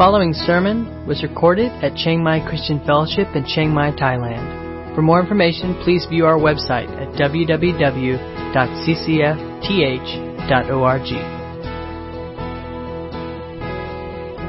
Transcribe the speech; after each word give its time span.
following 0.00 0.32
sermon 0.32 0.88
was 1.06 1.22
recorded 1.22 1.68
at 1.84 1.94
Chiang 1.94 2.24
Mai 2.24 2.40
Christian 2.48 2.80
Fellowship 2.86 3.28
in 3.36 3.44
Chiang 3.44 3.68
Mai, 3.68 3.92
Thailand. 3.92 4.94
For 4.94 5.02
more 5.02 5.20
information, 5.20 5.76
please 5.84 6.06
view 6.08 6.24
our 6.24 6.38
website 6.38 6.88
at 6.96 7.12
www.ccfth.org. 7.20 8.16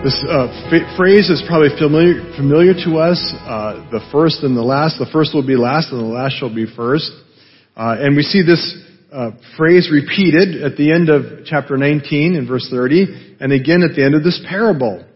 This 0.05 0.23
uh, 0.23 0.48
f- 0.72 0.95
phrase 0.95 1.30
is 1.30 1.44
probably 1.45 1.76
familiar, 1.77 2.23
familiar 2.38 2.73
to 2.86 2.95
us. 2.99 3.20
Uh, 3.44 3.86
the 3.91 3.99
first 4.09 4.44
and 4.44 4.55
the 4.55 4.63
last. 4.63 4.99
The 4.99 5.09
first 5.12 5.34
will 5.34 5.45
be 5.45 5.58
last, 5.58 5.91
and 5.91 5.99
the 5.99 6.05
last 6.05 6.40
shall 6.40 6.55
be 6.55 6.66
first. 6.66 7.12
Uh, 7.76 7.98
and 7.99 8.16
we 8.16 8.23
see 8.23 8.41
this 8.41 8.73
uh, 9.12 9.31
phrase 9.58 9.91
repeated 9.91 10.63
at 10.63 10.77
the 10.77 10.94
end 10.94 11.09
of 11.09 11.44
chapter 11.44 11.76
19 11.76 12.36
in 12.36 12.48
verse 12.48 12.70
30, 12.72 13.36
and 13.41 13.52
again 13.52 13.84
at 13.84 13.98
the 13.98 14.05
end 14.05 14.16
of 14.16 14.23
this 14.23 14.40
parable 14.48 15.11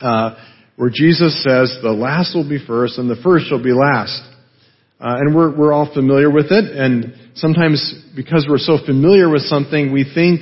uh, 0.00 0.36
where 0.76 0.90
Jesus 0.90 1.42
says, 1.42 1.78
the 1.82 1.92
last 1.92 2.34
will 2.34 2.48
be 2.48 2.64
first 2.64 2.98
and 2.98 3.08
the 3.08 3.20
first 3.22 3.48
shall 3.48 3.62
be 3.62 3.72
last. 3.72 4.22
Uh, 5.00 5.16
and 5.18 5.34
we're, 5.34 5.54
we're 5.56 5.72
all 5.72 5.92
familiar 5.92 6.30
with 6.30 6.46
it, 6.50 6.64
and 6.64 7.14
sometimes 7.34 7.94
because 8.16 8.46
we're 8.48 8.58
so 8.58 8.78
familiar 8.86 9.28
with 9.28 9.42
something, 9.42 9.92
we 9.92 10.04
think, 10.14 10.40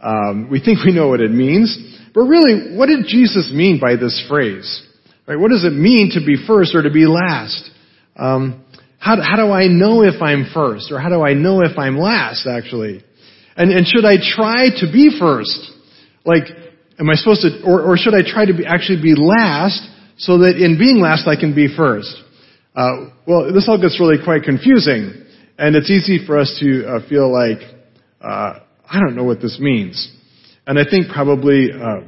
um, 0.00 0.48
we 0.50 0.60
think 0.60 0.78
we 0.84 0.92
know 0.92 1.08
what 1.08 1.20
it 1.20 1.30
means. 1.30 1.76
But 2.14 2.22
really, 2.22 2.76
what 2.76 2.86
did 2.86 3.06
Jesus 3.06 3.52
mean 3.54 3.78
by 3.80 3.96
this 3.96 4.24
phrase? 4.28 4.86
Right? 5.26 5.38
What 5.38 5.50
does 5.50 5.64
it 5.64 5.72
mean 5.72 6.10
to 6.14 6.26
be 6.26 6.36
first 6.46 6.74
or 6.74 6.82
to 6.82 6.90
be 6.90 7.06
last? 7.06 7.70
Um, 8.16 8.64
how, 8.98 9.16
how 9.22 9.36
do 9.36 9.52
I 9.52 9.68
know 9.68 10.02
if 10.02 10.20
I'm 10.20 10.50
first, 10.52 10.90
or 10.90 10.98
how 10.98 11.08
do 11.08 11.22
I 11.22 11.34
know 11.34 11.60
if 11.60 11.78
I'm 11.78 11.96
last, 11.96 12.46
actually? 12.46 13.04
And, 13.56 13.70
and 13.70 13.86
should 13.86 14.04
I 14.04 14.16
try 14.16 14.68
to 14.80 14.90
be 14.90 15.16
first? 15.18 15.70
Like, 16.24 16.44
Am 16.98 17.08
I 17.08 17.14
supposed 17.14 17.42
to, 17.42 17.62
or, 17.64 17.82
or 17.82 17.96
should 17.96 18.14
I 18.14 18.22
try 18.22 18.44
to 18.44 18.52
be, 18.52 18.66
actually 18.66 19.02
be 19.02 19.14
last 19.16 19.80
so 20.18 20.38
that 20.38 20.56
in 20.56 20.78
being 20.78 21.00
last 21.00 21.26
I 21.26 21.36
can 21.36 21.54
be 21.54 21.74
first? 21.74 22.14
Uh, 22.74 23.10
well, 23.26 23.52
this 23.52 23.68
all 23.68 23.80
gets 23.80 24.00
really 24.00 24.22
quite 24.22 24.42
confusing, 24.44 25.12
and 25.58 25.76
it's 25.76 25.90
easy 25.90 26.24
for 26.26 26.38
us 26.38 26.56
to 26.60 26.86
uh, 26.86 27.08
feel 27.08 27.30
like 27.32 27.58
uh, 28.20 28.60
I 28.88 29.00
don't 29.00 29.14
know 29.14 29.24
what 29.24 29.40
this 29.40 29.58
means, 29.60 30.10
and 30.66 30.78
I 30.78 30.84
think 30.88 31.08
probably 31.12 31.68
uh, 31.70 32.00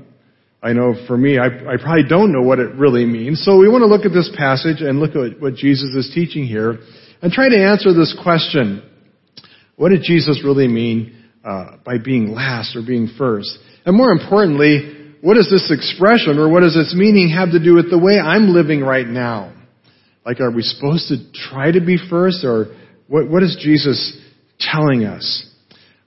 I 0.62 0.72
know 0.72 0.94
for 1.06 1.18
me 1.18 1.38
I, 1.38 1.46
I 1.46 1.76
probably 1.76 2.08
don't 2.08 2.32
know 2.32 2.40
what 2.40 2.60
it 2.60 2.74
really 2.76 3.04
means. 3.04 3.44
So 3.44 3.58
we 3.58 3.68
want 3.68 3.82
to 3.82 3.86
look 3.86 4.06
at 4.06 4.12
this 4.12 4.30
passage 4.36 4.80
and 4.80 5.00
look 5.00 5.16
at 5.16 5.38
what 5.38 5.54
Jesus 5.54 5.90
is 5.94 6.12
teaching 6.14 6.46
here, 6.46 6.78
and 7.20 7.30
try 7.30 7.50
to 7.50 7.58
answer 7.58 7.92
this 7.92 8.16
question: 8.22 8.82
What 9.76 9.90
did 9.90 10.02
Jesus 10.02 10.40
really 10.42 10.68
mean 10.68 11.24
uh, 11.44 11.76
by 11.84 11.98
being 11.98 12.32
last 12.32 12.74
or 12.74 12.82
being 12.86 13.10
first? 13.18 13.58
And 13.84 13.96
more 13.96 14.10
importantly, 14.10 15.16
what 15.20 15.34
does 15.34 15.50
this 15.50 15.70
expression 15.70 16.38
or 16.38 16.48
what 16.48 16.60
does 16.60 16.76
its 16.76 16.94
meaning 16.94 17.30
have 17.30 17.52
to 17.52 17.62
do 17.62 17.74
with 17.74 17.90
the 17.90 17.98
way 17.98 18.18
I'm 18.18 18.52
living 18.52 18.80
right 18.80 19.06
now? 19.06 19.52
Like, 20.24 20.40
are 20.40 20.50
we 20.50 20.62
supposed 20.62 21.08
to 21.08 21.16
try 21.50 21.70
to 21.70 21.80
be 21.80 21.96
first 22.10 22.44
or 22.44 22.74
what, 23.08 23.30
what 23.30 23.42
is 23.42 23.56
Jesus 23.60 24.16
telling 24.58 25.04
us? 25.04 25.46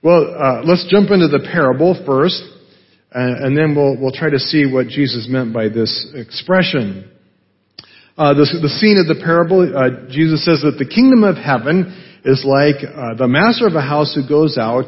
Well, 0.02 0.34
uh, 0.34 0.62
let's 0.64 0.86
jump 0.90 1.10
into 1.10 1.28
the 1.28 1.48
parable 1.52 2.00
first, 2.06 2.40
and 3.10 3.56
then 3.56 3.74
we'll, 3.74 4.00
we'll 4.00 4.12
try 4.12 4.30
to 4.30 4.38
see 4.38 4.70
what 4.70 4.86
Jesus 4.86 5.26
meant 5.28 5.52
by 5.52 5.68
this 5.68 6.06
expression. 6.14 7.10
Uh, 8.16 8.34
the, 8.34 8.46
the, 8.62 8.68
scene 8.68 8.98
of 8.98 9.06
the 9.06 9.22
parable, 9.22 9.62
uh, 9.62 10.10
Jesus 10.10 10.44
says 10.44 10.62
that 10.62 10.78
the 10.78 10.86
kingdom 10.86 11.22
of 11.22 11.36
heaven 11.36 11.94
is 12.24 12.44
like 12.46 12.82
uh, 12.82 13.14
the 13.14 13.26
master 13.26 13.66
of 13.66 13.74
a 13.74 13.80
house 13.80 14.14
who 14.14 14.26
goes 14.28 14.58
out 14.58 14.86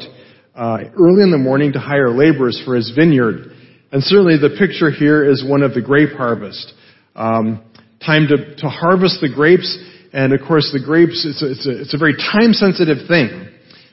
uh, 0.61 0.77
early 0.93 1.23
in 1.23 1.31
the 1.31 1.41
morning 1.41 1.73
to 1.73 1.79
hire 1.79 2.11
laborers 2.11 2.61
for 2.63 2.75
his 2.75 2.93
vineyard. 2.95 3.51
And 3.91 4.03
certainly 4.03 4.37
the 4.37 4.55
picture 4.59 4.91
here 4.91 5.27
is 5.27 5.43
one 5.43 5.63
of 5.63 5.73
the 5.73 5.81
grape 5.81 6.11
harvest. 6.11 6.73
Um, 7.15 7.65
time 8.05 8.27
to, 8.27 8.55
to 8.57 8.69
harvest 8.69 9.21
the 9.21 9.29
grapes, 9.33 9.75
and 10.13 10.33
of 10.33 10.39
course 10.47 10.69
the 10.71 10.79
grapes, 10.79 11.25
it's 11.25 11.41
a, 11.41 11.51
it's 11.51 11.65
a, 11.65 11.81
it's 11.81 11.93
a 11.95 11.97
very 11.97 12.13
time 12.13 12.53
sensitive 12.53 13.07
thing. 13.07 13.49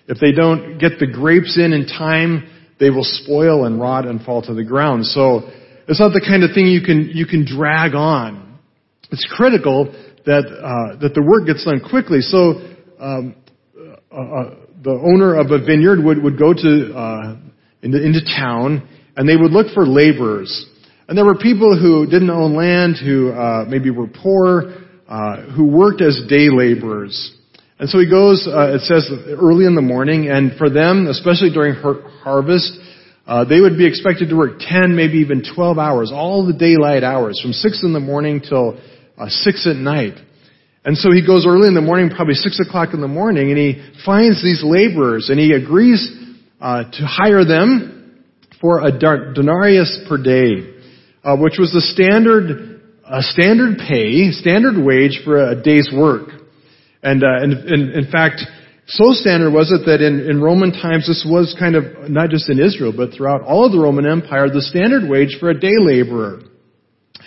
If 0.09 0.21
they 0.21 0.33
don't 0.33 0.77
get 0.79 1.01
the 1.01 1.07
grapes 1.07 1.57
in 1.57 1.73
in 1.73 1.87
time, 1.87 2.51
they 2.79 2.91
will 2.91 3.05
spoil 3.05 3.65
and 3.65 3.81
rot 3.81 4.05
and 4.05 4.21
fall 4.21 4.43
to 4.43 4.53
the 4.53 4.65
ground. 4.65 5.07
So 5.07 5.49
it's 5.89 6.01
not 6.01 6.13
the 6.13 6.21
kind 6.21 6.45
of 6.45 6.51
thing 6.55 6.67
you 6.67 6.83
can, 6.83 7.11
you 7.15 7.25
can 7.25 7.47
drag 7.47 7.95
on. 7.95 8.59
It's 9.11 9.27
critical 9.35 9.87
that, 10.27 10.45
uh, 10.45 11.01
that 11.01 11.15
the 11.15 11.23
work 11.23 11.47
gets 11.47 11.65
done 11.65 11.81
quickly. 11.81 12.21
So, 12.21 12.61
um, 13.01 13.37
uh, 14.13 14.21
uh 14.21 14.55
the 14.83 14.91
owner 14.91 15.35
of 15.35 15.51
a 15.51 15.59
vineyard 15.65 16.03
would, 16.03 16.23
would 16.23 16.39
go 16.39 16.53
to, 16.53 16.95
uh, 16.95 17.37
into, 17.83 18.05
into 18.05 18.21
town 18.25 18.89
and 19.17 19.29
they 19.29 19.37
would 19.37 19.51
look 19.51 19.75
for 19.75 19.87
laborers. 19.87 20.67
And 21.09 21.17
there 21.17 21.25
were 21.25 21.37
people 21.37 21.79
who 21.79 22.07
didn't 22.07 22.31
own 22.31 22.55
land, 22.55 22.97
who 23.03 23.33
uh, 23.33 23.65
maybe 23.67 23.91
were 23.91 24.07
poor, 24.07 24.75
uh, 25.09 25.43
who 25.57 25.65
worked 25.65 26.03
as 26.03 26.21
day 26.29 26.51
laborers. 26.51 27.35
And 27.79 27.89
so 27.89 27.99
he 27.99 28.09
goes, 28.09 28.47
uh, 28.47 28.75
it 28.75 28.83
says 28.83 29.11
early 29.29 29.65
in 29.65 29.75
the 29.75 29.83
morning, 29.83 30.29
and 30.29 30.57
for 30.59 30.69
them, 30.69 31.07
especially 31.09 31.51
during 31.51 31.75
har- 31.75 32.03
harvest, 32.23 32.79
uh, 33.27 33.45
they 33.45 33.61
would 33.61 33.77
be 33.77 33.87
expected 33.87 34.29
to 34.31 34.37
work 34.37 34.59
10, 34.61 34.95
maybe 34.95 35.19
even 35.19 35.43
12 35.55 35.79
hours, 35.79 36.13
all 36.13 36.47
the 36.47 36.53
daylight 36.53 37.05
hours, 37.05 37.41
from 37.41 37.53
6 37.53 37.85
in 37.85 37.93
the 37.93 38.01
morning 38.01 38.41
till 38.41 38.79
uh, 39.17 39.29
6 39.29 39.67
at 39.67 39.77
night. 39.77 40.15
And 40.89 40.97
so 40.97 41.13
he 41.13 41.21
goes 41.21 41.45
early 41.47 41.69
in 41.69 41.75
the 41.75 41.83
morning, 41.83 42.09
probably 42.09 42.33
six 42.33 42.59
o'clock 42.61 42.95
in 42.95 43.03
the 43.03 43.13
morning, 43.13 43.51
and 43.51 43.59
he 43.59 43.77
finds 44.07 44.43
these 44.43 44.65
laborers 44.65 45.29
and 45.29 45.39
he 45.39 45.53
agrees 45.53 46.01
uh, 46.63 46.85
to 46.85 47.05
hire 47.05 47.45
them 47.45 48.25
for 48.59 48.81
a 48.81 48.91
denarius 48.91 50.01
per 50.09 50.17
day, 50.17 50.65
uh, 51.23 51.37
which 51.37 51.59
was 51.59 51.73
the 51.77 51.83
standard 51.93 52.81
uh, 53.05 53.21
standard 53.21 53.77
pay, 53.87 54.33
standard 54.33 54.83
wage 54.83 55.21
for 55.27 55.51
a 55.51 55.63
day's 55.63 55.91
work. 55.95 56.31
And, 57.03 57.23
uh, 57.23 57.37
and, 57.37 57.53
and 57.69 57.93
in 57.93 58.11
fact, 58.11 58.41
so 58.87 59.13
standard 59.13 59.53
was 59.53 59.71
it 59.71 59.85
that 59.85 60.01
in, 60.01 60.21
in 60.21 60.41
Roman 60.41 60.73
times 60.73 61.07
this 61.07 61.23
was 61.29 61.55
kind 61.59 61.77
of 61.77 62.09
not 62.09 62.31
just 62.31 62.49
in 62.49 62.59
Israel, 62.59 62.95
but 62.97 63.13
throughout 63.13 63.43
all 63.43 63.67
of 63.67 63.73
the 63.73 63.79
Roman 63.79 64.07
Empire, 64.07 64.49
the 64.49 64.63
standard 64.63 65.07
wage 65.07 65.37
for 65.39 65.51
a 65.51 65.61
day 65.61 65.77
laborer. 65.77 66.41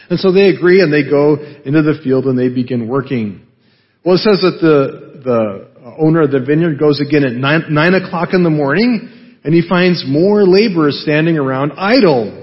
And 0.10 0.20
so 0.20 0.32
they 0.32 0.50
agree 0.50 0.82
and 0.82 0.92
they 0.92 1.08
go 1.08 1.36
into 1.36 1.84
the 1.84 2.02
field 2.04 2.26
and 2.26 2.40
they 2.40 2.50
begin 2.50 2.88
working. 2.88 3.46
Well, 4.04 4.16
it 4.16 4.20
says 4.20 4.42
that 4.42 4.58
the, 4.62 5.22
the 5.24 5.94
owner 6.00 6.22
of 6.22 6.32
the 6.32 6.40
vineyard 6.40 6.80
goes 6.80 7.00
again 7.00 7.24
at 7.24 7.34
nine, 7.34 7.66
nine 7.70 7.94
o'clock 7.94 8.30
in 8.34 8.44
the 8.44 8.50
morning 8.50 9.38
and 9.44 9.54
he 9.54 9.68
finds 9.68 10.04
more 10.08 10.44
laborers 10.44 11.02
standing 11.04 11.38
around 11.38 11.74
idle. 11.78 12.38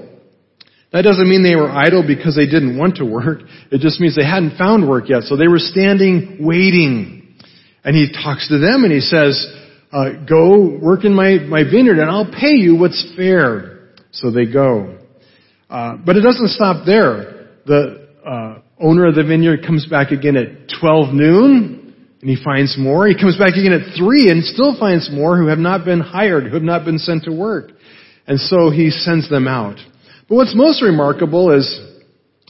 That 0.92 1.02
doesn't 1.02 1.28
mean 1.28 1.42
they 1.42 1.56
were 1.56 1.70
idle 1.70 2.04
because 2.06 2.34
they 2.34 2.46
didn't 2.46 2.78
want 2.78 2.96
to 2.96 3.04
work. 3.04 3.40
It 3.70 3.80
just 3.80 4.00
means 4.00 4.16
they 4.16 4.24
hadn't 4.24 4.56
found 4.56 4.88
work 4.88 5.08
yet. 5.08 5.24
So 5.24 5.36
they 5.36 5.48
were 5.48 5.58
standing 5.58 6.38
waiting. 6.40 7.34
And 7.84 7.94
he 7.94 8.10
talks 8.12 8.48
to 8.48 8.58
them 8.58 8.84
and 8.84 8.92
he 8.92 9.00
says, 9.00 9.46
uh, 9.92 10.24
go 10.28 10.78
work 10.80 11.04
in 11.04 11.14
my, 11.14 11.38
my 11.38 11.64
vineyard 11.64 11.98
and 11.98 12.10
I'll 12.10 12.30
pay 12.30 12.54
you 12.54 12.76
what's 12.76 13.12
fair. 13.16 13.90
So 14.12 14.30
they 14.30 14.46
go. 14.50 14.98
Uh, 15.68 15.96
but 15.96 16.16
it 16.16 16.22
doesn't 16.22 16.48
stop 16.50 16.86
there. 16.86 17.48
The, 17.66 18.08
uh, 18.24 18.62
owner 18.80 19.06
of 19.06 19.14
the 19.14 19.24
vineyard 19.24 19.64
comes 19.66 19.86
back 19.86 20.10
again 20.10 20.36
at 20.36 20.70
12 20.80 21.14
noon 21.14 21.94
and 22.20 22.30
he 22.30 22.36
finds 22.42 22.76
more. 22.78 23.06
He 23.06 23.14
comes 23.14 23.38
back 23.38 23.54
again 23.54 23.72
at 23.72 23.96
3 23.96 24.30
and 24.30 24.44
still 24.44 24.78
finds 24.78 25.10
more 25.10 25.36
who 25.36 25.46
have 25.46 25.58
not 25.58 25.84
been 25.84 26.00
hired, 26.00 26.44
who 26.44 26.54
have 26.54 26.62
not 26.62 26.84
been 26.84 26.98
sent 26.98 27.24
to 27.24 27.32
work. 27.32 27.70
And 28.26 28.40
so 28.40 28.70
he 28.70 28.90
sends 28.90 29.30
them 29.30 29.46
out. 29.46 29.76
But 30.28 30.34
what's 30.34 30.54
most 30.54 30.82
remarkable 30.82 31.56
is 31.56 31.80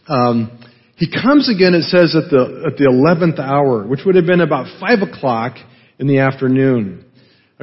um, 0.08 0.58
he 0.96 1.10
comes 1.10 1.48
again, 1.48 1.74
it 1.74 1.84
says, 1.84 2.16
at 2.16 2.30
the, 2.30 2.64
at 2.66 2.76
the 2.76 2.90
11th 2.90 3.38
hour, 3.38 3.86
which 3.86 4.00
would 4.04 4.16
have 4.16 4.26
been 4.26 4.40
about 4.40 4.66
5 4.80 5.02
o'clock 5.02 5.56
in 5.98 6.06
the 6.06 6.18
afternoon. 6.18 7.04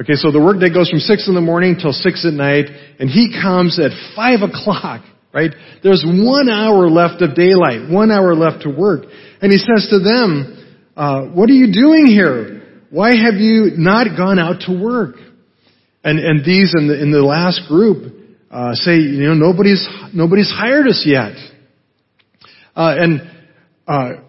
Okay, 0.00 0.14
so 0.14 0.30
the 0.30 0.40
workday 0.40 0.72
goes 0.72 0.88
from 0.88 1.00
6 1.00 1.28
in 1.28 1.34
the 1.34 1.40
morning 1.40 1.76
till 1.80 1.92
6 1.92 2.26
at 2.26 2.32
night, 2.32 2.66
and 2.98 3.10
he 3.10 3.32
comes 3.32 3.80
at 3.80 3.90
5 4.14 4.40
o'clock 4.42 5.04
right? 5.36 5.52
There's 5.82 6.02
one 6.02 6.48
hour 6.48 6.88
left 6.88 7.20
of 7.20 7.36
daylight, 7.36 7.90
one 7.90 8.10
hour 8.10 8.34
left 8.34 8.62
to 8.62 8.70
work. 8.70 9.04
And 9.42 9.52
he 9.52 9.58
says 9.58 9.86
to 9.90 9.98
them, 9.98 10.80
uh, 10.96 11.26
what 11.26 11.50
are 11.50 11.52
you 11.52 11.74
doing 11.74 12.06
here? 12.06 12.80
Why 12.88 13.10
have 13.10 13.34
you 13.34 13.72
not 13.76 14.16
gone 14.16 14.38
out 14.38 14.62
to 14.62 14.72
work? 14.72 15.16
And, 16.02 16.18
and 16.18 16.42
these 16.42 16.72
in 16.74 16.88
the, 16.88 17.02
in 17.02 17.10
the 17.12 17.20
last 17.20 17.68
group, 17.68 18.14
uh, 18.50 18.72
say, 18.72 18.94
you 18.96 19.28
know, 19.28 19.34
nobody's, 19.34 19.86
nobody's 20.14 20.50
hired 20.50 20.88
us 20.88 21.04
yet. 21.04 21.36
Uh, 22.74 22.96
and, 22.96 23.30
uh, 23.86 24.22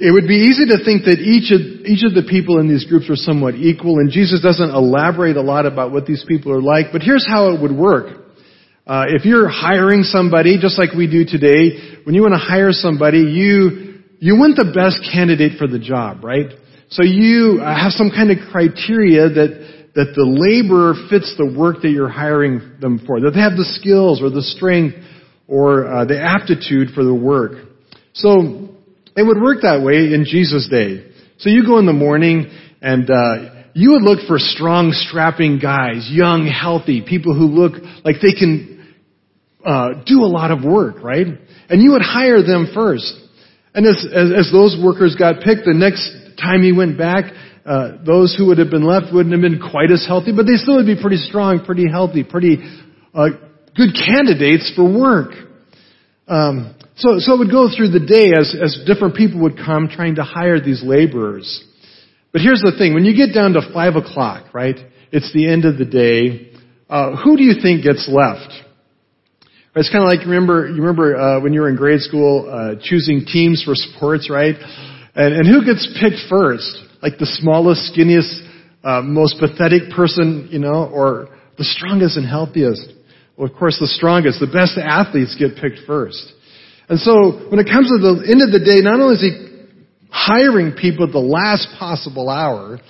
it 0.00 0.12
would 0.12 0.28
be 0.28 0.46
easy 0.46 0.66
to 0.66 0.84
think 0.84 1.02
that 1.06 1.18
each 1.18 1.50
of, 1.50 1.58
each 1.84 2.04
of 2.06 2.14
the 2.14 2.30
people 2.30 2.60
in 2.60 2.68
these 2.68 2.86
groups 2.86 3.10
are 3.10 3.16
somewhat 3.16 3.56
equal, 3.56 3.98
and 3.98 4.12
Jesus 4.12 4.40
doesn't 4.40 4.70
elaborate 4.70 5.36
a 5.36 5.42
lot 5.42 5.66
about 5.66 5.90
what 5.90 6.06
these 6.06 6.24
people 6.28 6.52
are 6.52 6.62
like, 6.62 6.92
but 6.92 7.02
here's 7.02 7.26
how 7.26 7.50
it 7.50 7.60
would 7.60 7.74
work. 7.76 8.17
Uh, 8.88 9.04
if 9.08 9.26
you're 9.26 9.50
hiring 9.50 10.02
somebody, 10.02 10.58
just 10.58 10.78
like 10.78 10.94
we 10.96 11.06
do 11.06 11.22
today, 11.22 12.00
when 12.04 12.14
you 12.14 12.22
want 12.22 12.32
to 12.32 12.40
hire 12.40 12.72
somebody, 12.72 13.18
you 13.18 14.00
you 14.18 14.34
want 14.34 14.56
the 14.56 14.72
best 14.72 15.04
candidate 15.12 15.58
for 15.58 15.66
the 15.68 15.78
job, 15.78 16.24
right? 16.24 16.46
So 16.88 17.04
you 17.04 17.60
uh, 17.60 17.68
have 17.68 17.92
some 17.92 18.08
kind 18.08 18.30
of 18.30 18.38
criteria 18.50 19.28
that 19.28 19.90
that 19.94 20.16
the 20.16 20.24
laborer 20.24 20.94
fits 21.10 21.34
the 21.36 21.52
work 21.52 21.82
that 21.82 21.90
you're 21.90 22.08
hiring 22.08 22.80
them 22.80 23.04
for, 23.06 23.20
that 23.20 23.32
they 23.32 23.40
have 23.40 23.60
the 23.60 23.68
skills 23.76 24.22
or 24.22 24.30
the 24.30 24.40
strength 24.40 24.96
or 25.46 25.84
uh, 25.84 26.04
the 26.06 26.18
aptitude 26.18 26.88
for 26.94 27.04
the 27.04 27.14
work. 27.14 27.68
So 28.14 28.72
it 29.14 29.22
would 29.22 29.36
work 29.42 29.68
that 29.68 29.82
way 29.84 30.14
in 30.16 30.24
Jesus' 30.24 30.66
day. 30.70 31.12
So 31.38 31.50
you 31.50 31.66
go 31.66 31.78
in 31.78 31.84
the 31.84 31.92
morning 31.92 32.48
and 32.80 33.04
uh, 33.10 33.68
you 33.74 33.90
would 33.90 34.02
look 34.02 34.26
for 34.26 34.38
strong, 34.38 34.92
strapping 34.92 35.58
guys, 35.58 36.08
young, 36.10 36.46
healthy, 36.46 37.04
people 37.06 37.34
who 37.34 37.52
look 37.52 37.74
like 38.02 38.16
they 38.22 38.32
can 38.32 38.77
uh, 39.64 40.02
do 40.06 40.20
a 40.22 40.30
lot 40.30 40.50
of 40.50 40.64
work, 40.64 41.02
right? 41.02 41.26
And 41.68 41.82
you 41.82 41.92
would 41.92 42.02
hire 42.02 42.42
them 42.42 42.68
first. 42.74 43.12
And 43.74 43.86
as, 43.86 44.04
as, 44.04 44.46
as 44.46 44.52
those 44.52 44.78
workers 44.82 45.16
got 45.18 45.42
picked, 45.42 45.64
the 45.64 45.74
next 45.74 46.10
time 46.40 46.62
he 46.62 46.72
went 46.72 46.96
back, 46.96 47.32
uh, 47.66 47.98
those 48.04 48.34
who 48.36 48.46
would 48.46 48.58
have 48.58 48.70
been 48.70 48.84
left 48.84 49.12
wouldn't 49.12 49.32
have 49.32 49.42
been 49.42 49.60
quite 49.60 49.90
as 49.90 50.04
healthy, 50.06 50.32
but 50.34 50.46
they 50.46 50.56
still 50.56 50.76
would 50.76 50.86
be 50.86 50.96
pretty 51.00 51.18
strong, 51.18 51.64
pretty 51.64 51.84
healthy, 51.90 52.24
pretty 52.24 52.56
uh, 53.12 53.28
good 53.76 53.90
candidates 53.92 54.72
for 54.74 54.84
work. 54.84 55.32
Um, 56.26 56.74
so, 56.96 57.18
so 57.18 57.34
it 57.34 57.38
would 57.38 57.50
go 57.50 57.68
through 57.74 57.90
the 57.90 58.00
day 58.00 58.32
as, 58.32 58.56
as 58.56 58.84
different 58.86 59.16
people 59.16 59.42
would 59.42 59.56
come 59.56 59.88
trying 59.88 60.16
to 60.16 60.22
hire 60.22 60.60
these 60.60 60.82
laborers. 60.82 61.64
But 62.32 62.42
here's 62.42 62.60
the 62.60 62.72
thing: 62.76 62.94
when 62.94 63.04
you 63.04 63.14
get 63.16 63.34
down 63.34 63.52
to 63.52 63.62
five 63.72 63.96
o'clock, 63.96 64.52
right? 64.52 64.76
It's 65.10 65.32
the 65.32 65.48
end 65.48 65.64
of 65.64 65.78
the 65.78 65.84
day. 65.84 66.52
Uh, 66.88 67.16
who 67.22 67.36
do 67.36 67.42
you 67.42 67.60
think 67.60 67.84
gets 67.84 68.08
left? 68.10 68.52
It's 69.78 69.90
kind 69.90 70.02
of 70.02 70.10
like 70.10 70.26
remember 70.26 70.66
you 70.66 70.82
remember 70.82 71.14
uh, 71.14 71.40
when 71.40 71.52
you 71.52 71.60
were 71.60 71.68
in 71.68 71.76
grade 71.76 72.00
school 72.00 72.50
uh, 72.50 72.74
choosing 72.82 73.24
teams 73.24 73.62
for 73.62 73.74
sports, 73.76 74.28
right? 74.28 74.56
And, 75.14 75.34
and 75.34 75.46
who 75.46 75.64
gets 75.64 75.86
picked 76.02 76.18
first? 76.28 76.66
Like 77.00 77.18
the 77.18 77.30
smallest, 77.38 77.94
skinniest, 77.94 78.42
uh, 78.82 79.02
most 79.02 79.38
pathetic 79.38 79.94
person, 79.94 80.48
you 80.50 80.58
know, 80.58 80.90
or 80.90 81.28
the 81.58 81.64
strongest 81.64 82.16
and 82.16 82.26
healthiest? 82.26 82.90
Well, 83.36 83.46
of 83.46 83.54
course, 83.54 83.78
the 83.78 83.86
strongest, 83.86 84.40
the 84.40 84.50
best 84.50 84.74
athletes 84.82 85.38
get 85.38 85.54
picked 85.54 85.86
first. 85.86 86.26
And 86.88 86.98
so, 86.98 87.46
when 87.46 87.62
it 87.62 87.70
comes 87.70 87.86
to 87.86 88.02
the 88.02 88.26
end 88.26 88.42
of 88.42 88.50
the 88.50 88.58
day, 88.58 88.82
not 88.82 88.98
only 88.98 89.14
is 89.14 89.22
he 89.22 89.30
hiring 90.10 90.74
people 90.74 91.06
at 91.06 91.12
the 91.12 91.22
last 91.22 91.68
possible 91.78 92.30
hour, 92.30 92.80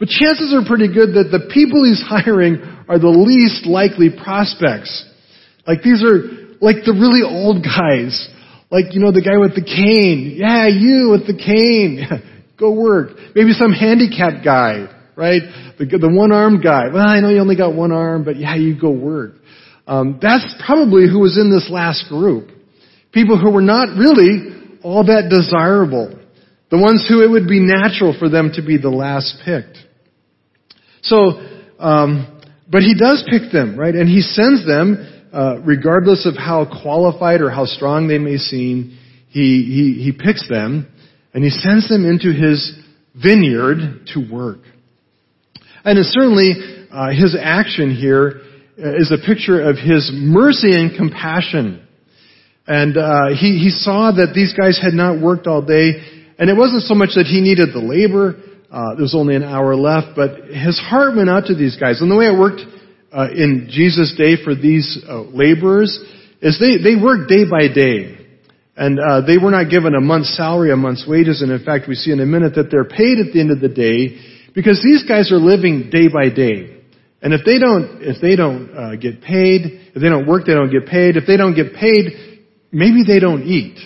but 0.00 0.08
chances 0.08 0.50
are 0.50 0.66
pretty 0.66 0.90
good 0.90 1.14
that 1.14 1.30
the 1.30 1.46
people 1.54 1.86
he's 1.86 2.02
hiring 2.02 2.58
are 2.90 2.98
the 2.98 3.14
least 3.14 3.62
likely 3.62 4.10
prospects. 4.10 5.06
Like 5.66 5.82
these 5.82 6.02
are 6.02 6.42
like 6.60 6.84
the 6.84 6.92
really 6.92 7.22
old 7.22 7.62
guys. 7.64 8.28
Like, 8.70 8.94
you 8.94 9.00
know, 9.00 9.12
the 9.12 9.20
guy 9.20 9.36
with 9.36 9.54
the 9.54 9.60
cane. 9.60 10.36
Yeah, 10.38 10.66
you 10.66 11.10
with 11.10 11.26
the 11.26 11.36
cane. 11.36 12.08
Go 12.58 12.72
work. 12.72 13.10
Maybe 13.34 13.52
some 13.52 13.72
handicapped 13.72 14.42
guy, 14.44 14.88
right? 15.14 15.42
The, 15.78 15.84
the 15.84 16.08
one-armed 16.08 16.62
guy. 16.62 16.88
Well, 16.88 17.04
I 17.04 17.20
know 17.20 17.28
you 17.28 17.40
only 17.40 17.56
got 17.56 17.74
one 17.74 17.92
arm, 17.92 18.24
but 18.24 18.36
yeah, 18.36 18.54
you 18.54 18.78
go 18.80 18.90
work. 18.90 19.32
Um, 19.86 20.20
that's 20.22 20.54
probably 20.64 21.08
who 21.10 21.18
was 21.20 21.36
in 21.36 21.50
this 21.50 21.68
last 21.68 22.08
group. 22.08 22.50
People 23.10 23.36
who 23.36 23.50
were 23.50 23.62
not 23.62 23.96
really 23.98 24.78
all 24.84 25.04
that 25.06 25.28
desirable. 25.28 26.18
The 26.70 26.78
ones 26.78 27.04
who 27.08 27.24
it 27.24 27.30
would 27.30 27.48
be 27.48 27.58
natural 27.58 28.14
for 28.16 28.28
them 28.28 28.52
to 28.54 28.62
be 28.62 28.78
the 28.78 28.90
last 28.90 29.42
picked. 29.44 29.78
So, 31.02 31.44
um, 31.80 32.40
but 32.70 32.82
he 32.82 32.94
does 32.94 33.26
pick 33.28 33.50
them, 33.50 33.76
right? 33.76 33.94
And 33.94 34.08
he 34.08 34.20
sends 34.20 34.64
them 34.64 35.21
uh, 35.32 35.58
regardless 35.64 36.26
of 36.26 36.36
how 36.36 36.66
qualified 36.82 37.40
or 37.40 37.50
how 37.50 37.64
strong 37.64 38.06
they 38.08 38.18
may 38.18 38.36
seem, 38.36 38.98
he, 39.28 39.96
he, 39.96 40.04
he 40.04 40.12
picks 40.12 40.46
them 40.48 40.86
and 41.32 41.42
he 41.42 41.50
sends 41.50 41.88
them 41.88 42.04
into 42.04 42.32
his 42.32 42.78
vineyard 43.14 44.06
to 44.14 44.28
work. 44.30 44.60
And 45.84 45.98
certainly 46.04 46.54
uh, 46.92 47.10
his 47.10 47.36
action 47.40 47.94
here 47.94 48.42
uh, 48.78 48.96
a 49.10 49.26
picture 49.26 49.60
of 49.60 49.76
his 49.76 50.10
mercy 50.12 50.72
and 50.74 50.96
compassion. 50.96 51.86
And 52.66 52.96
uh, 52.96 53.28
he, 53.30 53.58
he 53.58 53.70
saw 53.70 54.12
that 54.12 54.32
these 54.34 54.54
guys 54.54 54.78
had 54.80 54.94
not 54.94 55.20
worked 55.20 55.46
all 55.46 55.62
day, 55.62 56.00
and 56.38 56.48
it 56.48 56.56
wasn't 56.56 56.82
so 56.82 56.94
much 56.94 57.10
that 57.16 57.26
he 57.26 57.40
needed 57.40 57.74
the 57.74 57.80
labor. 57.80 58.36
Uh, 58.70 58.94
there 58.94 59.02
was 59.02 59.14
only 59.14 59.34
an 59.34 59.42
hour 59.42 59.74
left, 59.74 60.16
but 60.16 60.48
his 60.48 60.78
heart 60.78 61.16
went 61.16 61.28
out 61.28 61.46
to 61.46 61.54
these 61.54 61.76
guys. 61.76 62.00
And 62.00 62.10
the 62.10 62.16
way 62.16 62.26
it 62.26 62.38
worked 62.38 62.62
uh, 63.12 63.28
in 63.30 63.68
Jesus' 63.70 64.14
day 64.16 64.42
for 64.42 64.54
these 64.54 64.98
uh, 65.08 65.22
laborers 65.22 65.98
is 66.40 66.58
they, 66.58 66.82
they 66.82 67.00
worked 67.00 67.28
day 67.28 67.44
by 67.48 67.68
day. 67.72 68.18
And 68.74 68.98
uh, 68.98 69.20
they 69.26 69.36
were 69.36 69.50
not 69.50 69.70
given 69.70 69.94
a 69.94 70.00
month's 70.00 70.34
salary, 70.34 70.72
a 70.72 70.76
month's 70.76 71.06
wages, 71.06 71.42
and 71.42 71.52
in 71.52 71.62
fact 71.64 71.88
we 71.88 71.94
see 71.94 72.10
in 72.10 72.20
a 72.20 72.26
minute 72.26 72.54
that 72.56 72.70
they're 72.70 72.88
paid 72.88 73.18
at 73.18 73.32
the 73.32 73.40
end 73.40 73.50
of 73.50 73.60
the 73.60 73.68
day 73.68 74.18
because 74.54 74.82
these 74.82 75.04
guys 75.06 75.30
are 75.30 75.36
living 75.36 75.90
day 75.90 76.08
by 76.08 76.34
day. 76.34 76.80
And 77.20 77.32
if 77.32 77.42
they 77.44 77.58
don't, 77.58 78.02
if 78.02 78.20
they 78.20 78.34
don't 78.34 78.76
uh, 78.76 78.96
get 78.96 79.22
paid, 79.22 79.92
if 79.94 80.02
they 80.02 80.08
don't 80.08 80.26
work, 80.26 80.46
they 80.46 80.54
don't 80.54 80.72
get 80.72 80.86
paid. 80.86 81.16
If 81.16 81.26
they 81.26 81.36
don't 81.36 81.54
get 81.54 81.74
paid, 81.74 82.40
maybe 82.72 83.04
they 83.06 83.20
don't 83.20 83.44
eat. 83.44 83.78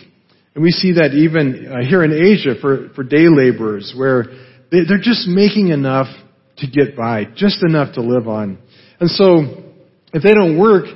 And 0.55 0.63
we 0.63 0.71
see 0.71 0.93
that 0.93 1.13
even 1.13 1.69
uh, 1.69 1.87
here 1.87 2.03
in 2.03 2.13
Asia 2.13 2.55
for, 2.61 2.89
for 2.95 3.05
day 3.05 3.29
laborers 3.29 3.93
where 3.95 4.25
they, 4.71 4.89
they're 4.89 5.03
just 5.03 5.29
making 5.29 5.69
enough 5.69 6.07
to 6.59 6.67
get 6.67 6.97
by, 6.97 7.25
just 7.37 7.63
enough 7.63 7.95
to 7.95 8.01
live 8.01 8.27
on. 8.27 8.59
And 9.01 9.11
so, 9.11 9.65
if 10.13 10.23
they 10.23 10.35
don't 10.35 10.59
work, 10.59 10.87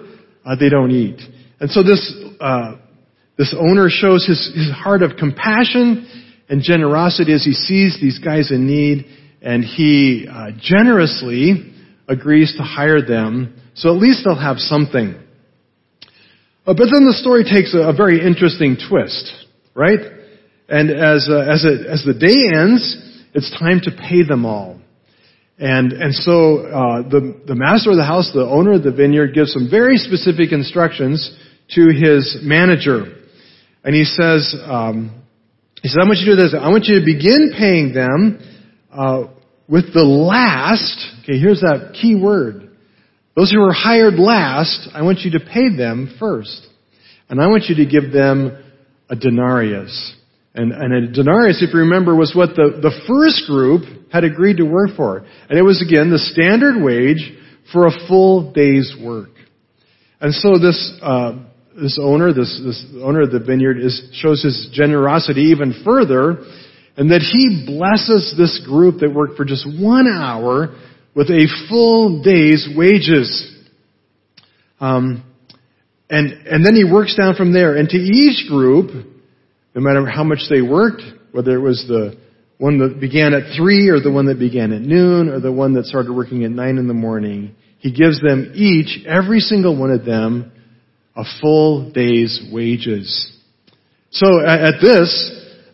uh, 0.44 0.56
they 0.58 0.68
don't 0.68 0.90
eat. 0.90 1.20
And 1.60 1.70
so 1.70 1.82
this, 1.82 2.14
uh, 2.40 2.76
this 3.36 3.54
owner 3.58 3.88
shows 3.90 4.26
his, 4.26 4.50
his 4.54 4.70
heart 4.70 5.02
of 5.02 5.16
compassion 5.18 6.08
and 6.48 6.62
generosity 6.62 7.32
as 7.32 7.44
he 7.44 7.52
sees 7.52 7.98
these 8.00 8.18
guys 8.18 8.50
in 8.50 8.66
need, 8.66 9.06
and 9.42 9.64
he 9.64 10.26
uh, 10.30 10.50
generously 10.60 11.72
agrees 12.08 12.54
to 12.56 12.62
hire 12.62 13.04
them, 13.06 13.54
so 13.74 13.94
at 13.94 14.00
least 14.00 14.22
they'll 14.24 14.34
have 14.34 14.58
something. 14.58 15.14
Uh, 16.66 16.74
but 16.74 16.88
then 16.92 17.06
the 17.06 17.16
story 17.20 17.44
takes 17.44 17.72
a, 17.74 17.78
a 17.78 17.92
very 17.92 18.24
interesting 18.24 18.76
twist, 18.88 19.32
right? 19.74 20.00
And 20.68 20.90
as, 20.90 21.28
uh, 21.30 21.38
as, 21.38 21.64
it, 21.64 21.86
as 21.86 22.04
the 22.04 22.14
day 22.14 22.58
ends, 22.58 22.96
it's 23.34 23.50
time 23.58 23.80
to 23.84 23.90
pay 23.90 24.22
them 24.22 24.44
all. 24.44 24.79
And, 25.60 25.92
and 25.92 26.14
so 26.14 26.64
uh, 26.64 27.02
the, 27.02 27.42
the 27.46 27.54
master 27.54 27.90
of 27.90 27.98
the 27.98 28.04
house, 28.04 28.30
the 28.32 28.46
owner 28.46 28.72
of 28.72 28.82
the 28.82 28.92
vineyard, 28.92 29.34
gives 29.34 29.52
some 29.52 29.68
very 29.70 29.98
specific 29.98 30.52
instructions 30.52 31.36
to 31.74 31.90
his 31.92 32.38
manager. 32.42 33.18
And 33.84 33.94
he 33.94 34.04
says, 34.04 34.56
um, 34.64 35.22
he 35.82 35.88
says, 35.88 35.98
I 36.00 36.06
want 36.06 36.18
you 36.20 36.30
to 36.30 36.36
do 36.36 36.42
this. 36.42 36.54
I 36.58 36.70
want 36.70 36.86
you 36.86 36.98
to 36.98 37.04
begin 37.04 37.52
paying 37.56 37.92
them 37.92 38.40
uh, 38.90 39.24
with 39.68 39.92
the 39.92 40.02
last. 40.02 40.98
Okay, 41.24 41.38
here's 41.38 41.60
that 41.60 41.94
key 42.00 42.18
word. 42.18 42.70
Those 43.36 43.52
who 43.52 43.60
were 43.60 43.72
hired 43.72 44.14
last, 44.14 44.88
I 44.94 45.02
want 45.02 45.20
you 45.20 45.32
to 45.32 45.40
pay 45.40 45.76
them 45.76 46.16
first. 46.18 46.66
And 47.28 47.38
I 47.40 47.48
want 47.48 47.64
you 47.68 47.76
to 47.76 47.86
give 47.86 48.12
them 48.12 48.64
a 49.10 49.14
denarius. 49.16 50.16
And, 50.60 50.72
and 50.72 50.92
a 50.92 51.10
denarius, 51.10 51.62
if 51.62 51.72
you 51.72 51.80
remember, 51.80 52.14
was 52.14 52.34
what 52.36 52.50
the, 52.50 52.80
the 52.82 52.92
first 53.08 53.46
group 53.46 54.10
had 54.12 54.24
agreed 54.24 54.58
to 54.58 54.64
work 54.64 54.90
for. 54.94 55.24
And 55.48 55.58
it 55.58 55.62
was 55.62 55.80
again 55.80 56.10
the 56.10 56.18
standard 56.18 56.84
wage 56.84 57.32
for 57.72 57.86
a 57.86 57.90
full 58.06 58.52
day's 58.52 58.94
work. 59.02 59.30
And 60.20 60.34
so 60.34 60.58
this, 60.58 60.76
uh, 61.00 61.38
this 61.80 61.98
owner, 61.98 62.34
this, 62.34 62.60
this 62.62 62.84
owner 63.00 63.22
of 63.22 63.30
the 63.30 63.40
vineyard 63.40 63.78
is, 63.78 64.10
shows 64.12 64.42
his 64.42 64.68
generosity 64.70 65.44
even 65.44 65.80
further 65.82 66.44
and 66.94 67.10
that 67.10 67.22
he 67.22 67.64
blesses 67.66 68.34
this 68.36 68.60
group 68.68 69.00
that 69.00 69.14
worked 69.14 69.38
for 69.38 69.46
just 69.46 69.66
one 69.80 70.06
hour 70.06 70.76
with 71.14 71.28
a 71.30 71.48
full 71.70 72.22
day's 72.22 72.68
wages. 72.76 73.50
Um, 74.78 75.24
and, 76.10 76.46
and 76.46 76.66
then 76.66 76.74
he 76.74 76.84
works 76.84 77.16
down 77.16 77.34
from 77.34 77.54
there. 77.54 77.76
And 77.76 77.88
to 77.88 77.96
each 77.96 78.46
group, 78.46 79.06
no 79.74 79.80
matter 79.80 80.06
how 80.06 80.24
much 80.24 80.40
they 80.48 80.62
worked, 80.62 81.02
whether 81.32 81.52
it 81.52 81.60
was 81.60 81.84
the 81.86 82.18
one 82.58 82.78
that 82.78 83.00
began 83.00 83.32
at 83.32 83.56
three 83.56 83.88
or 83.88 84.00
the 84.00 84.10
one 84.10 84.26
that 84.26 84.38
began 84.38 84.72
at 84.72 84.82
noon 84.82 85.28
or 85.28 85.40
the 85.40 85.52
one 85.52 85.74
that 85.74 85.86
started 85.86 86.12
working 86.12 86.44
at 86.44 86.50
nine 86.50 86.76
in 86.76 86.88
the 86.88 86.94
morning, 86.94 87.54
he 87.78 87.92
gives 87.92 88.20
them 88.20 88.52
each, 88.54 89.04
every 89.06 89.40
single 89.40 89.78
one 89.78 89.90
of 89.90 90.04
them, 90.04 90.52
a 91.16 91.24
full 91.40 91.90
day's 91.92 92.48
wages. 92.52 93.32
So 94.10 94.26
at, 94.44 94.80
this, 94.82 95.08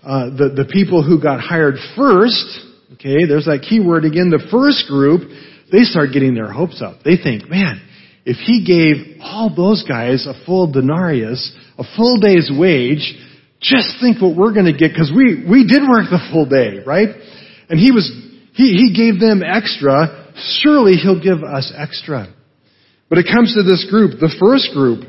uh, 0.05 0.27
the, 0.27 0.53
the 0.55 0.69
people 0.71 1.03
who 1.03 1.21
got 1.21 1.41
hired 1.41 1.75
first, 1.97 2.61
okay, 2.95 3.25
there's 3.27 3.47
that 3.47 3.67
key 3.69 3.81
word 3.81 4.05
again, 4.05 4.31
the 4.31 4.47
first 4.51 4.87
group, 4.89 5.29
they 5.73 5.83
start 5.83 6.11
getting 6.13 6.35
their 6.35 6.53
hopes 6.53 6.81
up. 6.81 7.03
They 7.03 7.17
think, 7.17 7.49
man, 7.51 7.83
if 8.25 8.37
he 8.37 8.65
gave 8.65 9.21
all 9.21 9.55
those 9.55 9.85
guys 9.89 10.27
a 10.27 10.45
full 10.45 10.71
denarius, 10.71 11.53
a 11.79 11.85
full 11.97 12.21
day's 12.21 12.51
wage, 12.57 13.15
just 13.61 13.97
think 14.01 14.21
what 14.21 14.37
we're 14.37 14.53
going 14.53 14.67
to 14.67 14.77
get 14.77 14.93
because 14.93 15.13
we, 15.15 15.45
we 15.49 15.67
did 15.67 15.83
work 15.83 16.07
the 16.11 16.21
full 16.31 16.47
day, 16.47 16.85
right? 16.87 17.09
And 17.69 17.81
he 17.81 17.91
was, 17.91 18.11
he, 18.53 18.77
he 18.77 18.95
gave 18.95 19.21
them 19.21 19.43
extra. 19.43 20.33
Surely 20.61 20.95
he'll 20.97 21.23
give 21.23 21.43
us 21.43 21.73
extra. 21.77 22.33
But 23.09 23.19
it 23.19 23.27
comes 23.33 23.55
to 23.55 23.63
this 23.63 23.87
group, 23.91 24.21
the 24.21 24.35
first 24.39 24.71
group, 24.75 25.05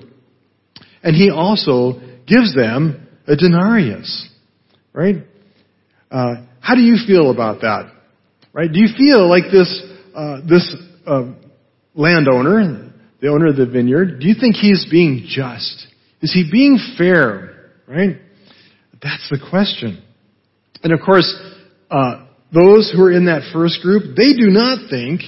and 1.03 1.15
he 1.15 1.29
also 1.29 1.99
gives 2.27 2.55
them 2.55 3.07
a 3.27 3.35
denarius, 3.35 4.29
right? 4.93 5.15
Uh, 6.09 6.45
how 6.61 6.75
do 6.75 6.81
you 6.81 6.97
feel 7.05 7.31
about 7.31 7.61
that? 7.61 7.91
Right? 8.53 8.71
Do 8.71 8.79
you 8.79 8.87
feel 8.97 9.29
like 9.29 9.45
this, 9.51 9.81
uh, 10.15 10.41
this 10.47 10.75
uh, 11.05 11.33
landowner, 11.93 12.91
the 13.21 13.27
owner 13.27 13.47
of 13.47 13.55
the 13.55 13.65
vineyard, 13.65 14.19
do 14.19 14.27
you 14.27 14.35
think 14.39 14.55
he's 14.55 14.85
being 14.89 15.25
just 15.27 15.87
Is 16.21 16.33
he 16.33 16.49
being 16.51 16.79
fair? 16.97 17.71
Right? 17.87 18.17
That's 19.01 19.29
the 19.29 19.39
question. 19.49 20.03
And 20.83 20.93
of 20.93 20.99
course, 21.05 21.33
uh, 21.89 22.25
those 22.53 22.91
who 22.95 23.03
are 23.03 23.11
in 23.11 23.25
that 23.25 23.49
first 23.53 23.81
group, 23.81 24.15
they 24.15 24.33
do 24.33 24.49
not 24.49 24.89
think 24.89 25.21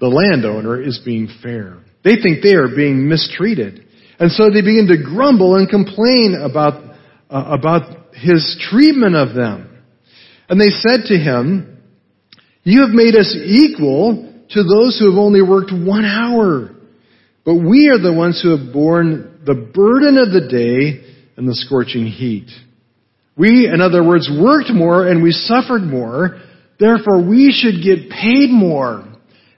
the 0.00 0.08
landowner 0.08 0.80
is 0.80 1.00
being 1.04 1.28
fair. 1.42 1.78
They 2.04 2.16
think 2.22 2.42
they 2.42 2.54
are 2.54 2.74
being 2.74 3.08
mistreated. 3.08 3.84
And 4.18 4.30
so 4.32 4.50
they 4.50 4.62
begin 4.62 4.88
to 4.88 5.02
grumble 5.02 5.56
and 5.56 5.68
complain 5.68 6.40
about, 6.40 6.96
uh, 7.30 7.56
about 7.58 8.14
his 8.14 8.56
treatment 8.70 9.14
of 9.14 9.34
them. 9.34 9.68
And 10.48 10.60
they 10.60 10.70
said 10.70 11.06
to 11.06 11.16
him, 11.16 11.78
You 12.64 12.82
have 12.82 12.90
made 12.90 13.14
us 13.14 13.36
equal 13.44 14.44
to 14.50 14.62
those 14.62 14.98
who 14.98 15.10
have 15.10 15.18
only 15.18 15.42
worked 15.42 15.72
one 15.72 16.04
hour. 16.04 16.74
But 17.44 17.56
we 17.56 17.88
are 17.88 17.98
the 17.98 18.12
ones 18.12 18.40
who 18.42 18.56
have 18.56 18.72
borne 18.72 19.40
the 19.44 19.54
burden 19.54 20.18
of 20.18 20.32
the 20.32 20.48
day 20.48 21.04
and 21.36 21.48
the 21.48 21.54
scorching 21.54 22.06
heat. 22.06 22.48
We, 23.38 23.68
in 23.72 23.80
other 23.80 24.04
words, 24.04 24.28
worked 24.28 24.70
more 24.70 25.06
and 25.06 25.22
we 25.22 25.30
suffered 25.30 25.82
more. 25.82 26.40
Therefore, 26.80 27.22
we 27.22 27.52
should 27.52 27.82
get 27.82 28.10
paid 28.10 28.50
more. 28.50 29.04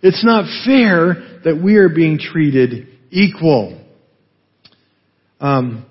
It's 0.02 0.24
not 0.24 0.44
fair 0.64 1.40
that 1.44 1.60
we 1.62 1.76
are 1.76 1.88
being 1.88 2.18
treated 2.18 2.88
equal. 3.10 3.82
Um, 5.40 5.86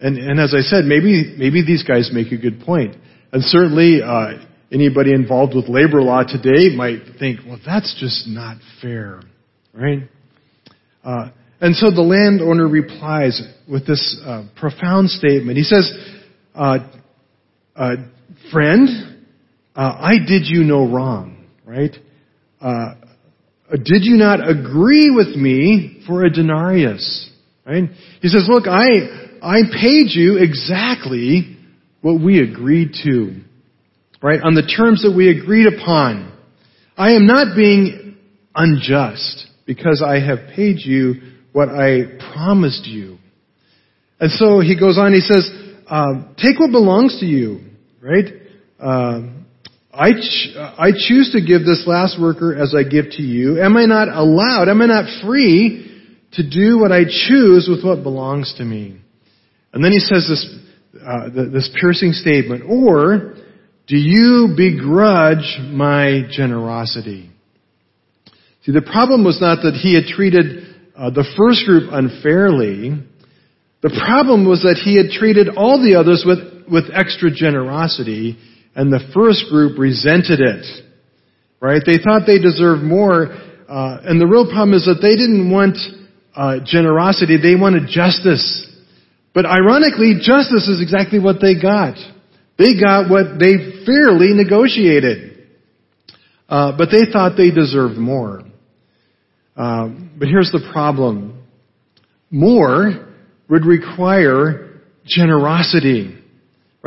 and, 0.00 0.18
and 0.18 0.40
as 0.40 0.54
I 0.54 0.60
said, 0.60 0.84
maybe 0.84 1.34
maybe 1.38 1.64
these 1.64 1.82
guys 1.82 2.10
make 2.12 2.32
a 2.32 2.36
good 2.36 2.60
point. 2.60 2.96
And 3.32 3.42
certainly, 3.42 4.00
uh, 4.02 4.44
anybody 4.72 5.12
involved 5.12 5.54
with 5.54 5.68
labor 5.68 6.02
law 6.02 6.22
today 6.22 6.74
might 6.74 7.00
think, 7.18 7.40
well, 7.46 7.58
that's 7.64 7.96
just 8.00 8.26
not 8.26 8.58
fair, 8.80 9.20
right? 9.72 10.08
Uh, 11.04 11.30
and 11.60 11.74
so 11.74 11.90
the 11.90 12.02
landowner 12.02 12.68
replies 12.68 13.40
with 13.68 13.86
this 13.86 14.20
uh, 14.24 14.44
profound 14.56 15.10
statement. 15.10 15.56
He 15.56 15.64
says, 15.64 15.90
uh, 16.54 16.78
uh, 17.78 17.96
"Friend, 18.50 18.88
uh, 19.74 19.96
I 20.00 20.18
did 20.26 20.46
you 20.46 20.64
no 20.64 20.86
wrong, 20.86 21.44
right? 21.64 21.96
did 23.70 24.04
you 24.04 24.16
not 24.16 24.46
agree 24.46 25.10
with 25.10 25.36
me 25.36 26.02
for 26.06 26.24
a 26.24 26.30
denarius?" 26.30 27.30
Right? 27.64 27.84
He 28.20 28.28
says, 28.28 28.46
"Look, 28.48 28.66
I 28.66 29.28
I 29.42 29.62
paid 29.80 30.10
you 30.10 30.38
exactly 30.38 31.56
what 32.00 32.20
we 32.20 32.40
agreed 32.40 32.92
to. 33.04 33.40
Right? 34.22 34.40
On 34.42 34.54
the 34.54 34.62
terms 34.62 35.02
that 35.02 35.14
we 35.16 35.30
agreed 35.30 35.66
upon. 35.66 36.32
I 36.96 37.12
am 37.12 37.26
not 37.26 37.54
being 37.54 38.16
unjust 38.54 39.46
because 39.66 40.02
I 40.04 40.18
have 40.18 40.54
paid 40.56 40.78
you 40.80 41.14
what 41.52 41.68
I 41.68 42.18
promised 42.34 42.86
you. 42.86 43.18
And 44.18 44.32
so 44.32 44.58
he 44.58 44.78
goes 44.78 44.98
on, 44.98 45.12
he 45.12 45.20
says, 45.20 45.48
uh, 45.88 46.32
take 46.36 46.58
what 46.58 46.72
belongs 46.72 47.20
to 47.20 47.26
you, 47.26 47.60
right? 48.00 48.24
Uh, 48.78 49.20
I, 49.92 50.12
ch- 50.12 50.56
I 50.56 50.90
choose 50.92 51.32
to 51.32 51.40
give 51.44 51.64
this 51.64 51.84
last 51.86 52.20
worker 52.20 52.54
as 52.54 52.74
I 52.74 52.88
give 52.88 53.06
to 53.12 53.22
you. 53.22 53.60
Am 53.60 53.76
I 53.76 53.86
not 53.86 54.08
allowed, 54.08 54.68
am 54.68 54.80
I 54.82 54.86
not 54.86 55.24
free 55.24 55.84
to 56.32 56.48
do 56.48 56.78
what 56.78 56.92
I 56.92 57.04
choose 57.04 57.68
with 57.68 57.84
what 57.84 58.02
belongs 58.02 58.54
to 58.58 58.64
me? 58.64 59.00
And 59.72 59.84
then 59.84 59.92
he 59.92 59.98
says 59.98 60.28
this, 60.28 60.58
uh, 61.04 61.28
this 61.52 61.70
piercing 61.80 62.12
statement, 62.12 62.64
or 62.68 63.34
do 63.86 63.96
you 63.96 64.54
begrudge 64.56 65.58
my 65.70 66.22
generosity? 66.30 67.30
See, 68.64 68.72
the 68.72 68.82
problem 68.82 69.24
was 69.24 69.40
not 69.40 69.62
that 69.62 69.74
he 69.74 69.94
had 69.94 70.04
treated 70.04 70.76
uh, 70.96 71.10
the 71.10 71.24
first 71.36 71.64
group 71.64 71.90
unfairly. 71.92 73.02
The 73.80 74.02
problem 74.06 74.46
was 74.46 74.62
that 74.62 74.80
he 74.82 74.96
had 74.96 75.10
treated 75.10 75.48
all 75.56 75.82
the 75.82 75.94
others 75.94 76.24
with, 76.26 76.38
with 76.70 76.84
extra 76.92 77.30
generosity, 77.30 78.38
and 78.74 78.92
the 78.92 79.00
first 79.14 79.46
group 79.50 79.78
resented 79.78 80.40
it. 80.40 80.64
Right? 81.60 81.82
They 81.84 81.98
thought 81.98 82.22
they 82.26 82.38
deserved 82.38 82.82
more, 82.82 83.26
uh, 83.26 83.98
and 84.04 84.20
the 84.20 84.26
real 84.26 84.46
problem 84.46 84.74
is 84.74 84.84
that 84.84 85.02
they 85.02 85.16
didn't 85.16 85.50
want 85.50 85.76
uh, 86.34 86.58
generosity, 86.64 87.36
they 87.36 87.56
wanted 87.56 87.88
justice. 87.88 88.66
But 89.34 89.44
ironically, 89.44 90.14
justice 90.22 90.68
is 90.68 90.80
exactly 90.80 91.18
what 91.18 91.36
they 91.40 91.60
got. 91.60 91.96
They 92.58 92.78
got 92.80 93.10
what 93.10 93.38
they 93.38 93.84
fairly 93.86 94.34
negotiated. 94.34 95.46
Uh, 96.48 96.76
but 96.76 96.88
they 96.90 97.10
thought 97.12 97.36
they 97.36 97.50
deserved 97.50 97.98
more. 97.98 98.42
Uh, 99.56 99.88
but 100.16 100.28
here's 100.28 100.50
the 100.50 100.66
problem. 100.72 101.42
More 102.30 103.14
would 103.48 103.64
require 103.64 104.80
generosity. 105.06 106.17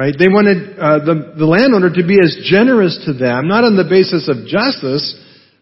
Right? 0.01 0.15
They 0.17 0.29
wanted 0.29 0.79
uh, 0.79 1.05
the, 1.05 1.35
the 1.37 1.45
landowner 1.45 1.93
to 1.93 2.07
be 2.07 2.17
as 2.17 2.35
generous 2.49 2.97
to 3.05 3.13
them, 3.13 3.47
not 3.47 3.63
on 3.63 3.77
the 3.77 3.85
basis 3.87 4.27
of 4.27 4.47
justice, 4.47 5.13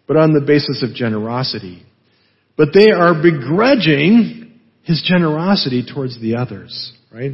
but 0.08 0.16
on 0.16 0.32
the 0.32 0.40
basis 0.40 0.82
of 0.82 0.96
generosity. 0.96 1.86
But 2.56 2.70
they 2.74 2.90
are 2.92 3.22
begrudging 3.22 4.58
his 4.84 5.04
generosity 5.06 5.84
towards 5.84 6.22
the 6.22 6.38
others, 6.38 6.94
right? 7.12 7.34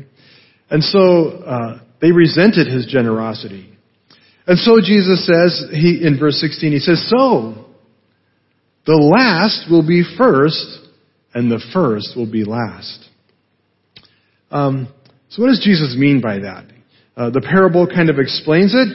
And 0.72 0.84
so 0.84 1.44
uh, 1.46 1.82
they 2.02 2.12
resented 2.12 2.66
his 2.66 2.88
generosity. 2.88 3.78
And 4.48 4.58
so 4.58 4.80
Jesus 4.82 5.28
says, 5.28 5.64
he, 5.70 6.02
in 6.04 6.18
verse 6.18 6.42
16, 6.42 6.72
he 6.72 6.80
says, 6.80 7.08
So, 7.08 7.68
the 8.88 8.98
last 8.98 9.70
will 9.70 9.86
be 9.88 10.04
first, 10.18 10.80
and 11.36 11.52
the 11.52 11.64
first 11.72 12.14
will 12.16 12.32
be 12.32 12.46
last. 12.46 13.08
Um, 14.50 14.88
so 15.30 15.44
what 15.44 15.50
does 15.50 15.62
Jesus 15.64 15.96
mean 15.96 16.20
by 16.20 16.40
that? 16.40 16.72
Uh, 17.16 17.30
the 17.30 17.42
parable 17.42 17.88
kind 17.88 18.10
of 18.10 18.20
explains 18.20 18.74
it, 18.76 18.88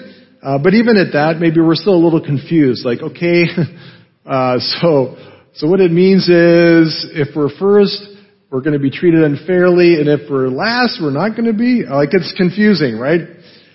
uh, 0.43 0.59
but 0.59 0.75
even 0.75 0.97
at 0.97 1.13
that, 1.13 1.39
maybe 1.41 1.61
we're 1.61 1.75
still 1.75 1.95
a 1.95 2.03
little 2.03 2.25
confused. 2.25 2.85
Like, 2.85 3.01
okay, 3.01 3.45
uh, 4.27 4.59
so 4.59 5.17
so 5.55 5.67
what 5.67 5.81
it 5.81 5.91
means 5.91 6.29
is 6.29 7.07
if 7.13 7.35
we're 7.35 7.55
first, 7.59 7.99
we're 8.51 8.61
going 8.61 8.75
to 8.75 8.79
be 8.79 8.91
treated 8.91 9.23
unfairly, 9.23 9.95
and 10.01 10.09
if 10.09 10.31
we're 10.31 10.49
last, 10.49 11.01
we're 11.03 11.11
not 11.11 11.31
going 11.31 11.51
to 11.51 11.57
be. 11.57 11.85
Like 11.85 12.11
it's 12.13 12.33
confusing, 12.37 12.99
right? 12.99 13.21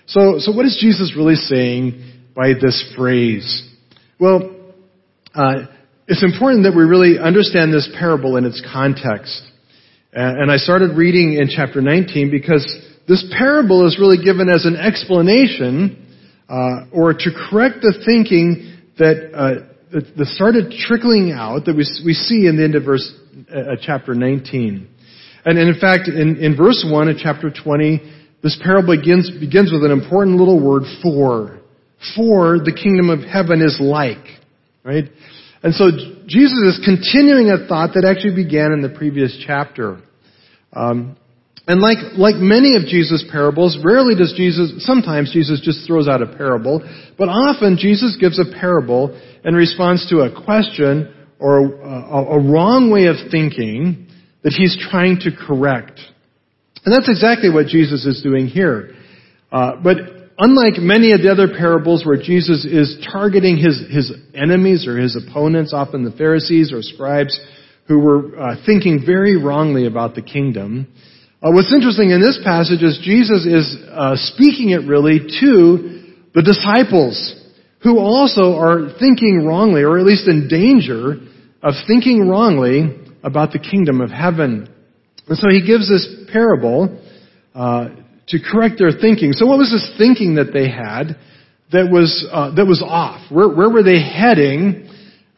So, 0.08 0.40
so 0.40 0.52
what 0.52 0.66
is 0.66 0.78
Jesus 0.80 1.14
really 1.18 1.36
saying 1.36 2.24
by 2.36 2.54
this 2.54 2.94
phrase? 2.96 3.68
Well, 4.20 4.56
uh, 5.34 5.66
it's 6.08 6.24
important 6.24 6.64
that 6.64 6.76
we 6.76 6.84
really 6.84 7.18
understand 7.20 7.74
this 7.74 7.90
parable 7.98 8.38
in 8.38 8.46
its 8.46 8.64
context. 8.72 9.42
And 10.14 10.50
I 10.50 10.56
started 10.58 10.96
reading 10.96 11.34
in 11.34 11.50
chapter 11.50 11.82
19 11.82 12.32
because 12.32 12.64
this 13.08 13.26
parable 13.38 13.86
is 13.88 13.98
really 14.00 14.24
given 14.24 14.50
as 14.50 14.66
an 14.66 14.76
explanation 14.76 16.02
uh, 16.50 16.86
or 16.92 17.14
to 17.14 17.30
correct 17.50 17.82
the 17.82 17.94
thinking 18.06 18.78
that, 18.98 19.32
uh, 19.34 19.66
that, 19.92 20.18
that 20.18 20.28
started 20.28 20.72
trickling 20.72 21.32
out 21.32 21.66
that 21.66 21.76
we, 21.76 21.86
we 22.06 22.14
see 22.14 22.48
in 22.48 22.58
the 22.58 22.64
end 22.64 22.76
of 22.76 22.84
verse 22.84 23.14
uh, 23.54 23.76
chapter 23.82 24.16
19. 24.16 24.88
And, 25.46 25.58
and 25.58 25.70
in 25.70 25.80
fact, 25.80 26.08
in, 26.08 26.38
in 26.38 26.58
verse 26.58 26.86
1 26.88 27.10
of 27.10 27.18
chapter 27.18 27.52
20, 27.52 28.02
this 28.42 28.60
parable 28.64 28.96
begins, 28.98 29.32
begins 29.40 29.72
with 29.72 29.84
an 29.84 29.92
important 29.92 30.38
little 30.38 30.64
word, 30.64 30.84
for. 31.02 31.60
For 32.16 32.60
the 32.60 32.74
kingdom 32.74 33.10
of 33.10 33.22
heaven 33.22 33.62
is 33.62 33.78
like. 33.82 34.26
Right? 34.84 35.06
And 35.64 35.74
so 35.74 35.90
Jesus 36.28 36.78
is 36.78 36.82
continuing 36.86 37.50
a 37.50 37.68
thought 37.68 37.94
that 37.96 38.06
actually 38.06 38.36
began 38.36 38.72
in 38.72 38.82
the 38.82 38.90
previous 38.90 39.36
chapter. 39.46 40.00
Um, 40.74 41.18
and 41.68 41.82
like, 41.82 41.98
like 42.16 42.36
many 42.36 42.76
of 42.76 42.84
Jesus' 42.86 43.26
parables, 43.32 43.78
rarely 43.84 44.16
does 44.16 44.34
Jesus, 44.38 44.86
sometimes 44.86 45.34
Jesus 45.34 45.62
just 45.64 45.88
throws 45.88 46.08
out 46.08 46.22
a 46.22 46.28
parable, 46.28 46.82
but 47.18 47.28
often 47.28 47.78
Jesus 47.80 48.18
gives 48.20 48.38
a 48.38 48.46
parable 48.60 49.20
in 49.44 49.56
response 49.56 50.08
to 50.10 50.20
a 50.20 50.46
question 50.46 51.12
or 51.40 51.82
a, 51.82 52.38
a, 52.38 52.40
wrong 52.40 52.92
way 52.92 53.08
of 53.08 53.16
thinking 53.32 54.08
that 54.44 54.54
he's 54.54 54.78
trying 54.90 55.20
to 55.22 55.32
correct. 55.32 56.00
And 56.86 56.94
that's 56.94 57.10
exactly 57.10 57.50
what 57.50 57.66
Jesus 57.66 58.06
is 58.06 58.22
doing 58.22 58.46
here. 58.46 58.92
Uh, 59.52 59.78
but 59.84 59.98
unlike 60.38 60.78
many 60.78 61.14
of 61.14 61.22
the 61.22 61.32
other 61.32 61.48
parables 61.48 62.06
where 62.06 62.18
Jesus 62.22 62.64
is 62.64 63.04
targeting 63.12 63.58
his, 63.58 63.82
his 63.90 64.14
enemies 64.36 64.88
or 64.88 64.98
his 64.98 65.18
opponents, 65.18 65.74
often 65.74 66.04
the 66.04 66.12
Pharisees 66.12 66.72
or 66.72 66.84
scribes, 66.84 67.40
who 67.88 68.00
were 68.00 68.40
uh, 68.40 68.56
thinking 68.66 69.04
very 69.06 69.36
wrongly 69.36 69.88
about 69.88 70.16
the 70.16 70.22
kingdom, 70.22 70.88
uh, 71.46 71.52
what's 71.52 71.72
interesting 71.72 72.10
in 72.10 72.20
this 72.20 72.40
passage 72.44 72.82
is 72.82 72.98
Jesus 73.04 73.46
is 73.46 73.78
uh, 73.92 74.16
speaking 74.16 74.72
it 74.72 74.88
really 74.88 75.20
to 75.20 76.02
the 76.34 76.42
disciples 76.42 77.36
who 77.84 78.00
also 78.00 78.58
are 78.58 78.98
thinking 78.98 79.46
wrongly, 79.46 79.84
or 79.84 80.00
at 80.00 80.06
least 80.08 80.28
in 80.28 80.48
danger 80.48 81.22
of 81.62 81.76
thinking 81.86 82.28
wrongly 82.28 82.98
about 83.22 83.52
the 83.52 83.60
kingdom 83.60 84.02
of 84.02 84.10
heaven. 84.10 84.68
And 85.28 85.38
so 85.38 85.48
he 85.52 85.62
gives 85.62 85.88
this 85.88 86.08
parable 86.34 87.00
uh, 87.54 87.90
to 88.30 88.40
correct 88.40 88.80
their 88.80 88.92
thinking. 88.92 89.34
So 89.34 89.46
what 89.46 89.60
was 89.60 89.70
this 89.70 89.94
thinking 90.00 90.36
that 90.36 90.52
they 90.52 90.68
had 90.68 91.16
that 91.72 91.92
was 91.92 92.28
uh, 92.32 92.56
that 92.56 92.66
was 92.66 92.82
off? 92.82 93.22
Where, 93.32 93.50
where 93.50 93.70
were 93.70 93.84
they 93.84 94.02
heading 94.02 94.90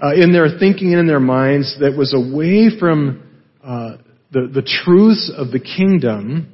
uh, 0.02 0.16
in 0.16 0.32
their 0.32 0.58
thinking 0.58 0.92
and 0.92 1.02
in 1.02 1.08
their 1.08 1.20
minds 1.20 1.78
that 1.82 1.98
was 1.98 2.14
away 2.14 2.70
from 2.80 3.28
uh, 3.62 3.98
the, 4.32 4.48
the 4.54 4.62
truths 4.62 5.32
of 5.36 5.52
the 5.52 5.60
kingdom 5.60 6.52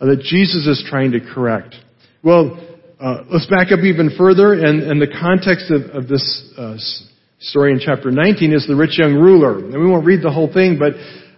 uh, 0.00 0.06
that 0.06 0.20
Jesus 0.20 0.66
is 0.66 0.84
trying 0.88 1.12
to 1.12 1.20
correct. 1.20 1.74
Well, 2.22 2.58
uh, 3.00 3.24
let's 3.30 3.46
back 3.46 3.72
up 3.72 3.80
even 3.80 4.14
further, 4.16 4.54
and, 4.54 4.82
and 4.82 5.02
the 5.02 5.10
context 5.10 5.70
of, 5.70 5.90
of 5.90 6.08
this 6.08 6.22
uh, 6.56 6.76
story 7.40 7.72
in 7.72 7.80
chapter 7.80 8.10
19 8.10 8.52
is 8.52 8.66
the 8.66 8.76
rich 8.76 8.98
young 8.98 9.14
ruler. 9.14 9.58
And 9.58 9.74
we 9.74 9.90
won't 9.90 10.06
read 10.06 10.22
the 10.22 10.30
whole 10.30 10.52
thing, 10.52 10.78
but, 10.78 10.94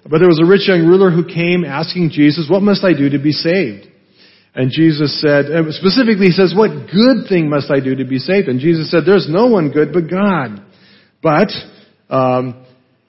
but 0.08 0.18
there 0.18 0.28
was 0.28 0.40
a 0.42 0.46
rich 0.46 0.68
young 0.68 0.84
ruler 0.86 1.10
who 1.10 1.24
came 1.24 1.64
asking 1.64 2.10
Jesus, 2.10 2.46
what 2.50 2.62
must 2.62 2.84
I 2.84 2.92
do 2.92 3.08
to 3.10 3.18
be 3.18 3.32
saved? 3.32 3.88
And 4.54 4.70
Jesus 4.70 5.20
said, 5.20 5.46
specifically 5.70 6.26
he 6.26 6.32
says, 6.32 6.54
what 6.54 6.70
good 6.92 7.26
thing 7.28 7.48
must 7.48 7.72
I 7.72 7.80
do 7.80 7.96
to 7.96 8.04
be 8.04 8.18
saved? 8.18 8.48
And 8.48 8.60
Jesus 8.60 8.90
said, 8.90 9.02
there's 9.04 9.26
no 9.28 9.46
one 9.46 9.72
good 9.72 9.92
but 9.92 10.08
God. 10.08 10.62
But, 11.22 11.50
um, 12.08 12.64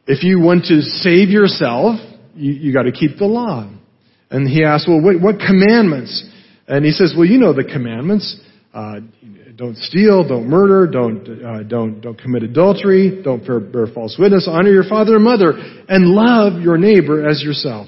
if 0.08 0.24
you 0.24 0.40
want 0.40 0.66
to 0.66 0.82
save 0.82 1.30
yourself, 1.30 2.00
you, 2.36 2.54
you 2.54 2.74
gotta 2.74 2.92
keep 2.92 3.18
the 3.18 3.26
law. 3.26 3.70
And 4.30 4.48
he 4.48 4.64
asked, 4.64 4.88
well, 4.88 5.02
what, 5.02 5.22
what 5.22 5.36
commandments? 5.40 6.28
And 6.68 6.84
he 6.84 6.92
says, 6.92 7.14
well, 7.16 7.26
you 7.26 7.38
know 7.38 7.54
the 7.54 7.64
commandments. 7.64 8.40
Uh, 8.74 9.00
don't 9.56 9.78
steal, 9.78 10.28
don't 10.28 10.50
murder, 10.50 10.86
don't, 10.86 11.44
uh, 11.44 11.64
don't, 11.64 12.02
don't 12.02 12.20
commit 12.20 12.44
adultery, 12.44 13.22
don't 13.24 13.46
bear, 13.46 13.62
bear 13.62 13.88
false 13.88 14.18
witness, 14.20 14.50
honor 14.52 14.70
your 14.70 14.84
father 14.84 15.16
and 15.16 15.24
mother, 15.24 15.54
and 15.88 16.08
love 16.08 16.62
your 16.62 16.78
neighbor 16.78 17.28
as 17.28 17.42
yourself. 17.42 17.88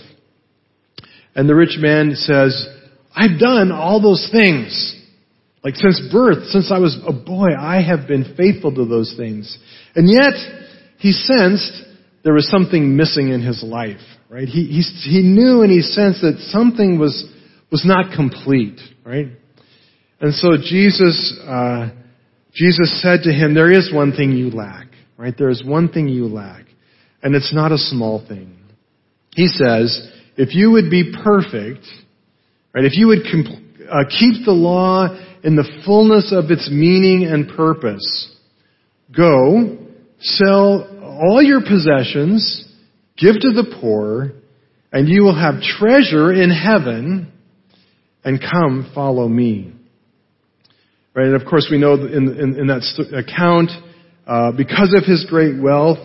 And 1.35 1.49
the 1.49 1.55
rich 1.55 1.75
man 1.77 2.15
says, 2.15 2.67
I've 3.13 3.37
done 3.37 3.71
all 3.73 4.01
those 4.01 4.29
things. 4.31 4.95
Like 5.63 5.75
since 5.75 6.01
birth, 6.11 6.47
since 6.47 6.71
I 6.71 6.79
was 6.79 6.97
a 7.05 7.11
boy, 7.11 7.47
I 7.59 7.81
have 7.81 8.07
been 8.07 8.35
faithful 8.37 8.73
to 8.73 8.85
those 8.85 9.13
things. 9.17 9.57
And 9.95 10.09
yet, 10.09 10.33
he 10.99 11.11
sensed 11.11 11.83
there 12.27 12.33
was 12.33 12.49
something 12.49 12.97
missing 12.97 13.29
in 13.29 13.41
his 13.41 13.63
life, 13.63 14.01
right? 14.27 14.49
He, 14.49 14.65
he, 14.65 14.81
he 15.09 15.21
knew 15.21 15.61
and 15.61 15.71
he 15.71 15.79
sensed 15.79 16.19
that 16.23 16.39
something 16.49 16.99
was, 16.99 17.25
was 17.71 17.85
not 17.85 18.13
complete, 18.13 18.81
right? 19.05 19.27
And 20.19 20.33
so 20.33 20.57
Jesus, 20.61 21.39
uh, 21.47 21.89
Jesus 22.53 23.01
said 23.01 23.21
to 23.23 23.31
him, 23.31 23.53
there 23.53 23.71
is 23.71 23.93
one 23.93 24.11
thing 24.11 24.33
you 24.33 24.49
lack, 24.49 24.87
right? 25.15 25.33
There 25.37 25.47
is 25.47 25.63
one 25.63 25.87
thing 25.87 26.09
you 26.09 26.25
lack. 26.25 26.65
And 27.23 27.33
it's 27.33 27.55
not 27.55 27.71
a 27.71 27.77
small 27.77 28.21
thing. 28.27 28.57
He 29.33 29.47
says, 29.47 30.11
if 30.35 30.53
you 30.53 30.71
would 30.71 30.89
be 30.89 31.13
perfect, 31.23 31.85
right, 32.75 32.83
if 32.83 32.97
you 32.97 33.07
would 33.07 33.23
comp- 33.31 33.87
uh, 33.89 34.03
keep 34.09 34.43
the 34.43 34.51
law 34.51 35.07
in 35.45 35.55
the 35.55 35.81
fullness 35.85 36.33
of 36.35 36.51
its 36.51 36.69
meaning 36.69 37.25
and 37.25 37.47
purpose, 37.55 38.35
go, 39.15 39.77
sell 40.19 40.96
all 41.17 41.41
your 41.41 41.61
possessions, 41.61 42.65
give 43.17 43.35
to 43.39 43.51
the 43.51 43.75
poor, 43.81 44.31
and 44.91 45.09
you 45.09 45.23
will 45.23 45.35
have 45.35 45.61
treasure 45.61 46.31
in 46.31 46.49
heaven, 46.49 47.31
and 48.23 48.39
come 48.41 48.91
follow 48.93 49.27
me. 49.27 49.73
Right? 51.13 51.27
And 51.27 51.41
of 51.41 51.47
course 51.47 51.67
we 51.71 51.77
know 51.77 51.95
in, 51.95 52.27
in, 52.39 52.59
in 52.59 52.67
that 52.67 52.83
account, 53.13 53.71
uh, 54.27 54.51
because 54.51 54.93
of 54.95 55.03
his 55.05 55.25
great 55.29 55.61
wealth, 55.61 55.99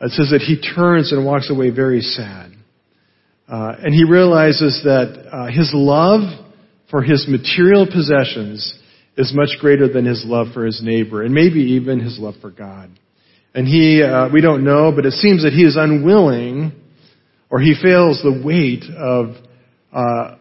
it 0.00 0.10
says 0.10 0.30
that 0.30 0.40
he 0.40 0.60
turns 0.60 1.12
and 1.12 1.24
walks 1.24 1.50
away 1.50 1.70
very 1.70 2.00
sad. 2.00 2.52
Uh, 3.48 3.72
and 3.82 3.94
he 3.94 4.04
realizes 4.04 4.80
that 4.84 5.28
uh, 5.30 5.46
his 5.46 5.70
love 5.72 6.20
for 6.90 7.02
his 7.02 7.26
material 7.28 7.86
possessions 7.86 8.78
is 9.16 9.32
much 9.34 9.50
greater 9.60 9.88
than 9.88 10.04
his 10.04 10.24
love 10.26 10.48
for 10.52 10.64
his 10.64 10.80
neighbor, 10.82 11.22
and 11.22 11.34
maybe 11.34 11.60
even 11.60 12.00
his 12.00 12.18
love 12.18 12.34
for 12.40 12.50
God. 12.50 12.90
And 13.54 13.66
he, 13.66 14.02
uh, 14.02 14.28
we 14.32 14.40
don't 14.40 14.64
know, 14.64 14.92
but 14.94 15.04
it 15.04 15.12
seems 15.12 15.42
that 15.42 15.52
he 15.52 15.62
is 15.64 15.76
unwilling, 15.76 16.72
or 17.50 17.60
he 17.60 17.74
fails 17.80 18.22
the 18.22 18.42
weight 18.44 18.84
of 18.84 19.36
uh, 19.92 20.36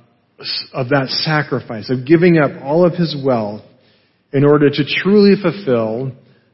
of 0.74 0.90
that 0.90 1.08
sacrifice 1.10 1.90
of 1.90 2.06
giving 2.06 2.38
up 2.38 2.64
all 2.64 2.86
of 2.86 2.94
his 2.94 3.16
wealth 3.24 3.62
in 4.34 4.44
order 4.44 4.70
to 4.70 4.84
truly 5.04 5.36
fulfill 5.40 6.12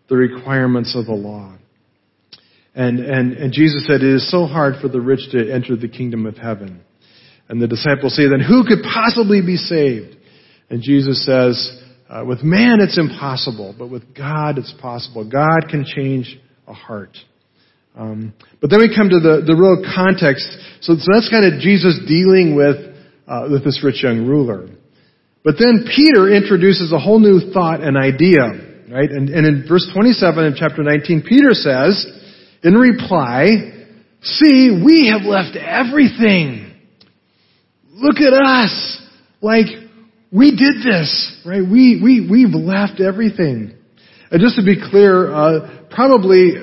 the 0.09 0.15
requirements 0.15 0.95
of 0.95 1.05
the 1.05 1.13
law. 1.13 1.55
And, 2.75 2.99
and, 2.99 3.33
and 3.33 3.53
Jesus 3.53 3.87
said, 3.87 4.01
it 4.01 4.15
is 4.15 4.29
so 4.29 4.45
hard 4.45 4.75
for 4.81 4.87
the 4.87 5.01
rich 5.01 5.31
to 5.31 5.51
enter 5.51 5.75
the 5.75 5.87
kingdom 5.87 6.25
of 6.25 6.37
heaven. 6.37 6.81
And 7.49 7.61
the 7.61 7.67
disciples 7.67 8.15
say, 8.15 8.27
then 8.27 8.39
who 8.39 8.65
could 8.65 8.83
possibly 8.83 9.41
be 9.41 9.57
saved? 9.57 10.17
And 10.69 10.81
Jesus 10.81 11.25
says, 11.25 11.81
uh, 12.09 12.23
with 12.25 12.43
man 12.43 12.79
it's 12.81 12.97
impossible, 12.97 13.75
but 13.77 13.89
with 13.89 14.13
God 14.15 14.57
it's 14.57 14.73
possible. 14.81 15.29
God 15.29 15.69
can 15.69 15.85
change 15.85 16.39
a 16.67 16.73
heart. 16.73 17.17
Um, 17.95 18.33
but 18.61 18.69
then 18.69 18.79
we 18.79 18.93
come 18.95 19.09
to 19.09 19.19
the, 19.19 19.41
the 19.45 19.55
real 19.55 19.81
context. 19.95 20.45
So, 20.81 20.93
so 20.99 21.07
that's 21.11 21.29
kind 21.29 21.51
of 21.51 21.59
Jesus 21.59 21.97
dealing 22.07 22.55
with, 22.55 22.77
uh, 23.27 23.47
with 23.49 23.63
this 23.63 23.81
rich 23.83 24.03
young 24.03 24.27
ruler. 24.27 24.69
But 25.43 25.55
then 25.57 25.87
Peter 25.89 26.29
introduces 26.29 26.91
a 26.91 26.99
whole 26.99 27.19
new 27.19 27.51
thought 27.51 27.81
and 27.81 27.97
idea, 27.97 28.85
right? 28.91 29.09
And, 29.09 29.29
and 29.29 29.47
in 29.47 29.65
verse 29.67 29.89
27 29.93 30.45
of 30.45 30.53
chapter 30.55 30.83
19, 30.83 31.23
Peter 31.27 31.53
says, 31.53 32.05
in 32.63 32.73
reply, 32.73 33.87
see, 34.21 34.81
we 34.83 35.09
have 35.11 35.25
left 35.25 35.55
everything. 35.55 36.75
Look 37.89 38.17
at 38.17 38.33
us. 38.33 39.01
Like, 39.41 39.67
we 40.31 40.51
did 40.51 40.83
this, 40.83 41.41
right? 41.45 41.61
We, 41.61 42.01
we, 42.03 42.27
we've 42.29 42.53
left 42.53 42.99
everything. 42.99 43.73
And 44.29 44.41
just 44.41 44.57
to 44.57 44.65
be 44.65 44.75
clear, 44.91 45.33
uh, 45.33 45.76
probably 45.89 46.53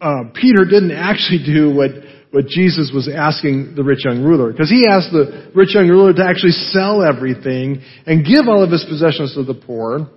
uh, 0.00 0.24
Peter 0.34 0.64
didn't 0.64 0.92
actually 0.92 1.44
do 1.44 1.74
what 1.74 1.90
what 2.32 2.46
Jesus 2.46 2.90
was 2.94 3.08
asking 3.12 3.74
the 3.76 3.84
rich 3.84 4.04
young 4.04 4.24
ruler. 4.24 4.52
Because 4.52 4.70
he 4.70 4.88
asked 4.88 5.12
the 5.12 5.52
rich 5.54 5.74
young 5.74 5.88
ruler 5.88 6.14
to 6.14 6.24
actually 6.24 6.56
sell 6.72 7.04
everything 7.04 7.82
and 8.06 8.24
give 8.24 8.48
all 8.48 8.64
of 8.64 8.70
his 8.70 8.84
possessions 8.88 9.34
to 9.34 9.44
the 9.44 9.54
poor. 9.54 10.08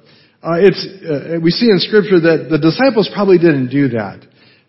Uh, 0.41 0.56
it's, 0.63 0.80
uh, 1.04 1.38
we 1.44 1.52
see 1.52 1.68
in 1.68 1.78
scripture 1.80 2.20
that 2.22 2.48
the 2.50 2.58
disciples 2.58 3.12
probably 3.13 3.38
didn't 3.38 3.68
do 3.68 3.89
that. 3.89 4.24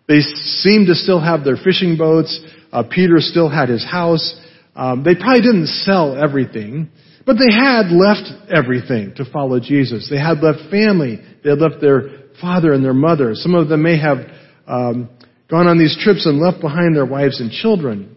They 0.07 0.19
seemed 0.19 0.87
to 0.87 0.95
still 0.95 1.21
have 1.21 1.45
their 1.45 1.55
fishing 1.55 1.95
boats. 1.95 2.37
Uh, 2.71 2.83
Peter 2.83 3.19
still 3.19 3.49
had 3.49 3.69
his 3.69 3.85
house. 3.85 4.35
Um, 4.75 5.03
they 5.03 5.15
probably 5.15 5.41
didn't 5.41 5.67
sell 5.87 6.21
everything, 6.21 6.89
but 7.25 7.37
they 7.39 7.53
had 7.53 7.95
left 7.95 8.27
everything 8.51 9.15
to 9.15 9.25
follow 9.31 9.59
Jesus. 9.59 10.09
They 10.09 10.19
had 10.19 10.43
left 10.43 10.69
family. 10.69 11.21
They 11.43 11.51
had 11.51 11.59
left 11.59 11.79
their 11.79 12.26
father 12.41 12.73
and 12.73 12.83
their 12.83 12.93
mother. 12.93 13.31
Some 13.33 13.55
of 13.55 13.69
them 13.69 13.83
may 13.83 13.99
have 13.99 14.17
um, 14.67 15.09
gone 15.49 15.67
on 15.67 15.77
these 15.77 15.97
trips 16.01 16.25
and 16.25 16.39
left 16.39 16.61
behind 16.61 16.95
their 16.95 17.05
wives 17.05 17.39
and 17.39 17.51
children. 17.51 18.15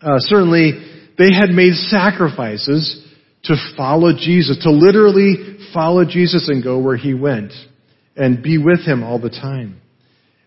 Uh, 0.00 0.16
certainly, 0.18 0.72
they 1.18 1.32
had 1.32 1.50
made 1.50 1.74
sacrifices 1.74 3.06
to 3.44 3.56
follow 3.76 4.12
Jesus, 4.12 4.58
to 4.62 4.70
literally 4.70 5.58
follow 5.74 6.04
Jesus 6.04 6.48
and 6.48 6.62
go 6.62 6.78
where 6.78 6.96
he 6.96 7.14
went 7.14 7.52
and 8.16 8.42
be 8.42 8.58
with 8.58 8.86
him 8.86 9.02
all 9.02 9.20
the 9.20 9.30
time. 9.30 9.80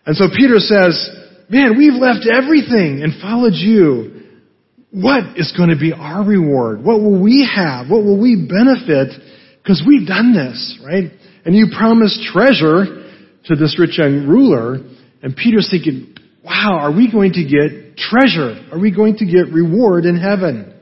And 0.04 0.16
so 0.16 0.26
Peter 0.34 0.58
says, 0.58 1.10
man, 1.48 1.76
we've 1.76 1.94
left 1.94 2.26
everything 2.30 3.02
and 3.02 3.20
followed 3.20 3.54
you. 3.54 4.22
What 4.92 5.36
is 5.36 5.52
going 5.56 5.70
to 5.70 5.78
be 5.78 5.92
our 5.92 6.24
reward? 6.24 6.82
What 6.82 7.00
will 7.00 7.20
we 7.22 7.48
have? 7.54 7.90
What 7.90 8.04
will 8.04 8.20
we 8.20 8.48
benefit? 8.48 9.20
Because 9.62 9.82
we've 9.86 10.06
done 10.06 10.32
this, 10.32 10.80
right? 10.84 11.10
And 11.44 11.54
you 11.54 11.66
promised 11.76 12.22
treasure 12.32 13.05
to 13.46 13.56
this 13.56 13.78
rich 13.78 13.98
young 13.98 14.26
ruler. 14.26 14.78
And 15.22 15.36
Peter's 15.36 15.68
thinking, 15.70 16.14
wow, 16.44 16.78
are 16.80 16.92
we 16.92 17.10
going 17.10 17.32
to 17.32 17.42
get 17.42 17.96
treasure? 17.96 18.68
Are 18.72 18.78
we 18.78 18.94
going 18.94 19.16
to 19.16 19.26
get 19.26 19.52
reward 19.52 20.04
in 20.04 20.18
heaven? 20.18 20.74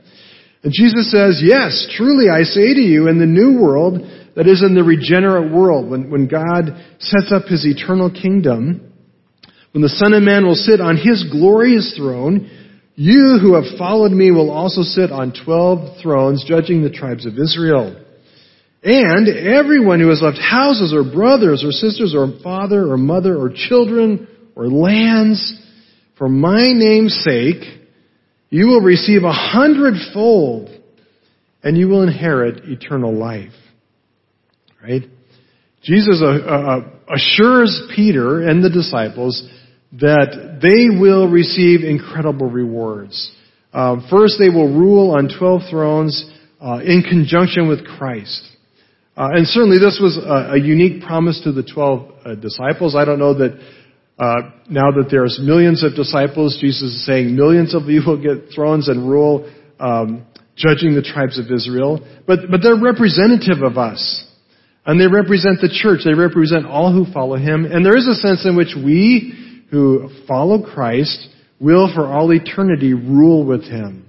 And 0.63 0.73
Jesus 0.73 1.11
says, 1.11 1.41
yes, 1.43 1.87
truly 1.95 2.29
I 2.29 2.43
say 2.43 2.73
to 2.73 2.81
you, 2.81 3.07
in 3.07 3.19
the 3.19 3.25
new 3.25 3.61
world, 3.61 4.01
that 4.35 4.47
is 4.47 4.63
in 4.63 4.75
the 4.75 4.83
regenerate 4.83 5.53
world, 5.53 5.89
when, 5.89 6.09
when 6.09 6.27
God 6.27 6.75
sets 6.99 7.31
up 7.31 7.43
his 7.45 7.65
eternal 7.65 8.11
kingdom, 8.11 8.91
when 9.71 9.81
the 9.81 9.89
Son 9.89 10.13
of 10.13 10.23
Man 10.23 10.45
will 10.45 10.55
sit 10.55 10.81
on 10.81 10.97
his 10.97 11.25
glorious 11.31 11.95
throne, 11.97 12.49
you 12.95 13.37
who 13.41 13.55
have 13.55 13.77
followed 13.77 14.11
me 14.11 14.31
will 14.31 14.49
also 14.49 14.81
sit 14.81 15.11
on 15.11 15.33
twelve 15.45 16.01
thrones, 16.01 16.45
judging 16.47 16.81
the 16.81 16.89
tribes 16.89 17.25
of 17.25 17.33
Israel. 17.37 18.04
And 18.87 19.27
everyone 19.27 19.99
who 19.99 20.09
has 20.09 20.21
left 20.21 20.37
houses 20.37 20.93
or 20.93 21.03
brothers 21.03 21.63
or 21.65 21.71
sisters 21.71 22.13
or 22.15 22.39
father 22.43 22.91
or 22.91 22.97
mother 22.97 23.35
or 23.35 23.49
children 23.49 24.27
or 24.55 24.67
lands 24.67 25.59
for 26.19 26.29
my 26.29 26.65
name's 26.67 27.19
sake, 27.23 27.63
you 28.51 28.67
will 28.67 28.81
receive 28.81 29.23
a 29.23 29.33
hundredfold 29.33 30.69
and 31.63 31.75
you 31.75 31.87
will 31.87 32.03
inherit 32.03 32.63
eternal 32.65 33.11
life. 33.11 33.53
Right? 34.83 35.01
Jesus 35.81 36.21
uh, 36.21 36.27
uh, 36.27 36.89
assures 37.11 37.91
Peter 37.95 38.47
and 38.47 38.63
the 38.63 38.69
disciples 38.69 39.49
that 39.93 40.59
they 40.61 40.95
will 40.95 41.27
receive 41.27 41.83
incredible 41.83 42.51
rewards. 42.51 43.35
Uh, 43.73 43.95
first, 44.11 44.35
they 44.37 44.49
will 44.49 44.77
rule 44.77 45.09
on 45.09 45.27
12 45.39 45.61
thrones 45.71 46.31
uh, 46.61 46.81
in 46.85 47.01
conjunction 47.01 47.67
with 47.67 47.83
Christ. 47.83 48.51
Uh, 49.17 49.29
and 49.33 49.47
certainly 49.47 49.77
this 49.77 49.99
was 50.01 50.17
a, 50.17 50.55
a, 50.55 50.59
unique 50.59 51.01
promise 51.03 51.39
to 51.43 51.51
the 51.53 51.63
12 51.63 52.11
uh, 52.25 52.35
disciples. 52.35 52.95
I 52.95 53.05
don't 53.05 53.19
know 53.19 53.33
that 53.35 53.59
Uh, 54.17 54.51
now 54.69 54.91
that 54.91 55.07
there's 55.11 55.39
millions 55.43 55.83
of 55.83 55.93
disciples, 55.93 56.57
Jesus 56.61 56.83
is 56.83 57.05
saying 57.05 57.35
millions 57.35 57.75
of 57.75 57.83
you 57.89 58.01
will 58.05 58.21
get 58.21 58.53
thrones 58.53 58.87
and 58.87 59.09
rule, 59.09 59.51
um, 59.77 60.25
judging 60.55 60.95
the 60.95 61.01
tribes 61.01 61.37
of 61.37 61.51
Israel. 61.51 61.99
But, 62.25 62.49
but 62.49 62.61
they're 62.63 62.79
representative 62.79 63.61
of 63.61 63.77
us. 63.77 64.23
And 64.85 65.01
they 65.01 65.07
represent 65.07 65.59
the 65.59 65.67
church. 65.67 66.01
They 66.05 66.13
represent 66.13 66.65
all 66.65 66.93
who 66.93 67.11
follow 67.11 67.35
him. 67.35 67.65
And 67.65 67.85
there 67.85 67.97
is 67.97 68.07
a 68.07 68.15
sense 68.15 68.45
in 68.45 68.55
which 68.55 68.73
we 68.75 69.65
who 69.69 70.09
follow 70.27 70.63
Christ 70.63 71.27
will 71.59 71.91
for 71.93 72.05
all 72.05 72.31
eternity 72.31 72.93
rule 72.93 73.45
with 73.45 73.63
him 73.63 74.05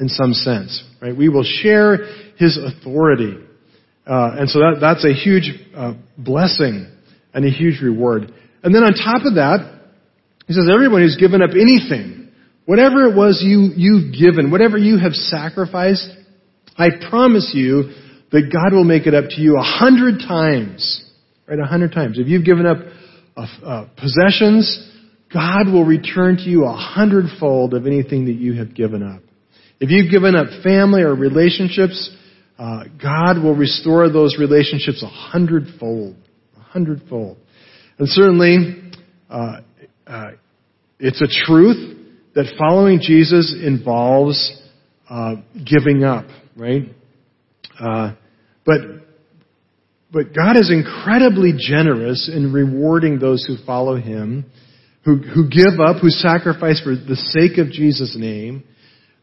in 0.00 0.08
some 0.08 0.32
sense, 0.32 0.82
right? 1.02 1.14
We 1.14 1.28
will 1.28 1.44
share 1.44 2.06
his 2.38 2.56
authority. 2.56 3.36
Uh, 4.06 4.36
and 4.38 4.48
so 4.48 4.60
that, 4.60 4.78
that's 4.80 5.04
a 5.04 5.12
huge 5.12 5.52
uh, 5.74 5.94
blessing 6.16 6.90
and 7.34 7.44
a 7.44 7.50
huge 7.50 7.82
reward. 7.82 8.32
And 8.62 8.74
then 8.74 8.84
on 8.84 8.92
top 8.94 9.26
of 9.26 9.34
that, 9.34 9.80
he 10.46 10.54
says, 10.54 10.68
everyone 10.72 11.02
who's 11.02 11.16
given 11.16 11.42
up 11.42 11.50
anything, 11.50 12.30
whatever 12.66 13.04
it 13.04 13.16
was 13.16 13.42
you, 13.44 13.72
you've 13.74 14.14
given, 14.14 14.50
whatever 14.50 14.78
you 14.78 14.98
have 14.98 15.12
sacrificed, 15.12 16.08
I 16.78 16.88
promise 17.10 17.50
you 17.52 17.94
that 18.30 18.50
God 18.52 18.74
will 18.74 18.84
make 18.84 19.06
it 19.06 19.14
up 19.14 19.24
to 19.30 19.40
you 19.40 19.56
a 19.56 19.62
hundred 19.62 20.20
times. 20.20 21.02
Right, 21.48 21.58
a 21.58 21.64
hundred 21.64 21.92
times. 21.92 22.18
If 22.18 22.28
you've 22.28 22.44
given 22.44 22.66
up 22.66 22.78
uh, 23.36 23.46
uh 23.64 23.88
possessions, 23.96 24.92
God 25.32 25.72
will 25.72 25.84
return 25.84 26.36
to 26.36 26.42
you 26.42 26.64
a 26.64 26.72
hundredfold 26.72 27.74
of 27.74 27.86
anything 27.86 28.26
that 28.26 28.34
you 28.34 28.54
have 28.54 28.74
given 28.74 29.02
up. 29.02 29.22
If 29.78 29.90
you've 29.90 30.10
given 30.10 30.34
up 30.34 30.46
family 30.62 31.02
or 31.02 31.14
relationships, 31.14 32.14
uh, 32.58 32.84
God 33.02 33.42
will 33.42 33.54
restore 33.54 34.10
those 34.10 34.36
relationships 34.38 35.02
a 35.02 35.06
hundredfold. 35.08 36.16
A 36.56 36.60
hundredfold. 36.60 37.36
And 37.98 38.08
certainly, 38.08 38.92
uh, 39.28 39.60
uh, 40.06 40.30
it's 40.98 41.20
a 41.20 41.46
truth 41.46 41.96
that 42.34 42.54
following 42.58 43.00
Jesus 43.00 43.54
involves 43.62 44.62
uh, 45.08 45.36
giving 45.64 46.04
up, 46.04 46.26
right? 46.56 46.82
Uh, 47.78 48.14
but 48.64 48.80
but 50.12 50.34
God 50.34 50.56
is 50.56 50.70
incredibly 50.70 51.52
generous 51.58 52.30
in 52.32 52.52
rewarding 52.52 53.18
those 53.18 53.44
who 53.44 53.56
follow 53.64 53.96
Him, 53.96 54.46
who 55.04 55.16
who 55.16 55.48
give 55.48 55.80
up, 55.80 55.96
who 56.00 56.10
sacrifice 56.10 56.80
for 56.82 56.94
the 56.94 57.16
sake 57.16 57.58
of 57.58 57.70
Jesus' 57.70 58.16
name, 58.18 58.64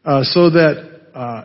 uh, 0.04 0.22
so 0.22 0.50
that 0.50 1.00
uh, 1.14 1.44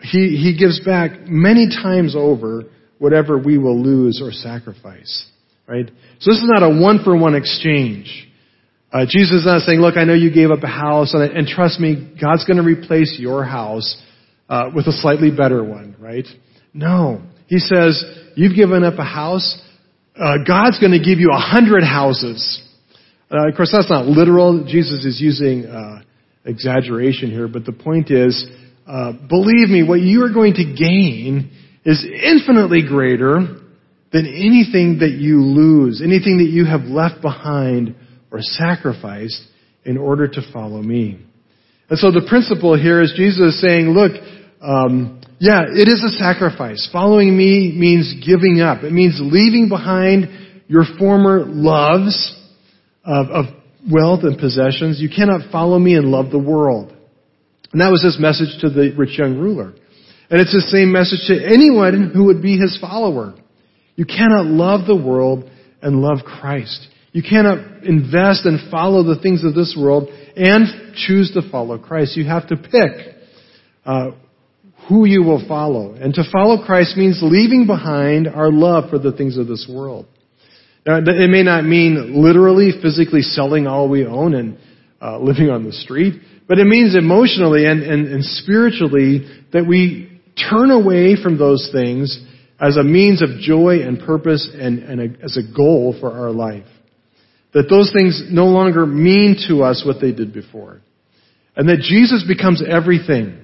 He 0.00 0.36
He 0.36 0.56
gives 0.58 0.80
back 0.84 1.26
many 1.26 1.68
times 1.68 2.14
over 2.16 2.64
whatever 2.98 3.38
we 3.38 3.58
will 3.58 3.80
lose 3.80 4.20
or 4.22 4.32
sacrifice. 4.32 5.30
Right? 5.66 5.88
So 6.20 6.30
this 6.30 6.38
is 6.38 6.46
not 6.46 6.62
a 6.62 6.80
one 6.80 7.02
for 7.02 7.16
one 7.16 7.34
exchange. 7.34 8.28
Uh, 8.92 9.06
Jesus 9.08 9.40
is 9.40 9.46
not 9.46 9.62
saying, 9.62 9.80
look, 9.80 9.96
I 9.96 10.04
know 10.04 10.14
you 10.14 10.32
gave 10.32 10.50
up 10.50 10.62
a 10.62 10.68
house, 10.68 11.14
and, 11.14 11.22
and 11.22 11.48
trust 11.48 11.80
me, 11.80 12.14
God's 12.20 12.44
going 12.44 12.58
to 12.58 12.62
replace 12.62 13.16
your 13.18 13.42
house 13.42 14.00
uh, 14.48 14.70
with 14.72 14.86
a 14.86 14.92
slightly 14.92 15.32
better 15.32 15.64
one, 15.64 15.96
right? 15.98 16.26
No. 16.72 17.22
He 17.48 17.58
says, 17.58 18.04
you've 18.36 18.54
given 18.54 18.84
up 18.84 18.98
a 18.98 19.04
house, 19.04 19.60
uh, 20.16 20.36
God's 20.46 20.78
going 20.78 20.92
to 20.92 21.00
give 21.00 21.18
you 21.18 21.32
a 21.32 21.40
hundred 21.40 21.82
houses. 21.82 22.62
Uh, 23.30 23.48
of 23.48 23.56
course, 23.56 23.72
that's 23.72 23.90
not 23.90 24.06
literal. 24.06 24.64
Jesus 24.64 25.04
is 25.04 25.20
using 25.20 25.66
uh, 25.66 26.02
exaggeration 26.44 27.30
here, 27.30 27.48
but 27.48 27.64
the 27.64 27.72
point 27.72 28.12
is, 28.12 28.46
uh, 28.86 29.12
believe 29.12 29.68
me, 29.68 29.82
what 29.86 30.00
you 30.00 30.24
are 30.24 30.32
going 30.32 30.54
to 30.54 30.64
gain 30.64 31.50
is 31.84 32.04
infinitely 32.04 32.82
greater 32.86 33.38
than 34.12 34.26
anything 34.26 34.98
that 35.00 35.16
you 35.18 35.42
lose, 35.42 36.00
anything 36.02 36.38
that 36.38 36.50
you 36.50 36.64
have 36.64 36.82
left 36.82 37.20
behind 37.20 37.94
or 38.30 38.38
sacrificed 38.40 39.42
in 39.84 39.98
order 39.98 40.28
to 40.28 40.40
follow 40.52 40.80
me. 40.80 41.18
And 41.90 41.98
so 41.98 42.10
the 42.10 42.24
principle 42.28 42.80
here 42.80 43.02
is 43.02 43.12
Jesus 43.16 43.54
is 43.54 43.60
saying, 43.60 43.88
look, 43.90 44.12
um, 44.62 45.20
yeah, 45.38 45.62
it 45.68 45.88
is 45.88 46.02
a 46.02 46.16
sacrifice. 46.16 46.88
Following 46.92 47.36
me 47.36 47.74
means 47.76 48.14
giving 48.24 48.60
up. 48.60 48.82
It 48.82 48.92
means 48.92 49.18
leaving 49.20 49.68
behind 49.68 50.64
your 50.68 50.84
former 50.98 51.44
loves 51.44 52.34
of, 53.04 53.26
of 53.26 53.44
wealth 53.90 54.20
and 54.22 54.38
possessions. 54.38 55.00
You 55.00 55.10
cannot 55.14 55.50
follow 55.50 55.78
me 55.78 55.96
and 55.96 56.06
love 56.06 56.30
the 56.30 56.38
world. 56.38 56.93
And 57.74 57.80
that 57.80 57.90
was 57.90 58.04
his 58.04 58.20
message 58.20 58.60
to 58.60 58.70
the 58.70 58.94
rich 58.96 59.18
young 59.18 59.36
ruler. 59.36 59.74
And 60.30 60.40
it's 60.40 60.54
the 60.54 60.60
same 60.60 60.92
message 60.92 61.26
to 61.26 61.44
anyone 61.44 62.12
who 62.14 62.26
would 62.26 62.40
be 62.40 62.56
his 62.56 62.78
follower. 62.80 63.34
You 63.96 64.04
cannot 64.04 64.46
love 64.46 64.86
the 64.86 64.94
world 64.94 65.50
and 65.82 66.00
love 66.00 66.18
Christ. 66.24 66.86
You 67.10 67.24
cannot 67.28 67.82
invest 67.82 68.46
and 68.46 68.70
follow 68.70 69.02
the 69.02 69.20
things 69.20 69.42
of 69.42 69.56
this 69.56 69.76
world 69.76 70.08
and 70.36 70.94
choose 70.94 71.32
to 71.32 71.50
follow 71.50 71.76
Christ. 71.76 72.16
You 72.16 72.26
have 72.26 72.46
to 72.46 72.56
pick 72.56 73.16
uh, 73.84 74.12
who 74.88 75.04
you 75.04 75.24
will 75.24 75.44
follow. 75.48 75.94
And 75.94 76.14
to 76.14 76.22
follow 76.30 76.64
Christ 76.64 76.96
means 76.96 77.18
leaving 77.22 77.66
behind 77.66 78.28
our 78.28 78.52
love 78.52 78.88
for 78.88 79.00
the 79.00 79.10
things 79.10 79.36
of 79.36 79.48
this 79.48 79.68
world. 79.68 80.06
Now, 80.86 80.98
it 80.98 81.28
may 81.28 81.42
not 81.42 81.64
mean 81.64 82.22
literally, 82.22 82.70
physically 82.80 83.22
selling 83.22 83.66
all 83.66 83.88
we 83.88 84.06
own 84.06 84.32
and 84.34 84.58
uh, 85.02 85.18
living 85.18 85.50
on 85.50 85.64
the 85.64 85.72
street, 85.72 86.22
but 86.46 86.58
it 86.58 86.66
means 86.66 86.94
emotionally 86.94 87.66
and, 87.66 87.82
and, 87.82 88.06
and 88.06 88.24
spiritually 88.24 89.26
that 89.52 89.66
we 89.66 90.20
turn 90.50 90.70
away 90.70 91.16
from 91.20 91.38
those 91.38 91.70
things 91.72 92.22
as 92.60 92.76
a 92.76 92.82
means 92.82 93.22
of 93.22 93.40
joy 93.40 93.80
and 93.82 93.98
purpose 94.00 94.48
and, 94.52 94.80
and 94.80 95.00
a, 95.00 95.24
as 95.24 95.36
a 95.36 95.56
goal 95.56 95.96
for 95.98 96.12
our 96.12 96.30
life. 96.30 96.66
That 97.52 97.68
those 97.70 97.92
things 97.92 98.24
no 98.30 98.46
longer 98.46 98.84
mean 98.84 99.36
to 99.48 99.62
us 99.62 99.84
what 99.86 100.00
they 100.00 100.12
did 100.12 100.32
before. 100.32 100.80
And 101.56 101.68
that 101.68 101.78
Jesus 101.78 102.24
becomes 102.26 102.62
everything. 102.66 103.40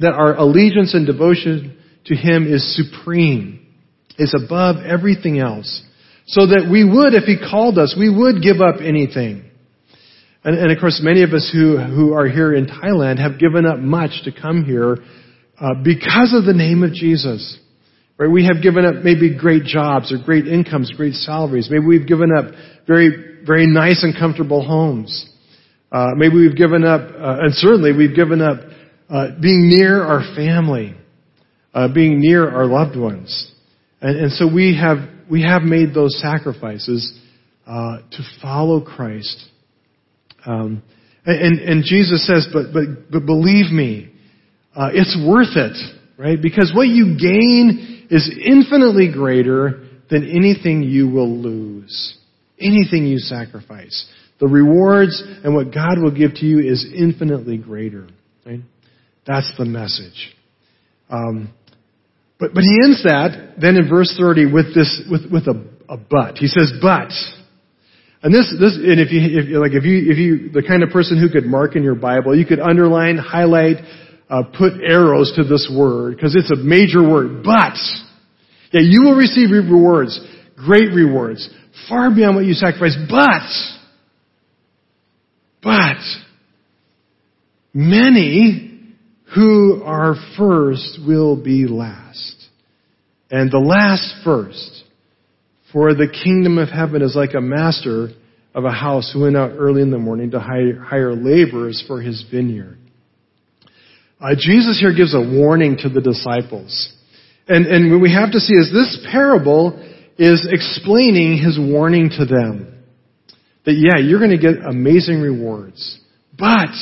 That 0.00 0.12
our 0.12 0.34
allegiance 0.34 0.94
and 0.94 1.06
devotion 1.06 1.78
to 2.06 2.14
Him 2.14 2.52
is 2.52 2.76
supreme, 2.76 3.66
is 4.18 4.34
above 4.34 4.76
everything 4.84 5.38
else. 5.38 5.82
So 6.26 6.46
that 6.46 6.68
we 6.70 6.84
would, 6.84 7.14
if 7.14 7.24
He 7.24 7.36
called 7.38 7.78
us, 7.78 7.94
we 7.98 8.10
would 8.10 8.42
give 8.42 8.60
up 8.60 8.80
anything. 8.82 9.47
And, 10.44 10.56
and 10.56 10.70
of 10.72 10.78
course, 10.78 11.00
many 11.02 11.22
of 11.22 11.30
us 11.30 11.50
who, 11.52 11.78
who 11.78 12.12
are 12.14 12.28
here 12.28 12.54
in 12.54 12.66
Thailand 12.66 13.18
have 13.18 13.38
given 13.38 13.66
up 13.66 13.78
much 13.78 14.22
to 14.24 14.32
come 14.32 14.64
here 14.64 14.98
uh, 15.60 15.74
because 15.82 16.34
of 16.36 16.44
the 16.44 16.54
name 16.54 16.82
of 16.82 16.92
Jesus. 16.92 17.58
Right? 18.16 18.30
We 18.30 18.44
have 18.46 18.62
given 18.62 18.84
up 18.84 19.04
maybe 19.04 19.36
great 19.36 19.64
jobs 19.64 20.12
or 20.12 20.18
great 20.24 20.46
incomes, 20.46 20.92
great 20.96 21.14
salaries. 21.14 21.68
Maybe 21.70 21.84
we've 21.84 22.06
given 22.06 22.30
up 22.36 22.46
very, 22.86 23.44
very 23.46 23.66
nice 23.66 24.02
and 24.02 24.14
comfortable 24.16 24.64
homes. 24.64 25.28
Uh, 25.90 26.08
maybe 26.16 26.34
we've 26.34 26.56
given 26.56 26.84
up, 26.84 27.00
uh, 27.00 27.38
and 27.40 27.54
certainly 27.54 27.92
we've 27.92 28.14
given 28.14 28.42
up 28.42 28.58
uh, 29.08 29.28
being 29.40 29.70
near 29.70 30.02
our 30.02 30.20
family, 30.36 30.94
uh, 31.72 31.88
being 31.92 32.20
near 32.20 32.48
our 32.48 32.66
loved 32.66 32.96
ones, 32.96 33.52
and, 34.02 34.18
and, 34.18 34.32
so 34.32 34.52
we 34.52 34.76
have 34.76 34.98
we 35.30 35.42
have 35.42 35.62
made 35.62 35.94
those 35.94 36.20
sacrifices 36.20 37.18
uh, 37.66 37.98
to 38.10 38.22
follow 38.42 38.82
Christ. 38.82 39.46
Um, 40.48 40.82
and, 41.26 41.58
and, 41.58 41.84
Jesus 41.84 42.26
says, 42.26 42.48
but 42.50 42.72
but 42.72 43.10
but 43.10 43.26
believe 43.26 43.70
me, 43.70 44.10
uh, 44.74 44.88
it's 44.94 45.14
worth 45.28 45.56
it, 45.56 45.76
right? 46.16 46.40
Because 46.40 46.72
what 46.74 46.88
you 46.88 47.18
gain 47.20 48.06
is 48.10 48.30
infinitely 48.42 49.12
greater 49.12 49.86
than 50.10 50.24
anything 50.24 50.82
you 50.82 51.10
will 51.10 51.28
lose, 51.28 52.16
anything 52.58 53.06
you 53.06 53.18
sacrifice. 53.18 54.10
The 54.40 54.46
rewards 54.46 55.22
and 55.44 55.54
what 55.54 55.74
God 55.74 55.98
will 55.98 56.16
give 56.16 56.32
to 56.36 56.46
you 56.46 56.60
is 56.60 56.86
infinitely 56.94 57.58
greater. 57.58 58.06
Right? 58.46 58.60
That's 59.26 59.52
the 59.58 59.66
message. 59.66 60.34
Um, 61.10 61.52
but, 62.40 62.54
but 62.54 62.62
he 62.62 62.78
ends 62.84 63.02
that 63.02 63.56
then 63.60 63.76
in 63.76 63.90
verse 63.90 64.16
30 64.18 64.50
with 64.50 64.74
this, 64.74 65.02
with, 65.10 65.30
with 65.30 65.46
a, 65.46 65.68
a 65.92 65.98
but. 65.98 66.38
He 66.38 66.46
says, 66.46 66.72
but. 66.80 67.10
And 68.22 68.34
this, 68.34 68.52
this, 68.58 68.74
and 68.74 68.98
if 68.98 69.12
you, 69.12 69.20
if, 69.22 69.60
like, 69.60 69.72
if 69.72 69.84
you, 69.84 70.10
if 70.10 70.18
you, 70.18 70.50
the 70.50 70.66
kind 70.66 70.82
of 70.82 70.90
person 70.90 71.20
who 71.20 71.28
could 71.28 71.46
mark 71.48 71.76
in 71.76 71.82
your 71.82 71.94
Bible, 71.94 72.36
you 72.36 72.44
could 72.44 72.60
underline, 72.60 73.16
highlight, 73.16 73.76
uh, 74.28 74.42
put 74.56 74.72
arrows 74.82 75.32
to 75.36 75.44
this 75.44 75.70
word, 75.74 76.16
because 76.16 76.34
it's 76.34 76.50
a 76.50 76.56
major 76.56 77.02
word. 77.02 77.42
But. 77.44 77.78
Yeah, 78.72 78.82
you 78.82 79.02
will 79.02 79.16
receive 79.16 79.50
rewards, 79.50 80.20
great 80.56 80.92
rewards, 80.92 81.48
far 81.88 82.14
beyond 82.14 82.36
what 82.36 82.44
you 82.44 82.52
sacrifice. 82.52 82.96
But, 83.08 83.48
but, 85.62 86.02
many 87.72 88.94
who 89.34 89.82
are 89.84 90.16
first 90.36 90.98
will 91.06 91.42
be 91.42 91.66
last. 91.66 92.34
And 93.30 93.50
the 93.50 93.58
last 93.58 94.22
first. 94.24 94.84
For 95.72 95.94
the 95.94 96.08
kingdom 96.08 96.58
of 96.58 96.68
heaven 96.68 97.02
is 97.02 97.14
like 97.14 97.34
a 97.34 97.40
master 97.40 98.08
of 98.54 98.64
a 98.64 98.72
house 98.72 99.10
who 99.12 99.22
went 99.22 99.36
out 99.36 99.52
early 99.56 99.82
in 99.82 99.90
the 99.90 99.98
morning 99.98 100.30
to 100.30 100.40
hire, 100.40 101.14
laborers 101.14 101.84
for 101.86 102.00
his 102.00 102.24
vineyard. 102.30 102.78
Uh, 104.20 104.34
Jesus 104.36 104.80
here 104.80 104.94
gives 104.94 105.14
a 105.14 105.20
warning 105.20 105.76
to 105.82 105.88
the 105.88 106.00
disciples. 106.00 106.92
And, 107.46 107.66
and 107.66 107.92
what 107.92 108.00
we 108.00 108.12
have 108.12 108.32
to 108.32 108.40
see 108.40 108.54
is 108.54 108.72
this 108.72 109.06
parable 109.12 109.78
is 110.18 110.48
explaining 110.50 111.38
his 111.38 111.58
warning 111.58 112.10
to 112.18 112.24
them. 112.24 112.82
that 113.64 113.74
yeah, 113.74 114.00
you're 114.02 114.18
going 114.18 114.30
to 114.30 114.38
get 114.38 114.64
amazing 114.66 115.20
rewards. 115.20 116.00
But 116.36 116.74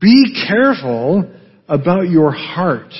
be 0.00 0.36
careful 0.46 1.34
about 1.68 2.08
your 2.08 2.30
heart. 2.30 2.92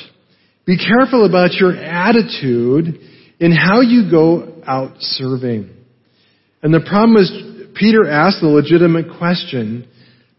Be 0.67 0.77
careful 0.77 1.27
about 1.27 1.53
your 1.53 1.77
attitude 1.77 2.99
in 3.39 3.53
how 3.53 3.81
you 3.81 4.11
go 4.11 4.50
out 4.67 4.93
serving. 5.01 5.71
And 6.63 6.75
the 6.75 6.81
problem 6.81 7.17
is 7.17 7.31
Peter 7.75 8.09
asked 8.09 8.43
a 8.43 8.49
legitimate 8.49 9.07
question, 9.19 9.89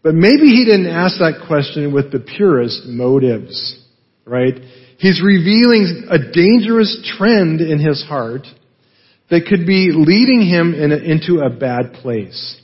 but 0.02 0.14
maybe 0.14 0.48
he 0.48 0.64
didn't 0.64 0.88
ask 0.88 1.18
that 1.18 1.44
question 1.46 1.92
with 1.92 2.12
the 2.12 2.20
purest 2.20 2.86
motives, 2.86 3.80
right? 4.24 4.54
He's 4.98 5.22
revealing 5.22 6.06
a 6.10 6.18
dangerous 6.32 7.14
trend 7.16 7.60
in 7.60 7.78
his 7.78 8.04
heart 8.04 8.46
that 9.30 9.46
could 9.48 9.66
be 9.66 9.90
leading 9.92 10.46
him 10.46 10.74
in 10.74 10.92
a, 10.92 10.96
into 10.96 11.40
a 11.40 11.50
bad 11.50 11.94
place. 11.94 12.60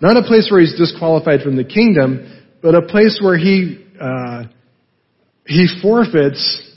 Not 0.00 0.16
a 0.16 0.22
place 0.22 0.48
where 0.50 0.60
he's 0.60 0.76
disqualified 0.76 1.42
from 1.42 1.56
the 1.56 1.64
kingdom, 1.64 2.42
but 2.62 2.74
a 2.74 2.82
place 2.82 3.20
where 3.22 3.36
he 3.36 3.84
uh, 4.00 4.44
he 5.46 5.66
forfeits 5.82 6.70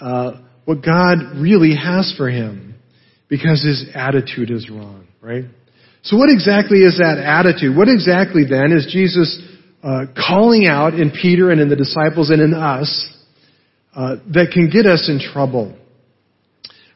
uh, 0.00 0.32
what 0.64 0.84
God 0.84 1.36
really 1.36 1.74
has 1.74 2.14
for 2.16 2.30
him 2.30 2.67
because 3.28 3.62
his 3.62 3.86
attitude 3.94 4.50
is 4.50 4.70
wrong, 4.70 5.06
right? 5.20 5.44
So 6.02 6.16
what 6.16 6.30
exactly 6.30 6.78
is 6.78 6.98
that 6.98 7.18
attitude? 7.18 7.76
What 7.76 7.88
exactly 7.88 8.44
then 8.48 8.72
is 8.72 8.88
Jesus 8.90 9.40
uh, 9.82 10.06
calling 10.16 10.66
out 10.66 10.94
in 10.94 11.10
Peter 11.10 11.50
and 11.50 11.60
in 11.60 11.68
the 11.68 11.76
disciples 11.76 12.30
and 12.30 12.40
in 12.40 12.54
us 12.54 13.12
uh, 13.94 14.16
that 14.32 14.50
can 14.52 14.70
get 14.70 14.86
us 14.86 15.08
in 15.08 15.20
trouble? 15.20 15.76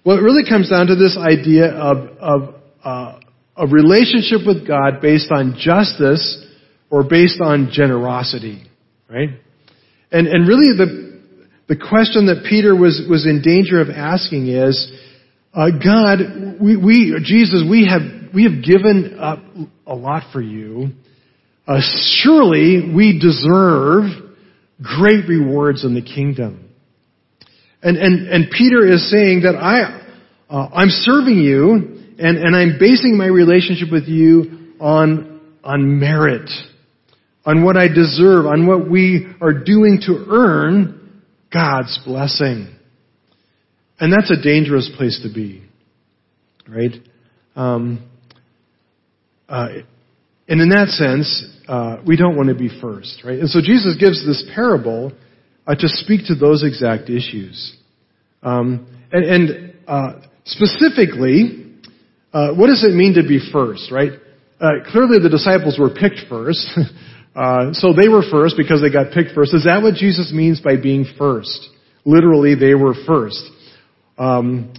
Well, 0.04 0.18
it 0.18 0.22
really 0.22 0.48
comes 0.48 0.70
down 0.70 0.86
to 0.86 0.96
this 0.96 1.16
idea 1.16 1.70
of, 1.70 1.96
of 2.18 2.54
uh, 2.82 3.20
a 3.56 3.66
relationship 3.66 4.46
with 4.46 4.66
God 4.66 5.00
based 5.00 5.30
on 5.30 5.56
justice 5.58 6.44
or 6.90 7.04
based 7.04 7.40
on 7.40 7.70
generosity, 7.70 8.64
right? 9.08 9.30
And, 10.10 10.26
and 10.26 10.48
really 10.48 10.76
the, 10.76 11.20
the 11.68 11.76
question 11.76 12.26
that 12.26 12.44
Peter 12.48 12.74
was, 12.74 13.02
was 13.08 13.26
in 13.26 13.42
danger 13.42 13.80
of 13.80 13.88
asking 13.90 14.48
is, 14.48 14.90
uh, 15.54 15.68
God, 15.84 16.18
we, 16.60 16.76
we, 16.76 17.20
Jesus, 17.24 17.62
we 17.68 17.86
have, 17.86 18.34
we 18.34 18.44
have 18.44 18.64
given 18.64 19.18
up 19.20 19.40
a 19.86 19.94
lot 19.94 20.32
for 20.32 20.40
you. 20.40 20.88
Uh, 21.66 21.80
surely 22.22 22.92
we 22.94 23.18
deserve 23.20 24.04
great 24.82 25.28
rewards 25.28 25.84
in 25.84 25.94
the 25.94 26.02
kingdom. 26.02 26.70
And, 27.82 27.98
and, 27.98 28.28
and 28.28 28.50
Peter 28.50 28.86
is 28.86 29.10
saying 29.10 29.42
that 29.42 29.56
I, 29.56 30.00
uh, 30.48 30.68
I'm 30.72 30.88
serving 30.88 31.38
you 31.38 32.14
and, 32.18 32.38
and 32.38 32.56
I'm 32.56 32.78
basing 32.78 33.18
my 33.18 33.26
relationship 33.26 33.92
with 33.92 34.04
you 34.04 34.74
on, 34.80 35.40
on 35.62 36.00
merit, 36.00 36.48
on 37.44 37.64
what 37.64 37.76
I 37.76 37.88
deserve, 37.88 38.46
on 38.46 38.66
what 38.66 38.90
we 38.90 39.26
are 39.40 39.52
doing 39.52 40.00
to 40.06 40.26
earn 40.30 41.22
God's 41.52 41.98
blessing. 42.06 42.74
And 44.02 44.12
that's 44.12 44.32
a 44.32 44.42
dangerous 44.42 44.90
place 44.96 45.20
to 45.22 45.32
be, 45.32 45.62
right? 46.68 46.90
Um, 47.54 48.10
uh, 49.48 49.68
and 50.48 50.60
in 50.60 50.70
that 50.70 50.88
sense, 50.88 51.46
uh, 51.68 51.98
we 52.04 52.16
don't 52.16 52.36
want 52.36 52.48
to 52.48 52.56
be 52.56 52.68
first, 52.80 53.22
right? 53.24 53.38
And 53.38 53.48
so 53.48 53.60
Jesus 53.60 53.94
gives 54.00 54.26
this 54.26 54.44
parable 54.56 55.12
uh, 55.68 55.76
to 55.76 55.86
speak 55.86 56.26
to 56.26 56.34
those 56.34 56.64
exact 56.64 57.10
issues. 57.10 57.76
Um, 58.42 58.88
and, 59.12 59.24
and 59.24 59.74
uh, 59.86 60.14
specifically, 60.46 61.76
uh, 62.32 62.54
what 62.54 62.66
does 62.66 62.82
it 62.82 62.96
mean 62.96 63.14
to 63.14 63.22
be 63.22 63.38
first, 63.52 63.92
right? 63.92 64.18
Uh, 64.60 64.82
clearly, 64.90 65.20
the 65.22 65.30
disciples 65.30 65.78
were 65.78 65.90
picked 65.90 66.28
first, 66.28 66.66
so 67.78 67.92
they 67.92 68.08
were 68.08 68.24
first 68.28 68.56
because 68.56 68.82
they 68.82 68.90
got 68.90 69.14
picked 69.14 69.30
first. 69.30 69.54
Is 69.54 69.62
that 69.62 69.80
what 69.80 69.94
Jesus 69.94 70.32
means 70.34 70.60
by 70.60 70.74
being 70.74 71.06
first? 71.16 71.68
Literally, 72.04 72.56
they 72.56 72.74
were 72.74 72.94
first. 73.06 73.48
Um, 74.18 74.72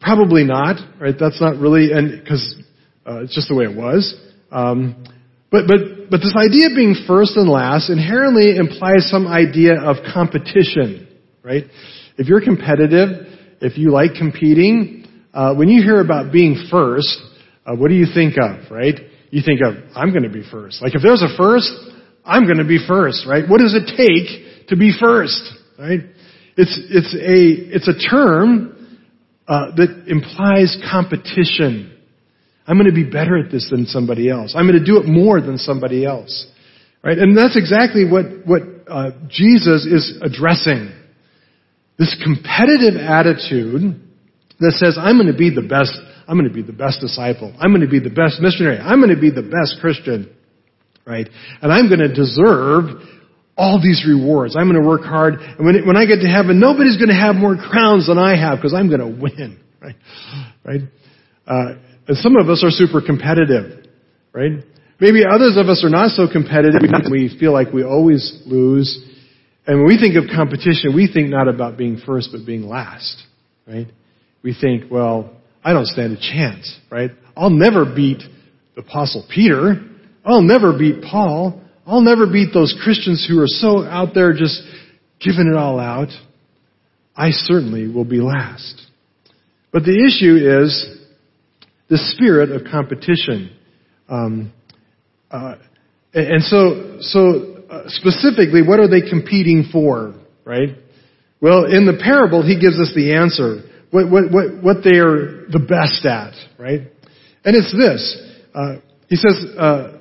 probably 0.00 0.44
not, 0.44 0.76
right? 1.00 1.14
That's 1.18 1.40
not 1.40 1.56
really, 1.58 1.92
and 1.92 2.22
because 2.22 2.54
it's 3.06 3.34
just 3.34 3.48
the 3.48 3.54
way 3.54 3.64
it 3.64 3.76
was. 3.76 4.14
Um, 4.50 5.04
but, 5.50 5.66
but, 5.66 6.10
but 6.10 6.18
this 6.18 6.36
idea 6.36 6.68
of 6.68 6.76
being 6.76 6.94
first 7.06 7.36
and 7.36 7.48
last 7.48 7.88
inherently 7.88 8.56
implies 8.56 9.08
some 9.10 9.26
idea 9.26 9.80
of 9.80 9.96
competition, 10.12 11.08
right? 11.42 11.64
If 12.18 12.26
you're 12.28 12.42
competitive, 12.42 13.26
if 13.60 13.78
you 13.78 13.90
like 13.90 14.14
competing, 14.18 15.06
uh, 15.32 15.54
when 15.54 15.68
you 15.68 15.82
hear 15.82 16.00
about 16.00 16.32
being 16.32 16.68
first, 16.70 17.18
uh, 17.64 17.74
what 17.76 17.88
do 17.88 17.94
you 17.94 18.06
think 18.12 18.34
of, 18.36 18.70
right? 18.70 18.94
You 19.30 19.42
think 19.42 19.60
of, 19.64 19.74
I'm 19.94 20.10
going 20.10 20.24
to 20.24 20.30
be 20.30 20.42
first. 20.50 20.82
Like 20.82 20.94
if 20.94 21.02
there's 21.02 21.22
a 21.22 21.34
first, 21.36 21.70
I'm 22.24 22.44
going 22.44 22.58
to 22.58 22.68
be 22.68 22.84
first, 22.86 23.26
right? 23.26 23.48
What 23.48 23.60
does 23.60 23.74
it 23.74 23.88
take 23.96 24.68
to 24.68 24.76
be 24.76 24.92
first, 24.98 25.42
right? 25.78 26.00
It's, 26.60 26.76
it's 26.90 27.14
a, 27.14 27.76
it's 27.76 27.86
a 27.86 28.10
term 28.10 28.98
uh, 29.46 29.70
that 29.76 30.06
implies 30.08 30.76
competition. 30.90 31.96
I'm 32.66 32.76
going 32.76 32.90
to 32.90 32.94
be 32.94 33.08
better 33.08 33.38
at 33.38 33.52
this 33.52 33.70
than 33.70 33.86
somebody 33.86 34.28
else. 34.28 34.54
I'm 34.56 34.66
going 34.66 34.78
to 34.78 34.84
do 34.84 34.98
it 34.98 35.06
more 35.06 35.40
than 35.40 35.56
somebody 35.56 36.04
else. 36.04 36.46
Right? 37.02 37.16
And 37.16 37.38
that's 37.38 37.56
exactly 37.56 38.10
what, 38.10 38.24
what 38.44 38.62
uh, 38.90 39.10
Jesus 39.28 39.86
is 39.86 40.18
addressing. 40.20 40.90
This 41.96 42.20
competitive 42.24 43.00
attitude 43.00 44.02
that 44.58 44.72
says, 44.72 44.98
I'm 45.00 45.16
going 45.16 45.32
to 45.32 45.38
be 45.38 45.54
the 45.54 45.62
best, 45.62 45.94
I'm 46.26 46.36
going 46.36 46.48
to 46.48 46.54
be 46.54 46.62
the 46.62 46.72
best 46.72 47.00
disciple. 47.00 47.54
I'm 47.60 47.70
going 47.70 47.86
to 47.86 47.88
be 47.88 48.00
the 48.00 48.10
best 48.10 48.40
missionary. 48.40 48.78
I'm 48.78 48.98
going 49.00 49.14
to 49.14 49.20
be 49.20 49.30
the 49.30 49.46
best 49.46 49.78
Christian. 49.80 50.34
Right? 51.06 51.28
And 51.62 51.72
I'm 51.72 51.86
going 51.86 52.00
to 52.00 52.12
deserve 52.12 53.00
all 53.58 53.82
these 53.82 54.06
rewards. 54.06 54.56
I'm 54.56 54.70
going 54.70 54.80
to 54.80 54.88
work 54.88 55.02
hard. 55.02 55.34
And 55.34 55.66
when, 55.66 55.84
when 55.84 55.96
I 55.96 56.06
get 56.06 56.22
to 56.22 56.28
heaven, 56.28 56.60
nobody's 56.60 56.96
going 56.96 57.10
to 57.10 57.18
have 57.18 57.34
more 57.34 57.56
crowns 57.56 58.06
than 58.06 58.16
I 58.16 58.38
have 58.38 58.58
because 58.58 58.72
I'm 58.72 58.88
going 58.88 59.00
to 59.00 59.20
win. 59.20 59.60
Right? 59.80 59.94
Right? 60.64 60.80
Uh, 61.46 61.78
and 62.08 62.16
some 62.16 62.36
of 62.36 62.48
us 62.48 62.64
are 62.64 62.70
super 62.70 63.00
competitive, 63.00 63.86
right? 64.32 64.50
Maybe 64.98 65.22
others 65.24 65.56
of 65.56 65.68
us 65.68 65.84
are 65.84 65.88
not 65.88 66.10
so 66.10 66.26
competitive. 66.30 66.82
We 67.08 67.36
feel 67.38 67.52
like 67.52 67.72
we 67.72 67.84
always 67.84 68.42
lose. 68.44 68.98
And 69.68 69.78
when 69.78 69.86
we 69.86 69.98
think 69.98 70.16
of 70.16 70.24
competition, 70.34 70.96
we 70.96 71.08
think 71.12 71.28
not 71.28 71.46
about 71.46 71.78
being 71.78 72.00
first, 72.04 72.30
but 72.32 72.44
being 72.44 72.62
last, 72.62 73.22
right? 73.68 73.86
We 74.42 74.52
think, 74.60 74.90
well, 74.90 75.30
I 75.62 75.72
don't 75.72 75.86
stand 75.86 76.12
a 76.12 76.20
chance, 76.20 76.76
right? 76.90 77.12
I'll 77.36 77.50
never 77.50 77.84
beat 77.84 78.22
the 78.74 78.80
apostle 78.80 79.24
Peter. 79.32 79.76
I'll 80.24 80.42
never 80.42 80.76
beat 80.76 81.02
Paul. 81.02 81.62
I'll 81.88 82.02
never 82.02 82.26
beat 82.26 82.52
those 82.52 82.78
Christians 82.84 83.26
who 83.26 83.40
are 83.40 83.46
so 83.46 83.82
out 83.82 84.10
there 84.14 84.34
just 84.34 84.60
giving 85.20 85.50
it 85.50 85.56
all 85.56 85.80
out. 85.80 86.10
I 87.16 87.30
certainly 87.30 87.88
will 87.88 88.04
be 88.04 88.20
last. 88.20 88.86
But 89.72 89.84
the 89.84 90.04
issue 90.04 90.66
is, 90.66 90.96
the 91.88 91.96
spirit 91.96 92.50
of 92.50 92.70
competition. 92.70 93.56
Um, 94.06 94.52
uh, 95.30 95.54
and 96.12 96.42
so, 96.42 96.98
so 97.00 97.64
uh, 97.70 97.84
specifically, 97.86 98.60
what 98.62 98.80
are 98.80 98.88
they 98.88 99.08
competing 99.08 99.70
for, 99.72 100.14
right? 100.44 100.76
Well, 101.40 101.64
in 101.64 101.86
the 101.86 101.98
parable, 102.02 102.46
he 102.46 102.60
gives 102.60 102.78
us 102.78 102.92
the 102.94 103.14
answer. 103.14 103.62
What, 103.90 104.10
what, 104.10 104.24
what, 104.30 104.62
what 104.62 104.76
they 104.84 104.98
are 104.98 105.46
the 105.48 105.64
best 105.66 106.04
at, 106.04 106.34
right? 106.58 106.82
And 107.44 107.56
it's 107.56 107.72
this. 107.72 108.22
Uh, 108.54 108.76
he 109.08 109.16
says, 109.16 109.46
uh, 109.58 109.97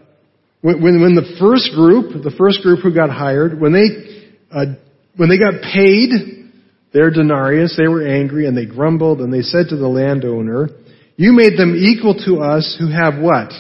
when, 0.76 1.02
when 1.02 1.16
the 1.16 1.38
first 1.40 1.72
group, 1.74 2.12
the 2.24 2.36
first 2.38 2.62
group 2.62 2.80
who 2.84 2.94
got 2.94 3.10
hired, 3.10 3.60
when 3.60 3.72
they, 3.72 3.88
uh, 4.52 4.76
when 5.16 5.30
they 5.30 5.40
got 5.40 5.62
paid 5.62 6.12
their 6.94 7.10
denarius, 7.10 7.78
they 7.78 7.88
were 7.88 8.06
angry 8.06 8.48
and 8.48 8.58
they 8.58 8.66
grumbled 8.66 9.22
and 9.22 9.32
they 9.32 9.44
said 9.44 9.68
to 9.70 9.78
the 9.78 9.88
landowner, 9.88 10.70
you 11.16 11.32
made 11.32 11.58
them 11.58 11.74
equal 11.76 12.16
to 12.26 12.42
us 12.42 12.76
who 12.80 12.92
have 12.92 13.22
what? 13.22 13.52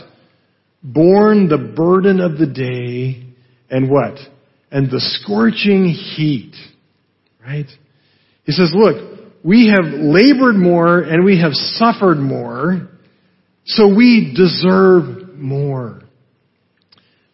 Borne 0.84 1.48
the 1.48 1.74
burden 1.76 2.20
of 2.20 2.38
the 2.38 2.46
day 2.46 3.26
and 3.70 3.90
what? 3.90 4.18
And 4.70 4.92
the 4.92 5.00
scorching 5.00 5.86
heat. 5.86 6.56
Right? 7.42 7.68
He 8.44 8.52
says, 8.52 8.74
look, 8.76 9.20
we 9.44 9.70
have 9.70 9.94
labored 9.94 10.56
more 10.56 11.00
and 11.00 11.24
we 11.24 11.40
have 11.40 11.54
suffered 11.54 12.18
more, 12.18 12.90
so 13.66 13.94
we 13.96 14.34
deserve 14.36 15.36
more. 15.36 16.02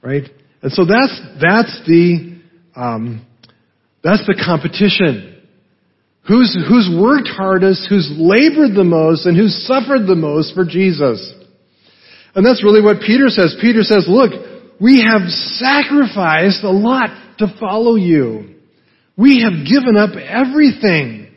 Right? 0.04 0.24
And 0.62 0.72
so 0.72 0.86
that's, 0.86 1.22
that's 1.42 1.82
the, 1.88 2.42
um, 2.76 3.26
that's 4.04 4.26
the 4.28 4.42
competition. 4.46 5.42
Who's, 6.28 6.56
who's 6.68 6.90
worked 6.94 7.28
hardest, 7.28 7.88
who's 7.90 8.12
labored 8.16 8.76
the 8.76 8.84
most, 8.84 9.26
and 9.26 9.36
who's 9.36 9.66
suffered 9.66 10.08
the 10.08 10.16
most 10.16 10.54
for 10.56 10.66
Jesus. 10.66 11.34
And 12.36 12.46
that's 12.46 12.64
really 12.64 12.82
what 12.82 13.02
Peter 13.06 13.30
says. 13.30 13.56
Peter 13.62 13.84
says, 13.84 14.06
look, 14.08 14.32
we 14.82 15.02
have 15.02 15.30
sacrificed 15.30 16.64
a 16.64 16.72
lot 16.72 17.10
to 17.40 17.48
follow 17.60 17.96
you. 17.96 18.56
We 19.18 19.42
have 19.44 19.68
given 19.68 19.96
up 19.98 20.16
everything. 20.18 21.32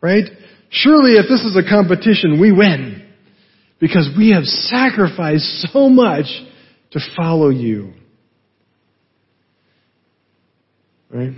Right? 0.00 0.24
Surely 0.70 1.12
if 1.12 1.26
this 1.28 1.40
is 1.40 1.56
a 1.56 1.68
competition, 1.68 2.40
we 2.40 2.52
win. 2.52 3.00
because 3.80 4.08
we 4.16 4.30
have 4.32 4.44
sacrificed 4.44 5.66
so 5.72 5.88
much 5.88 6.26
to 6.92 7.00
follow 7.16 7.48
you. 7.48 7.92
Right? 11.10 11.32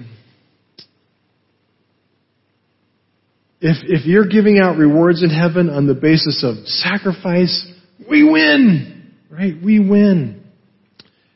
If, 3.60 3.76
if 3.84 4.06
you're 4.06 4.26
giving 4.26 4.58
out 4.58 4.76
rewards 4.76 5.22
in 5.22 5.30
heaven 5.30 5.70
on 5.70 5.86
the 5.86 5.94
basis 5.94 6.44
of 6.44 6.66
sacrifice, 6.66 7.70
we 8.08 8.28
win. 8.28 9.14
Right? 9.30 9.54
We 9.62 9.78
win. 9.78 10.44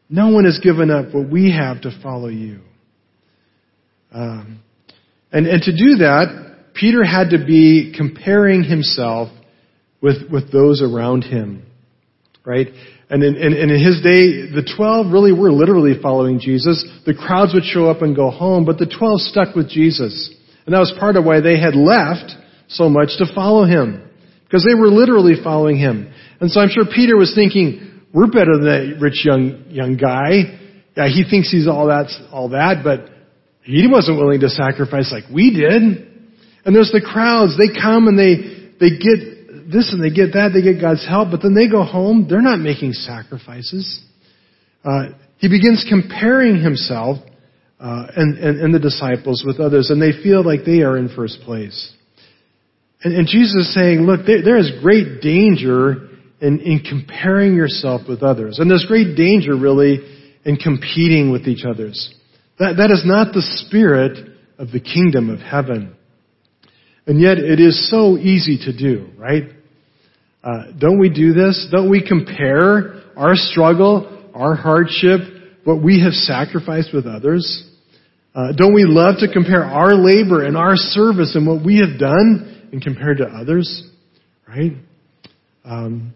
No 0.08 0.28
one 0.28 0.44
has 0.44 0.60
given 0.62 0.90
up 0.90 1.14
what 1.14 1.30
we 1.30 1.52
have 1.52 1.82
to 1.82 1.98
follow 2.02 2.28
you. 2.28 2.60
Um, 4.12 4.62
and, 5.32 5.46
and 5.46 5.62
to 5.62 5.72
do 5.72 5.96
that, 5.96 6.72
Peter 6.74 7.04
had 7.04 7.30
to 7.30 7.44
be 7.44 7.94
comparing 7.96 8.62
himself 8.62 9.28
with, 10.00 10.30
with 10.30 10.52
those 10.52 10.82
around 10.82 11.22
him. 11.22 11.65
Right? 12.46 12.68
And 13.10 13.24
in, 13.24 13.34
in, 13.34 13.52
in, 13.52 13.68
his 13.70 14.00
day, 14.02 14.46
the 14.54 14.62
12 14.76 15.12
really 15.12 15.32
were 15.32 15.50
literally 15.50 16.00
following 16.00 16.38
Jesus. 16.38 16.86
The 17.04 17.12
crowds 17.12 17.52
would 17.52 17.64
show 17.64 17.90
up 17.90 18.02
and 18.02 18.14
go 18.14 18.30
home, 18.30 18.64
but 18.64 18.78
the 18.78 18.86
12 18.86 19.20
stuck 19.20 19.56
with 19.56 19.68
Jesus. 19.68 20.32
And 20.64 20.72
that 20.72 20.78
was 20.78 20.94
part 20.98 21.16
of 21.16 21.24
why 21.24 21.40
they 21.40 21.58
had 21.58 21.74
left 21.74 22.32
so 22.68 22.88
much 22.88 23.18
to 23.18 23.26
follow 23.34 23.64
him. 23.64 24.08
Because 24.44 24.64
they 24.64 24.78
were 24.78 24.86
literally 24.86 25.34
following 25.42 25.76
him. 25.76 26.12
And 26.40 26.50
so 26.50 26.60
I'm 26.60 26.70
sure 26.70 26.84
Peter 26.86 27.16
was 27.16 27.34
thinking, 27.34 28.02
we're 28.14 28.30
better 28.30 28.54
than 28.54 28.64
that 28.64 28.98
rich 29.00 29.26
young, 29.26 29.66
young 29.70 29.96
guy. 29.96 30.54
Yeah, 30.96 31.08
he 31.08 31.26
thinks 31.28 31.50
he's 31.50 31.66
all 31.66 31.88
that, 31.88 32.10
all 32.30 32.50
that, 32.50 32.82
but 32.82 33.10
he 33.62 33.88
wasn't 33.90 34.18
willing 34.18 34.40
to 34.40 34.48
sacrifice 34.48 35.10
like 35.10 35.24
we 35.34 35.50
did. 35.50 35.82
And 36.64 36.74
there's 36.74 36.92
the 36.92 37.02
crowds. 37.02 37.58
They 37.58 37.74
come 37.74 38.06
and 38.06 38.16
they, 38.16 38.70
they 38.78 38.96
get 38.98 39.35
this 39.70 39.92
and 39.92 40.02
they 40.02 40.14
get 40.14 40.32
that. 40.32 40.50
They 40.54 40.62
get 40.62 40.80
God's 40.80 41.06
help, 41.06 41.30
but 41.30 41.42
then 41.42 41.54
they 41.54 41.68
go 41.68 41.82
home. 41.82 42.26
They're 42.28 42.42
not 42.42 42.58
making 42.58 42.92
sacrifices. 42.92 44.02
Uh, 44.84 45.08
he 45.38 45.48
begins 45.48 45.84
comparing 45.88 46.62
himself 46.62 47.18
uh, 47.78 48.06
and, 48.16 48.38
and, 48.38 48.60
and, 48.60 48.74
the 48.74 48.78
disciples 48.78 49.44
with 49.46 49.60
others, 49.60 49.90
and 49.90 50.00
they 50.00 50.12
feel 50.22 50.42
like 50.42 50.64
they 50.64 50.80
are 50.80 50.96
in 50.96 51.14
first 51.14 51.40
place. 51.42 51.92
And, 53.02 53.14
and 53.14 53.26
Jesus 53.26 53.66
is 53.66 53.74
saying, 53.74 54.00
look, 54.00 54.24
there, 54.26 54.42
there 54.42 54.56
is 54.56 54.72
great 54.80 55.20
danger 55.20 56.08
in, 56.40 56.60
in 56.60 56.80
comparing 56.80 57.54
yourself 57.54 58.02
with 58.08 58.22
others. 58.22 58.58
And 58.58 58.70
there's 58.70 58.86
great 58.86 59.14
danger, 59.16 59.54
really, 59.54 59.98
in 60.44 60.56
competing 60.56 61.30
with 61.30 61.46
each 61.46 61.64
others. 61.64 62.14
That, 62.58 62.78
that 62.78 62.90
is 62.90 63.02
not 63.04 63.34
the 63.34 63.42
spirit 63.42 64.16
of 64.58 64.70
the 64.70 64.80
kingdom 64.80 65.28
of 65.28 65.40
heaven. 65.40 65.96
And 67.06 67.20
yet 67.20 67.38
it 67.38 67.60
is 67.60 67.90
so 67.90 68.16
easy 68.16 68.58
to 68.64 68.76
do, 68.76 69.10
right? 69.18 69.44
Uh, 70.46 70.70
don't 70.78 71.00
we 71.00 71.08
do 71.08 71.32
this? 71.32 71.66
Don't 71.72 71.90
we 71.90 72.06
compare 72.06 73.02
our 73.16 73.34
struggle, 73.34 74.30
our 74.32 74.54
hardship, 74.54 75.18
what 75.64 75.82
we 75.82 76.00
have 76.04 76.12
sacrificed 76.12 76.90
with 76.94 77.04
others? 77.04 77.68
Uh, 78.32 78.52
don't 78.56 78.72
we 78.72 78.84
love 78.84 79.16
to 79.18 79.32
compare 79.32 79.64
our 79.64 79.94
labor 79.94 80.44
and 80.44 80.56
our 80.56 80.76
service 80.76 81.34
and 81.34 81.48
what 81.48 81.66
we 81.66 81.78
have 81.78 81.98
done 81.98 82.68
and 82.70 82.80
compared 82.80 83.18
to 83.18 83.24
others? 83.24 83.90
Right? 84.46 84.70
Um, 85.64 86.14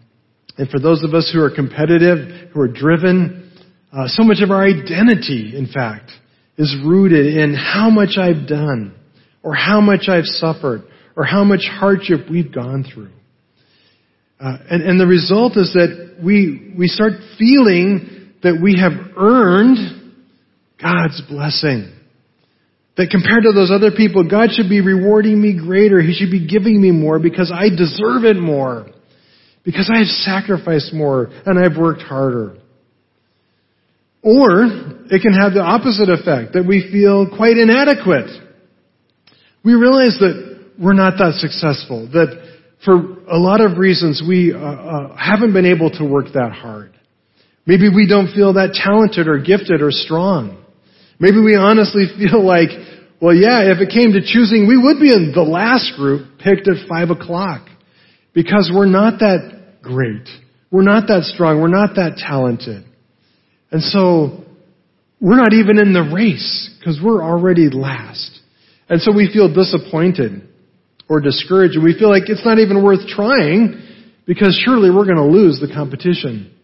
and 0.57 0.69
for 0.69 0.79
those 0.79 1.03
of 1.03 1.13
us 1.13 1.29
who 1.33 1.41
are 1.41 1.53
competitive, 1.53 2.51
who 2.53 2.61
are 2.61 2.69
driven, 2.69 3.51
uh, 3.91 4.07
so 4.07 4.23
much 4.23 4.37
of 4.41 4.49
our 4.49 4.63
identity, 4.63 5.57
in 5.57 5.67
fact, 5.73 6.09
is 6.57 6.73
rooted 6.85 7.35
in 7.35 7.53
how 7.53 7.89
much 7.89 8.17
I've 8.17 8.47
done, 8.47 8.95
or 9.43 9.53
how 9.55 9.81
much 9.81 10.07
I've 10.07 10.23
suffered, 10.23 10.83
or 11.17 11.25
how 11.25 11.43
much 11.43 11.67
hardship 11.69 12.29
we've 12.31 12.53
gone 12.53 12.85
through. 12.93 13.11
Uh, 14.41 14.57
and, 14.71 14.81
and 14.81 14.99
the 14.99 15.05
result 15.05 15.55
is 15.55 15.71
that 15.73 16.17
we, 16.23 16.73
we 16.75 16.87
start 16.87 17.13
feeling 17.37 18.33
that 18.41 18.59
we 18.61 18.79
have 18.81 19.13
earned 19.15 19.77
God's 20.81 21.21
blessing. 21.29 21.93
That 22.97 23.09
compared 23.11 23.43
to 23.43 23.51
those 23.53 23.69
other 23.71 23.91
people, 23.95 24.27
God 24.27 24.49
should 24.51 24.67
be 24.67 24.81
rewarding 24.81 25.39
me 25.39 25.57
greater. 25.57 26.01
He 26.01 26.13
should 26.13 26.31
be 26.31 26.47
giving 26.47 26.81
me 26.81 26.89
more 26.89 27.19
because 27.19 27.53
I 27.53 27.69
deserve 27.69 28.25
it 28.25 28.35
more. 28.35 28.87
Because 29.63 29.91
I 29.93 29.99
have 29.99 30.07
sacrificed 30.07 30.91
more 30.91 31.29
and 31.45 31.63
I've 31.63 31.77
worked 31.77 32.01
harder. 32.01 32.57
Or 34.23 34.65
it 35.05 35.21
can 35.21 35.33
have 35.33 35.53
the 35.53 35.61
opposite 35.61 36.09
effect, 36.09 36.53
that 36.53 36.65
we 36.67 36.89
feel 36.91 37.29
quite 37.29 37.57
inadequate. 37.57 38.29
We 39.63 39.73
realize 39.73 40.17
that 40.19 40.73
we're 40.79 40.93
not 40.93 41.17
that 41.17 41.35
successful, 41.35 42.09
that 42.13 42.50
for 42.83 42.95
a 43.29 43.37
lot 43.37 43.61
of 43.61 43.77
reasons 43.77 44.23
we 44.27 44.53
uh, 44.53 44.57
uh, 44.57 45.15
haven't 45.15 45.53
been 45.53 45.65
able 45.65 45.91
to 45.91 46.05
work 46.05 46.27
that 46.33 46.51
hard. 46.51 46.93
Maybe 47.65 47.89
we 47.89 48.07
don't 48.07 48.33
feel 48.33 48.53
that 48.53 48.73
talented 48.73 49.27
or 49.27 49.39
gifted 49.39 49.81
or 49.81 49.91
strong. 49.91 50.63
Maybe 51.19 51.39
we 51.39 51.55
honestly 51.55 52.05
feel 52.17 52.43
like, 52.43 52.69
well 53.21 53.35
yeah, 53.35 53.71
if 53.71 53.79
it 53.79 53.93
came 53.93 54.13
to 54.13 54.21
choosing, 54.21 54.67
we 54.67 54.77
would 54.77 54.99
be 54.99 55.13
in 55.13 55.31
the 55.33 55.43
last 55.43 55.93
group 55.95 56.39
picked 56.39 56.67
at 56.67 56.87
five 56.89 57.09
o'clock. 57.09 57.67
Because 58.33 58.71
we're 58.73 58.85
not 58.85 59.19
that 59.19 59.81
great. 59.81 60.27
We're 60.71 60.83
not 60.83 61.07
that 61.07 61.23
strong. 61.23 61.59
We're 61.59 61.67
not 61.67 61.95
that 61.95 62.15
talented. 62.17 62.85
And 63.71 63.83
so, 63.83 64.45
we're 65.19 65.37
not 65.37 65.53
even 65.53 65.79
in 65.79 65.93
the 65.93 66.09
race 66.13 66.73
because 66.79 66.99
we're 67.03 67.23
already 67.23 67.69
last. 67.69 68.39
And 68.89 69.01
so 69.01 69.15
we 69.15 69.29
feel 69.31 69.53
disappointed 69.53 70.47
or 71.11 71.19
discouraged 71.19 71.75
and 71.75 71.83
we 71.83 71.93
feel 71.99 72.09
like 72.09 72.23
it's 72.27 72.45
not 72.45 72.57
even 72.57 72.81
worth 72.81 73.05
trying 73.05 73.83
because 74.25 74.57
surely 74.63 74.89
we're 74.89 75.03
going 75.03 75.17
to 75.17 75.25
lose 75.25 75.59
the 75.59 75.67
competition. 75.67 76.55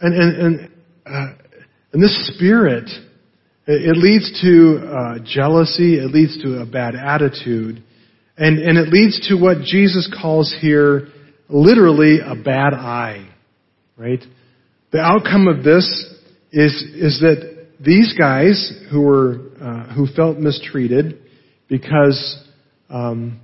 And, 0.00 0.14
and, 0.20 0.36
and, 0.36 0.70
uh, 1.06 1.34
and 1.92 2.02
this 2.02 2.32
spirit, 2.34 2.90
it, 3.68 3.96
leads 3.96 4.42
to 4.42 4.78
uh, 4.84 5.18
jealousy, 5.24 5.94
it 5.94 6.10
leads 6.10 6.42
to 6.42 6.60
a 6.60 6.66
bad 6.66 6.96
attitude, 6.96 7.84
and, 8.36 8.58
and 8.58 8.76
it 8.76 8.88
leads 8.88 9.28
to 9.28 9.36
what 9.36 9.58
Jesus 9.62 10.12
calls 10.20 10.52
here 10.60 11.06
literally 11.48 12.18
a 12.18 12.34
bad 12.34 12.74
eye, 12.74 13.32
right? 13.96 14.24
The 14.90 14.98
outcome 14.98 15.46
of 15.46 15.62
this 15.62 15.84
is, 16.50 16.72
is 16.96 17.20
that 17.20 17.68
these 17.78 18.12
guys 18.18 18.72
who 18.90 19.02
were, 19.02 19.38
uh, 19.62 19.94
who 19.94 20.08
felt 20.08 20.38
mistreated 20.38 21.29
because, 21.70 22.44
um, 22.90 23.40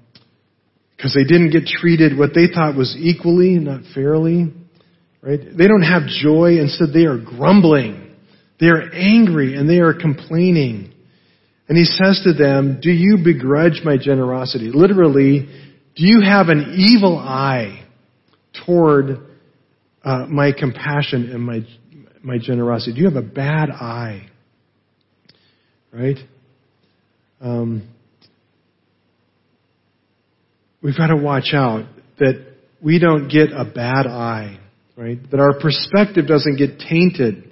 because 0.96 1.14
they 1.14 1.24
didn't 1.24 1.50
get 1.50 1.64
treated 1.64 2.18
what 2.18 2.30
they 2.34 2.48
thought 2.52 2.76
was 2.76 2.94
equally, 2.98 3.58
not 3.58 3.82
fairly, 3.94 4.52
right? 5.22 5.40
They 5.56 5.68
don't 5.68 5.82
have 5.82 6.02
joy. 6.08 6.58
Instead, 6.58 6.88
they 6.92 7.04
are 7.04 7.18
grumbling. 7.18 8.14
They 8.60 8.66
are 8.66 8.90
angry 8.92 9.56
and 9.56 9.70
they 9.70 9.78
are 9.78 9.94
complaining. 9.94 10.92
And 11.68 11.78
he 11.78 11.84
says 11.84 12.20
to 12.24 12.32
them, 12.32 12.80
do 12.82 12.90
you 12.90 13.18
begrudge 13.22 13.82
my 13.84 13.96
generosity? 13.96 14.70
Literally, 14.72 15.48
do 15.94 16.04
you 16.04 16.20
have 16.22 16.48
an 16.48 16.74
evil 16.76 17.18
eye 17.18 17.86
toward 18.66 19.18
uh, 20.04 20.26
my 20.26 20.52
compassion 20.52 21.30
and 21.32 21.42
my 21.42 21.60
my 22.22 22.38
generosity? 22.38 22.92
Do 22.92 23.00
you 23.00 23.08
have 23.08 23.16
a 23.16 23.26
bad 23.26 23.70
eye? 23.70 24.28
Right? 25.92 26.18
Um, 27.40 27.88
we've 30.86 30.96
got 30.96 31.08
to 31.08 31.16
watch 31.16 31.50
out 31.52 31.84
that 32.20 32.46
we 32.80 33.00
don't 33.00 33.26
get 33.26 33.50
a 33.50 33.64
bad 33.64 34.06
eye, 34.06 34.56
right? 34.96 35.18
That 35.32 35.40
our 35.40 35.58
perspective 35.58 36.28
doesn't 36.28 36.58
get 36.58 36.78
tainted 36.78 37.50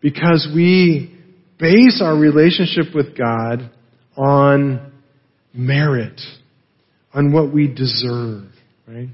because 0.00 0.48
we 0.54 1.14
base 1.60 2.00
our 2.02 2.16
relationship 2.16 2.94
with 2.94 3.18
God 3.18 3.70
on 4.16 4.92
merit, 5.52 6.18
on 7.12 7.34
what 7.34 7.52
we 7.52 7.68
deserve, 7.68 8.44
right? 8.88 9.10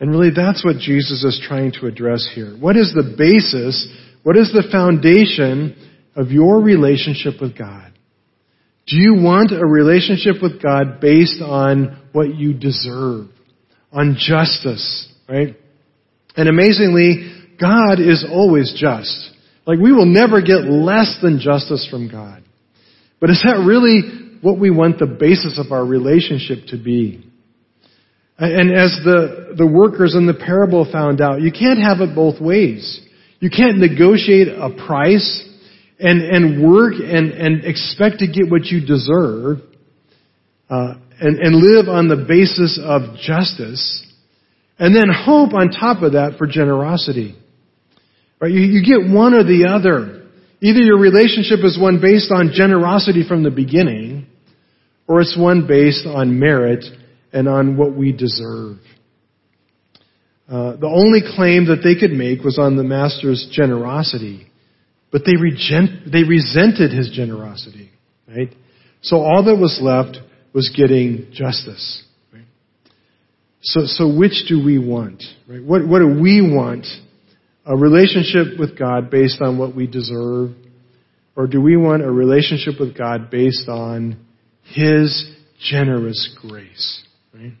And 0.00 0.10
really 0.10 0.30
that's 0.34 0.64
what 0.64 0.78
Jesus 0.78 1.22
is 1.22 1.40
trying 1.46 1.70
to 1.80 1.86
address 1.86 2.28
here. 2.34 2.56
What 2.58 2.76
is 2.76 2.92
the 2.92 3.14
basis, 3.16 3.86
what 4.24 4.36
is 4.36 4.52
the 4.52 4.68
foundation 4.72 5.76
of 6.16 6.32
your 6.32 6.60
relationship 6.60 7.34
with 7.40 7.56
God? 7.56 7.92
Do 8.86 8.96
you 8.96 9.14
want 9.14 9.52
a 9.52 9.64
relationship 9.64 10.42
with 10.42 10.62
God 10.62 11.00
based 11.00 11.40
on 11.40 12.08
what 12.12 12.34
you 12.34 12.52
deserve? 12.52 13.28
On 13.92 14.16
justice, 14.18 15.12
right? 15.28 15.56
And 16.36 16.48
amazingly, 16.48 17.32
God 17.60 18.00
is 18.00 18.26
always 18.28 18.74
just. 18.76 19.30
Like 19.66 19.78
we 19.78 19.92
will 19.92 20.06
never 20.06 20.42
get 20.42 20.64
less 20.64 21.16
than 21.22 21.38
justice 21.40 21.86
from 21.90 22.10
God. 22.10 22.42
But 23.20 23.30
is 23.30 23.42
that 23.44 23.64
really 23.64 24.38
what 24.42 24.58
we 24.58 24.70
want 24.70 24.98
the 24.98 25.06
basis 25.06 25.58
of 25.58 25.72
our 25.72 25.84
relationship 25.84 26.66
to 26.68 26.76
be? 26.76 27.24
And 28.36 28.74
as 28.74 28.98
the, 29.04 29.54
the 29.56 29.66
workers 29.66 30.14
in 30.16 30.26
the 30.26 30.34
parable 30.34 30.90
found 30.90 31.20
out, 31.20 31.40
you 31.40 31.52
can't 31.52 31.78
have 31.78 32.00
it 32.00 32.14
both 32.14 32.40
ways. 32.40 33.00
You 33.38 33.48
can't 33.48 33.78
negotiate 33.78 34.48
a 34.48 34.70
price 34.86 35.48
and, 35.98 36.22
and 36.22 36.62
work 36.66 36.94
and, 36.94 37.32
and 37.32 37.64
expect 37.64 38.18
to 38.18 38.26
get 38.26 38.50
what 38.50 38.66
you 38.66 38.84
deserve 38.84 39.58
uh, 40.68 40.94
and, 41.20 41.38
and 41.38 41.56
live 41.56 41.88
on 41.88 42.08
the 42.08 42.24
basis 42.26 42.80
of 42.82 43.16
justice 43.18 44.04
And 44.78 44.94
then 44.94 45.08
hope 45.08 45.54
on 45.54 45.70
top 45.70 46.02
of 46.02 46.12
that 46.12 46.36
for 46.36 46.46
generosity. 46.46 47.36
Right? 48.40 48.50
You, 48.50 48.60
you 48.60 48.84
get 48.84 49.12
one 49.12 49.34
or 49.34 49.44
the 49.44 49.68
other. 49.68 50.28
Either 50.60 50.80
your 50.80 50.98
relationship 50.98 51.60
is 51.62 51.78
one 51.80 52.00
based 52.00 52.32
on 52.32 52.50
generosity 52.52 53.26
from 53.26 53.42
the 53.42 53.50
beginning, 53.50 54.26
or 55.06 55.20
it's 55.20 55.36
one 55.38 55.66
based 55.66 56.06
on 56.06 56.38
merit 56.38 56.84
and 57.32 57.48
on 57.48 57.76
what 57.76 57.94
we 57.94 58.12
deserve. 58.12 58.78
Uh, 60.48 60.76
the 60.76 60.86
only 60.86 61.20
claim 61.36 61.66
that 61.66 61.80
they 61.82 61.98
could 61.98 62.16
make 62.16 62.42
was 62.42 62.58
on 62.58 62.76
the 62.76 62.82
master's 62.82 63.48
generosity, 63.52 64.46
but 65.14 65.22
they, 65.24 65.36
regent, 65.36 66.10
they 66.10 66.24
resented 66.24 66.90
his 66.90 67.08
generosity, 67.14 67.88
right? 68.26 68.52
So 69.00 69.18
all 69.18 69.44
that 69.44 69.54
was 69.54 69.78
left 69.80 70.18
was 70.52 70.74
getting 70.76 71.28
justice. 71.32 72.02
So, 73.62 73.82
so 73.84 74.12
which 74.12 74.46
do 74.48 74.60
we 74.62 74.76
want? 74.76 75.22
Right? 75.48 75.62
What, 75.62 75.86
what 75.86 76.00
do 76.00 76.20
we 76.20 76.42
want? 76.42 76.88
A 77.64 77.76
relationship 77.76 78.58
with 78.58 78.76
God 78.76 79.08
based 79.08 79.40
on 79.40 79.56
what 79.56 79.76
we 79.76 79.86
deserve, 79.86 80.50
or 81.36 81.46
do 81.46 81.60
we 81.60 81.76
want 81.76 82.02
a 82.02 82.10
relationship 82.10 82.80
with 82.80 82.98
God 82.98 83.30
based 83.30 83.68
on 83.68 84.16
His 84.64 85.32
generous 85.60 86.36
grace? 86.42 87.04
Right? 87.32 87.52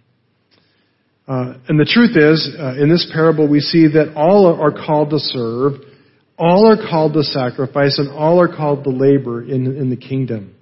Uh, 1.28 1.58
and 1.68 1.78
the 1.78 1.88
truth 1.88 2.16
is, 2.16 2.52
uh, 2.58 2.82
in 2.82 2.90
this 2.90 3.08
parable, 3.14 3.48
we 3.48 3.60
see 3.60 3.86
that 3.86 4.14
all 4.16 4.60
are 4.60 4.72
called 4.72 5.10
to 5.10 5.20
serve, 5.20 5.93
all 6.38 6.66
are 6.68 6.76
called 6.76 7.14
to 7.14 7.22
sacrifice, 7.22 7.98
and 7.98 8.10
all 8.10 8.40
are 8.40 8.54
called 8.54 8.84
to 8.84 8.90
labor 8.90 9.42
in, 9.42 9.76
in 9.76 9.90
the 9.90 9.96
kingdom. 9.96 10.54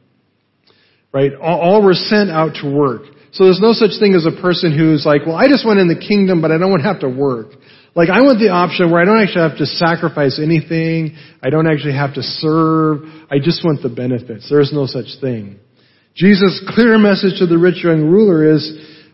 Right? 1.12 1.32
All, 1.34 1.60
all 1.60 1.84
were 1.84 1.94
sent 1.94 2.30
out 2.30 2.56
to 2.62 2.70
work. 2.70 3.02
So 3.32 3.44
there's 3.44 3.60
no 3.60 3.72
such 3.72 3.98
thing 3.98 4.14
as 4.14 4.26
a 4.26 4.42
person 4.42 4.76
who's 4.76 5.06
like, 5.06 5.24
well, 5.26 5.36
I 5.36 5.48
just 5.48 5.66
went 5.66 5.80
in 5.80 5.88
the 5.88 5.98
kingdom, 5.98 6.42
but 6.42 6.52
I 6.52 6.58
don't 6.58 6.70
want 6.70 6.82
to 6.82 6.88
have 6.88 7.00
to 7.00 7.08
work. 7.08 7.52
Like, 7.94 8.08
I 8.08 8.20
want 8.20 8.38
the 8.38 8.48
option 8.48 8.90
where 8.90 9.00
I 9.00 9.04
don't 9.04 9.20
actually 9.20 9.48
have 9.48 9.58
to 9.58 9.66
sacrifice 9.66 10.40
anything. 10.42 11.16
I 11.42 11.50
don't 11.50 11.66
actually 11.66 11.94
have 11.94 12.14
to 12.14 12.22
serve. 12.22 13.04
I 13.30 13.38
just 13.38 13.64
want 13.64 13.82
the 13.82 13.88
benefits. 13.88 14.48
There 14.48 14.60
is 14.60 14.72
no 14.72 14.86
such 14.86 15.20
thing. 15.20 15.60
Jesus' 16.14 16.62
clear 16.74 16.98
message 16.98 17.38
to 17.38 17.46
the 17.46 17.56
rich 17.56 17.84
young 17.84 18.04
ruler 18.04 18.52
is, 18.52 18.64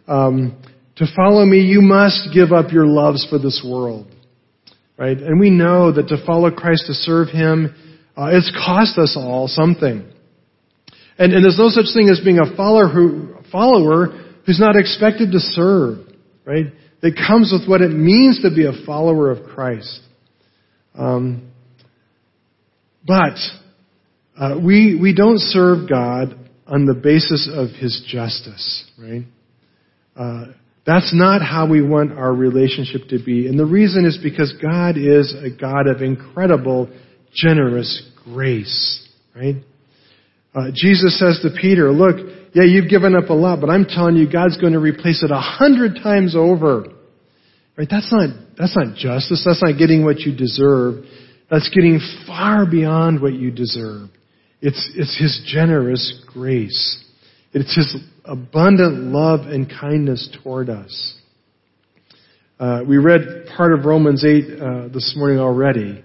um, 0.09 0.61
to 0.97 1.07
follow 1.15 1.45
me, 1.45 1.61
you 1.61 1.81
must 1.81 2.31
give 2.35 2.51
up 2.51 2.73
your 2.73 2.87
loves 2.87 3.27
for 3.31 3.39
this 3.39 3.65
world. 3.65 4.07
Right? 4.99 5.17
And 5.17 5.39
we 5.39 5.51
know 5.51 5.93
that 5.93 6.09
to 6.09 6.27
follow 6.27 6.51
Christ, 6.51 6.85
to 6.89 6.95
serve 6.95 7.29
Him, 7.29 7.75
uh, 8.17 8.31
it's 8.33 8.51
cost 8.51 8.99
us 8.99 9.17
all 9.17 9.47
something. 9.47 10.11
And, 11.19 11.33
and 11.33 11.45
there's 11.45 11.59
no 11.59 11.69
such 11.69 11.95
thing 11.95 12.09
as 12.11 12.21
being 12.23 12.41
a 12.41 12.57
follower, 12.57 12.89
who, 12.89 13.37
follower 13.53 14.07
who's 14.45 14.59
not 14.59 14.75
expected 14.77 15.33
to 15.33 15.39
serve. 15.39 15.99
Right? 16.45 16.67
It 17.01 17.15
comes 17.15 17.53
with 17.53 17.69
what 17.69 17.81
it 17.81 17.91
means 17.91 18.43
to 18.43 18.51
be 18.51 18.67
a 18.67 18.85
follower 18.85 19.31
of 19.31 19.49
Christ. 19.55 20.01
Um, 20.95 21.53
but 23.07 23.39
uh, 24.37 24.59
we 24.63 24.99
we 25.01 25.15
don't 25.15 25.39
serve 25.39 25.89
God 25.89 26.37
on 26.67 26.87
the 26.87 26.95
basis 26.95 27.49
of 27.53 27.71
His 27.71 28.05
justice, 28.07 28.85
right? 28.99 29.25
Uh, 30.17 30.53
that's 30.89 31.13
not 31.15 31.43
how 31.43 31.69
we 31.69 31.83
want 31.83 32.13
our 32.13 32.33
relationship 32.33 33.09
to 33.11 33.23
be. 33.23 33.47
And 33.47 33.59
the 33.59 33.67
reason 33.67 34.07
is 34.07 34.17
because 34.23 34.55
God 34.55 34.97
is 34.97 35.35
a 35.35 35.51
God 35.51 35.87
of 35.87 36.01
incredible, 36.01 36.89
generous 37.31 38.11
grace. 38.25 39.07
Right? 39.37 39.57
Uh, 40.55 40.71
Jesus 40.75 41.19
says 41.19 41.41
to 41.43 41.51
Peter, 41.61 41.93
look, 41.93 42.17
yeah, 42.55 42.63
you've 42.63 42.89
given 42.89 43.15
up 43.15 43.29
a 43.29 43.35
lot, 43.35 43.61
but 43.61 43.69
I'm 43.69 43.85
telling 43.85 44.17
you, 44.17 44.33
God's 44.33 44.57
going 44.57 44.73
to 44.73 44.79
replace 44.79 45.23
it 45.23 45.31
a 45.31 45.39
hundred 45.39 45.97
times 46.03 46.35
over. 46.35 46.87
Right? 47.77 47.89
That's 47.91 48.11
not, 48.11 48.31
that's 48.57 48.75
not 48.75 48.97
justice. 48.97 49.43
That's 49.45 49.63
not 49.63 49.79
getting 49.79 50.07
what 50.07 50.21
you 50.21 50.35
deserve. 50.35 51.05
That's 51.51 51.69
getting 51.69 52.01
far 52.27 52.65
beyond 52.65 53.21
what 53.21 53.35
you 53.35 53.51
deserve. 53.51 54.09
It's, 54.63 54.91
it's 54.97 55.21
His 55.21 55.43
generous 55.53 56.25
grace. 56.33 57.05
It's 57.53 57.75
His 57.75 57.97
abundant 58.25 59.13
love 59.13 59.41
and 59.47 59.69
kindness 59.69 60.29
toward 60.43 60.69
us. 60.71 61.15
Uh, 62.61 62.83
we 62.87 62.97
read 62.97 63.47
part 63.57 63.73
of 63.73 63.85
Romans 63.85 64.25
8 64.25 64.45
uh, 64.61 64.89
this 64.89 65.15
morning 65.17 65.39
already. 65.39 66.05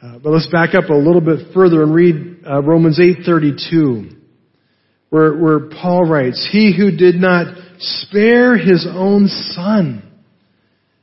Uh, 0.00 0.18
but 0.20 0.30
let's 0.30 0.46
back 0.46 0.74
up 0.74 0.90
a 0.90 0.94
little 0.94 1.20
bit 1.20 1.52
further 1.52 1.82
and 1.82 1.92
read 1.92 2.44
uh, 2.48 2.62
Romans 2.62 3.00
8:32, 3.00 4.16
where, 5.10 5.36
where 5.36 5.68
Paul 5.70 6.04
writes, 6.04 6.48
"He 6.52 6.72
who 6.76 6.96
did 6.96 7.16
not 7.16 7.52
spare 7.78 8.56
his 8.56 8.86
own 8.88 9.26
son, 9.26 10.02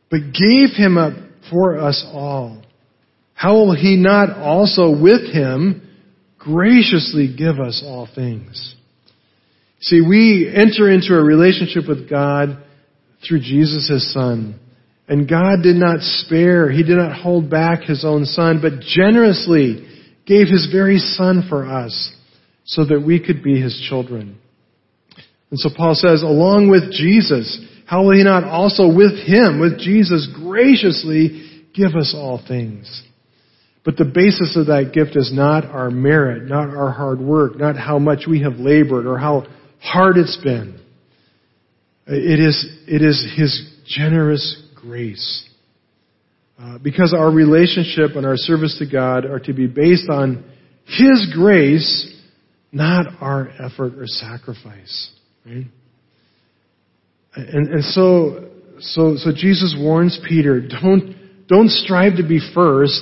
but 0.09 0.31
gave 0.31 0.69
him 0.75 0.97
up 0.97 1.13
for 1.49 1.77
us 1.77 2.05
all, 2.09 2.61
how 3.33 3.55
will 3.55 3.75
he 3.75 3.97
not 3.97 4.37
also 4.37 4.97
with 4.97 5.29
him 5.29 5.81
graciously 6.39 7.35
give 7.35 7.59
us 7.59 7.83
all 7.85 8.07
things?" 8.07 8.75
See, 9.81 10.01
we 10.01 10.51
enter 10.53 10.89
into 10.89 11.13
a 11.13 11.23
relationship 11.23 11.87
with 11.87 12.09
God 12.09 12.63
through 13.27 13.39
Jesus, 13.39 13.89
His 13.89 14.13
Son. 14.13 14.59
And 15.07 15.29
God 15.29 15.61
did 15.61 15.75
not 15.75 15.99
spare, 16.01 16.71
He 16.71 16.83
did 16.83 16.97
not 16.97 17.19
hold 17.19 17.49
back 17.49 17.83
His 17.83 18.03
own 18.03 18.25
Son, 18.25 18.59
but 18.61 18.79
generously 18.81 19.87
gave 20.25 20.47
His 20.47 20.69
very 20.71 20.97
Son 20.97 21.45
for 21.47 21.65
us 21.65 22.13
so 22.63 22.85
that 22.85 23.03
we 23.05 23.23
could 23.23 23.43
be 23.43 23.61
His 23.61 23.79
children. 23.87 24.39
And 25.51 25.59
so 25.59 25.69
Paul 25.75 25.93
says, 25.93 26.23
along 26.23 26.69
with 26.69 26.91
Jesus, 26.91 27.63
how 27.85 28.03
will 28.03 28.15
He 28.15 28.23
not 28.23 28.43
also 28.43 28.87
with 28.87 29.19
Him, 29.25 29.59
with 29.59 29.79
Jesus, 29.79 30.27
graciously 30.35 31.63
give 31.73 31.95
us 31.95 32.15
all 32.17 32.41
things? 32.47 33.03
But 33.83 33.97
the 33.97 34.05
basis 34.05 34.57
of 34.57 34.65
that 34.65 34.93
gift 34.93 35.15
is 35.15 35.31
not 35.31 35.65
our 35.65 35.91
merit, 35.91 36.49
not 36.49 36.75
our 36.75 36.91
hard 36.91 37.19
work, 37.19 37.57
not 37.57 37.77
how 37.77 37.99
much 37.99 38.23
we 38.27 38.41
have 38.41 38.55
labored 38.55 39.05
or 39.05 39.19
how 39.19 39.45
hard 39.85 40.17
it's 40.17 40.37
been. 40.37 40.79
It 42.07 42.39
is, 42.39 42.65
it 42.87 43.01
is 43.01 43.25
His 43.37 43.73
generous 43.85 44.63
grace. 44.75 45.47
Uh, 46.59 46.77
because 46.77 47.13
our 47.13 47.31
relationship 47.31 48.15
and 48.15 48.25
our 48.25 48.37
service 48.37 48.77
to 48.79 48.89
God 48.89 49.25
are 49.25 49.39
to 49.39 49.53
be 49.53 49.67
based 49.67 50.09
on 50.09 50.43
His 50.85 51.31
grace, 51.33 52.13
not 52.71 53.07
our 53.21 53.49
effort 53.59 53.97
or 53.97 54.07
sacrifice. 54.07 55.11
Right? 55.45 55.65
And, 57.35 57.67
and 57.67 57.83
so, 57.83 58.49
so, 58.79 59.15
so 59.17 59.31
Jesus 59.35 59.75
warns 59.77 60.19
Peter, 60.27 60.61
don't, 60.61 61.15
don't 61.47 61.69
strive 61.69 62.17
to 62.17 62.27
be 62.27 62.39
first 62.53 63.01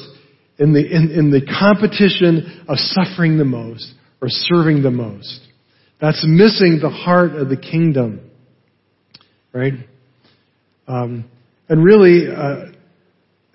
in 0.58 0.74
the, 0.74 0.80
in, 0.80 1.12
in 1.12 1.32
the 1.32 1.42
competition 1.60 2.66
of 2.68 2.78
suffering 2.78 3.38
the 3.38 3.46
most 3.46 3.94
or 4.22 4.28
serving 4.30 4.82
the 4.82 4.92
most. 4.92 5.42
That's 6.02 6.24
missing 6.28 6.80
the 6.82 6.90
heart 6.90 7.34
of 7.34 7.50
the 7.50 7.58
kingdom. 7.58 8.30
Right? 9.54 9.74
Um, 10.88 11.26
and 11.70 11.84
really, 11.84 12.28
uh, 12.28 12.66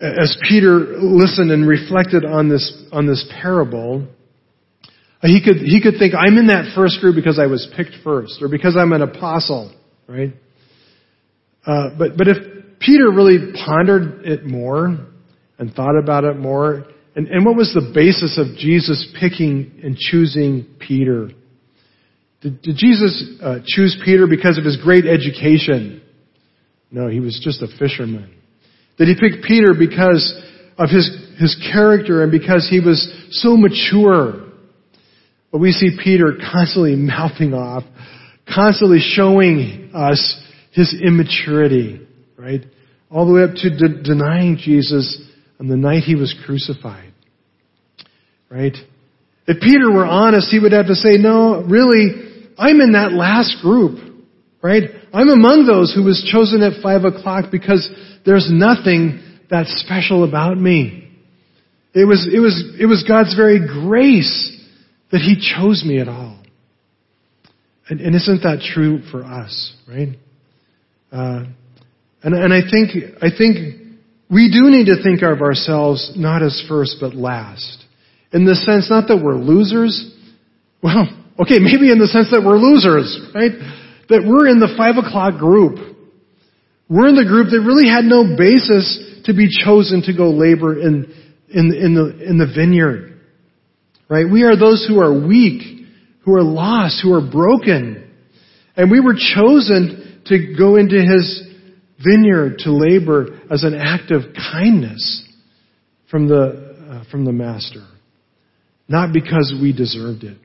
as 0.00 0.36
Peter 0.48 0.78
listened 0.98 1.50
and 1.50 1.68
reflected 1.68 2.24
on 2.24 2.48
this, 2.48 2.84
on 2.92 3.06
this 3.06 3.28
parable, 3.40 4.06
he 5.22 5.42
could, 5.44 5.56
he 5.56 5.80
could 5.82 5.94
think, 5.98 6.14
I'm 6.14 6.38
in 6.38 6.46
that 6.46 6.72
first 6.74 7.00
group 7.00 7.16
because 7.16 7.38
I 7.38 7.46
was 7.46 7.68
picked 7.76 7.96
first, 8.04 8.38
or 8.40 8.48
because 8.48 8.76
I'm 8.76 8.92
an 8.92 9.02
apostle, 9.02 9.74
right? 10.06 10.32
Uh, 11.66 11.90
but, 11.98 12.16
but 12.16 12.28
if 12.28 12.78
Peter 12.78 13.10
really 13.10 13.52
pondered 13.66 14.24
it 14.24 14.44
more 14.44 14.96
and 15.58 15.74
thought 15.74 15.98
about 15.98 16.24
it 16.24 16.36
more, 16.36 16.86
and, 17.16 17.26
and 17.26 17.44
what 17.44 17.56
was 17.56 17.74
the 17.74 17.90
basis 17.92 18.38
of 18.38 18.56
Jesus 18.56 19.12
picking 19.18 19.80
and 19.82 19.96
choosing 19.96 20.66
Peter? 20.78 21.30
Did, 22.40 22.62
did 22.62 22.76
Jesus 22.76 23.24
uh, 23.42 23.58
choose 23.66 24.00
Peter 24.04 24.26
because 24.28 24.58
of 24.58 24.64
his 24.64 24.76
great 24.76 25.06
education? 25.06 26.02
No, 26.90 27.08
he 27.08 27.20
was 27.20 27.40
just 27.42 27.62
a 27.62 27.68
fisherman. 27.78 28.34
Did 28.96 29.08
he 29.08 29.14
pick 29.14 29.42
Peter 29.42 29.74
because 29.78 30.34
of 30.78 30.90
his, 30.90 31.08
his 31.38 31.56
character 31.72 32.22
and 32.22 32.32
because 32.32 32.68
he 32.68 32.80
was 32.80 33.12
so 33.30 33.56
mature? 33.56 34.44
But 35.50 35.58
we 35.58 35.72
see 35.72 35.98
Peter 36.02 36.36
constantly 36.52 36.96
mouthing 36.96 37.54
off, 37.54 37.84
constantly 38.52 38.98
showing 39.00 39.90
us 39.94 40.40
his 40.72 40.94
immaturity, 41.00 42.06
right? 42.36 42.62
All 43.10 43.26
the 43.26 43.32
way 43.32 43.42
up 43.42 43.54
to 43.54 43.70
de- 43.70 44.02
denying 44.02 44.58
Jesus 44.58 45.20
on 45.58 45.68
the 45.68 45.76
night 45.76 46.04
he 46.04 46.14
was 46.14 46.34
crucified, 46.44 47.12
right? 48.48 48.76
If 49.46 49.60
Peter 49.60 49.90
were 49.90 50.06
honest, 50.06 50.50
he 50.50 50.58
would 50.58 50.72
have 50.72 50.86
to 50.86 50.94
say, 50.94 51.16
no, 51.16 51.62
really, 51.62 52.27
I'm 52.58 52.80
in 52.80 52.92
that 52.92 53.12
last 53.12 53.62
group, 53.62 53.98
right? 54.62 54.82
I'm 55.12 55.28
among 55.28 55.66
those 55.66 55.94
who 55.94 56.04
was 56.04 56.28
chosen 56.30 56.62
at 56.62 56.82
five 56.82 57.04
o'clock 57.04 57.50
because 57.50 57.88
there's 58.26 58.48
nothing 58.50 59.22
that's 59.48 59.72
special 59.80 60.24
about 60.24 60.58
me. 60.58 61.10
It 61.94 62.04
was, 62.04 62.28
it 62.32 62.40
was, 62.40 62.76
it 62.78 62.86
was 62.86 63.04
God's 63.08 63.34
very 63.34 63.60
grace 63.60 64.60
that 65.10 65.20
He 65.20 65.36
chose 65.56 65.84
me 65.86 66.00
at 66.00 66.08
all. 66.08 66.42
And, 67.88 68.00
and 68.00 68.14
isn't 68.14 68.42
that 68.42 68.60
true 68.74 69.00
for 69.10 69.24
us, 69.24 69.74
right? 69.88 70.08
Uh, 71.10 71.44
And, 72.22 72.34
and 72.34 72.52
I 72.52 72.60
think, 72.68 72.90
I 73.22 73.30
think 73.30 73.80
we 74.28 74.50
do 74.50 74.68
need 74.70 74.86
to 74.86 75.02
think 75.02 75.22
of 75.22 75.40
ourselves 75.40 76.12
not 76.16 76.42
as 76.42 76.62
first 76.68 76.96
but 77.00 77.14
last. 77.14 77.84
In 78.32 78.44
the 78.44 78.54
sense, 78.54 78.90
not 78.90 79.08
that 79.08 79.22
we're 79.22 79.36
losers. 79.36 80.14
Well, 80.82 81.06
okay, 81.38 81.58
maybe 81.58 81.90
in 81.90 81.98
the 81.98 82.10
sense 82.10 82.30
that 82.30 82.42
we're 82.44 82.58
losers, 82.58 83.08
right? 83.34 83.52
That 84.08 84.26
we're 84.26 84.48
in 84.48 84.58
the 84.58 84.74
five 84.76 84.96
o'clock 84.96 85.38
group. 85.38 85.96
We're 86.88 87.08
in 87.08 87.16
the 87.16 87.28
group 87.28 87.50
that 87.50 87.60
really 87.60 87.88
had 87.88 88.04
no 88.04 88.36
basis 88.36 89.22
to 89.24 89.34
be 89.34 89.48
chosen 89.48 90.02
to 90.02 90.16
go 90.16 90.30
labor 90.30 90.78
in, 90.78 91.12
in, 91.48 91.74
in 91.74 91.94
the, 91.94 92.26
in 92.26 92.38
the 92.38 92.50
vineyard. 92.54 93.20
Right? 94.08 94.24
We 94.30 94.42
are 94.44 94.56
those 94.56 94.86
who 94.88 95.00
are 95.00 95.12
weak, 95.12 95.86
who 96.24 96.34
are 96.34 96.42
lost, 96.42 97.00
who 97.02 97.12
are 97.12 97.30
broken. 97.30 98.10
And 98.74 98.90
we 98.90 99.00
were 99.00 99.14
chosen 99.14 100.22
to 100.26 100.54
go 100.56 100.76
into 100.76 100.96
His 100.96 101.46
vineyard 102.02 102.58
to 102.60 102.72
labor 102.72 103.38
as 103.50 103.64
an 103.64 103.74
act 103.74 104.10
of 104.10 104.22
kindness 104.34 105.26
from 106.10 106.26
the, 106.26 107.02
uh, 107.04 107.10
from 107.10 107.26
the 107.26 107.32
Master. 107.32 107.86
Not 108.88 109.12
because 109.12 109.54
we 109.60 109.74
deserved 109.74 110.24
it. 110.24 110.38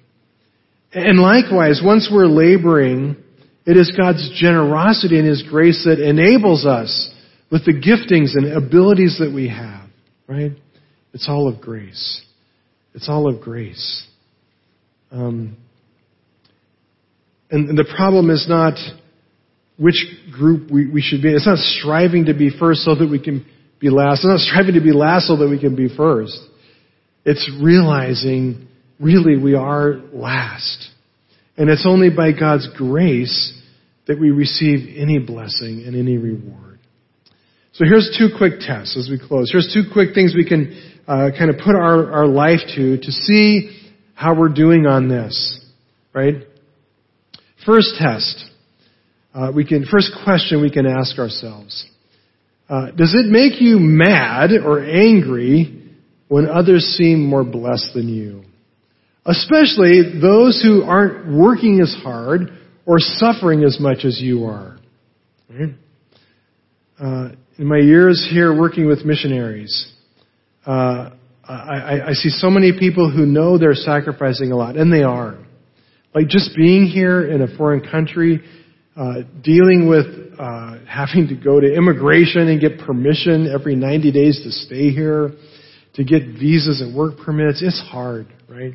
And 0.93 1.19
likewise, 1.19 1.81
once 1.83 2.09
we're 2.11 2.27
laboring, 2.27 3.17
it 3.65 3.77
is 3.77 3.91
God's 3.97 4.31
generosity 4.39 5.17
and 5.17 5.27
His 5.27 5.43
grace 5.43 5.85
that 5.85 5.99
enables 5.99 6.65
us 6.65 7.11
with 7.51 7.65
the 7.65 7.73
giftings 7.73 8.35
and 8.35 8.53
abilities 8.53 9.17
that 9.19 9.31
we 9.33 9.49
have, 9.49 9.89
right? 10.27 10.51
It's 11.13 11.27
all 11.27 11.47
of 11.47 11.61
grace. 11.61 12.23
It's 12.93 13.09
all 13.09 13.27
of 13.27 13.41
grace. 13.41 14.05
Um, 15.11 15.57
and 17.49 17.77
the 17.77 17.85
problem 17.95 18.29
is 18.29 18.47
not 18.49 18.73
which 19.77 20.05
group 20.31 20.71
we, 20.71 20.89
we 20.89 21.01
should 21.01 21.21
be. 21.21 21.29
It's 21.29 21.47
not 21.47 21.59
striving 21.59 22.25
to 22.25 22.33
be 22.33 22.49
first 22.49 22.81
so 22.81 22.95
that 22.95 23.09
we 23.09 23.21
can 23.21 23.45
be 23.79 23.89
last. 23.89 24.19
It's 24.19 24.25
not 24.25 24.39
striving 24.39 24.73
to 24.75 24.81
be 24.81 24.91
last 24.91 25.27
so 25.27 25.37
that 25.37 25.49
we 25.49 25.59
can 25.59 25.75
be 25.75 25.87
first. 25.95 26.37
It's 27.25 27.49
realizing 27.61 28.67
really 29.03 29.37
we 29.37 29.55
are 29.55 30.01
last. 30.13 30.89
And 31.57 31.69
it's 31.69 31.85
only 31.87 32.09
by 32.09 32.31
God's 32.31 32.67
grace 32.75 33.53
that 34.07 34.19
we 34.19 34.31
receive 34.31 34.95
any 34.97 35.19
blessing 35.19 35.83
and 35.85 35.95
any 35.95 36.17
reward. 36.17 36.79
So 37.73 37.85
here's 37.85 38.15
two 38.17 38.29
quick 38.37 38.59
tests 38.59 38.97
as 38.97 39.09
we 39.09 39.19
close. 39.19 39.51
Here's 39.51 39.71
two 39.73 39.91
quick 39.91 40.13
things 40.13 40.33
we 40.35 40.47
can 40.47 40.79
uh, 41.07 41.29
kind 41.37 41.49
of 41.49 41.57
put 41.57 41.75
our, 41.75 42.11
our 42.11 42.27
life 42.27 42.59
to 42.75 42.97
to 42.97 43.11
see 43.11 43.91
how 44.13 44.37
we're 44.39 44.53
doing 44.53 44.85
on 44.85 45.09
this. 45.09 45.59
Right? 46.13 46.35
First 47.65 47.95
test. 47.97 48.45
Uh, 49.33 49.51
we 49.55 49.65
can 49.65 49.85
first 49.85 50.11
question 50.23 50.61
we 50.61 50.69
can 50.69 50.85
ask 50.85 51.17
ourselves: 51.17 51.87
uh, 52.69 52.91
Does 52.91 53.15
it 53.15 53.25
make 53.25 53.59
you 53.59 53.79
mad 53.79 54.51
or 54.51 54.79
angry 54.79 55.95
when 56.27 56.47
others 56.47 56.83
seem 56.97 57.25
more 57.25 57.43
blessed 57.43 57.91
than 57.95 58.07
you? 58.07 58.43
Especially 59.25 60.19
those 60.21 60.61
who 60.61 60.83
aren't 60.83 61.33
working 61.37 61.79
as 61.81 61.95
hard 62.03 62.59
or 62.85 62.97
suffering 62.99 63.63
as 63.63 63.79
much 63.79 64.03
as 64.03 64.19
you 64.21 64.45
are. 64.45 64.77
Uh, 66.99 67.29
in 67.57 67.65
my 67.65 67.77
years 67.77 68.27
here 68.31 68.57
working 68.57 68.87
with 68.87 69.05
missionaries, 69.05 69.91
uh, 70.65 71.11
I, 71.47 71.99
I, 72.07 72.13
see 72.13 72.29
so 72.29 72.49
many 72.49 72.71
people 72.77 73.11
who 73.11 73.25
know 73.25 73.57
they're 73.57 73.73
sacrificing 73.73 74.51
a 74.51 74.55
lot, 74.55 74.77
and 74.77 74.91
they 74.91 75.03
are. 75.03 75.37
Like 76.15 76.27
just 76.27 76.55
being 76.55 76.85
here 76.85 77.29
in 77.29 77.41
a 77.41 77.57
foreign 77.57 77.81
country, 77.81 78.41
uh, 78.95 79.23
dealing 79.41 79.89
with 79.89 80.05
uh, 80.39 80.77
having 80.87 81.27
to 81.27 81.35
go 81.35 81.59
to 81.59 81.73
immigration 81.73 82.47
and 82.47 82.61
get 82.61 82.79
permission 82.79 83.51
every 83.53 83.75
90 83.75 84.11
days 84.11 84.41
to 84.43 84.51
stay 84.51 84.89
here, 84.91 85.31
to 85.95 86.03
get 86.03 86.23
visas 86.23 86.81
and 86.81 86.95
work 86.95 87.17
permits, 87.17 87.61
it's 87.61 87.81
hard, 87.91 88.27
right? 88.47 88.73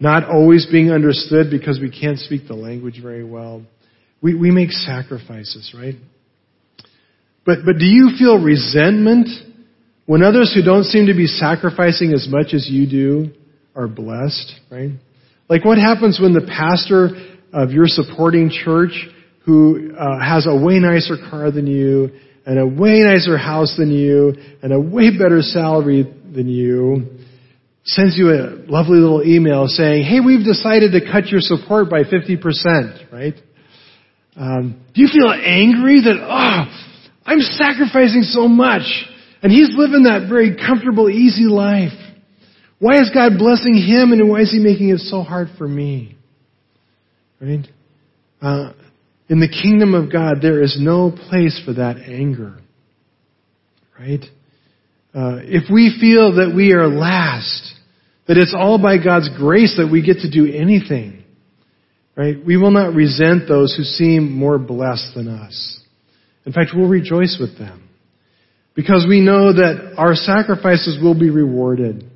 Not 0.00 0.28
always 0.28 0.66
being 0.70 0.90
understood 0.90 1.50
because 1.50 1.78
we 1.80 1.90
can't 1.90 2.18
speak 2.18 2.46
the 2.48 2.54
language 2.54 3.00
very 3.02 3.24
well. 3.24 3.62
We, 4.20 4.34
we 4.34 4.50
make 4.50 4.70
sacrifices, 4.70 5.74
right? 5.76 5.94
But, 7.46 7.58
but 7.64 7.78
do 7.78 7.84
you 7.84 8.12
feel 8.18 8.42
resentment 8.42 9.28
when 10.06 10.22
others 10.22 10.52
who 10.54 10.62
don't 10.62 10.84
seem 10.84 11.06
to 11.06 11.14
be 11.14 11.26
sacrificing 11.26 12.12
as 12.12 12.26
much 12.28 12.54
as 12.54 12.68
you 12.70 12.88
do 12.88 13.32
are 13.74 13.88
blessed, 13.88 14.52
right? 14.70 14.90
Like 15.48 15.64
what 15.64 15.78
happens 15.78 16.18
when 16.20 16.32
the 16.32 16.46
pastor 16.46 17.10
of 17.52 17.70
your 17.70 17.86
supporting 17.86 18.50
church 18.50 18.92
who 19.44 19.94
uh, 19.94 20.24
has 20.24 20.46
a 20.46 20.56
way 20.56 20.78
nicer 20.78 21.16
car 21.30 21.50
than 21.50 21.66
you 21.66 22.10
and 22.46 22.58
a 22.58 22.66
way 22.66 23.00
nicer 23.00 23.36
house 23.36 23.74
than 23.76 23.90
you 23.90 24.34
and 24.62 24.72
a 24.72 24.80
way 24.80 25.10
better 25.16 25.42
salary 25.42 26.02
than 26.02 26.48
you 26.48 27.18
sends 27.84 28.16
you 28.16 28.30
a 28.30 28.64
lovely 28.66 28.98
little 28.98 29.22
email 29.22 29.66
saying, 29.66 30.04
hey, 30.04 30.20
we've 30.24 30.44
decided 30.44 30.92
to 30.92 31.00
cut 31.00 31.26
your 31.26 31.40
support 31.40 31.90
by 31.90 32.02
50%, 32.02 33.12
right? 33.12 33.34
Um, 34.36 34.82
do 34.94 35.02
you 35.02 35.08
feel 35.08 35.30
angry 35.30 36.00
that, 36.00 36.16
oh, 36.20 36.64
I'm 37.26 37.40
sacrificing 37.40 38.22
so 38.22 38.48
much 38.48 38.82
and 39.42 39.52
he's 39.52 39.70
living 39.76 40.04
that 40.04 40.26
very 40.28 40.56
comfortable, 40.56 41.10
easy 41.10 41.44
life? 41.44 41.92
Why 42.78 43.00
is 43.00 43.10
God 43.14 43.38
blessing 43.38 43.74
him 43.74 44.12
and 44.12 44.28
why 44.28 44.40
is 44.40 44.50
he 44.50 44.58
making 44.58 44.88
it 44.88 44.98
so 44.98 45.22
hard 45.22 45.48
for 45.58 45.68
me? 45.68 46.16
Right? 47.40 47.66
Uh, 48.40 48.72
in 49.28 49.40
the 49.40 49.48
kingdom 49.48 49.94
of 49.94 50.10
God, 50.10 50.36
there 50.40 50.62
is 50.62 50.76
no 50.80 51.10
place 51.10 51.60
for 51.64 51.74
that 51.74 51.98
anger. 51.98 52.58
Right? 53.98 54.24
Uh, 55.14 55.38
if 55.42 55.70
we 55.70 55.96
feel 56.00 56.36
that 56.36 56.52
we 56.54 56.72
are 56.72 56.88
last, 56.88 57.73
that 58.26 58.38
it's 58.38 58.54
all 58.56 58.78
by 58.78 58.96
God's 59.02 59.28
grace 59.36 59.76
that 59.76 59.90
we 59.90 60.02
get 60.02 60.18
to 60.18 60.30
do 60.30 60.52
anything. 60.52 61.24
Right? 62.16 62.36
We 62.44 62.56
will 62.56 62.70
not 62.70 62.94
resent 62.94 63.48
those 63.48 63.74
who 63.76 63.82
seem 63.82 64.32
more 64.32 64.58
blessed 64.58 65.14
than 65.14 65.28
us. 65.28 65.80
In 66.46 66.52
fact, 66.52 66.70
we'll 66.74 66.88
rejoice 66.88 67.36
with 67.40 67.58
them. 67.58 67.88
Because 68.74 69.06
we 69.08 69.20
know 69.20 69.52
that 69.52 69.94
our 69.96 70.14
sacrifices 70.14 70.98
will 71.02 71.18
be 71.18 71.30
rewarded. 71.30 72.10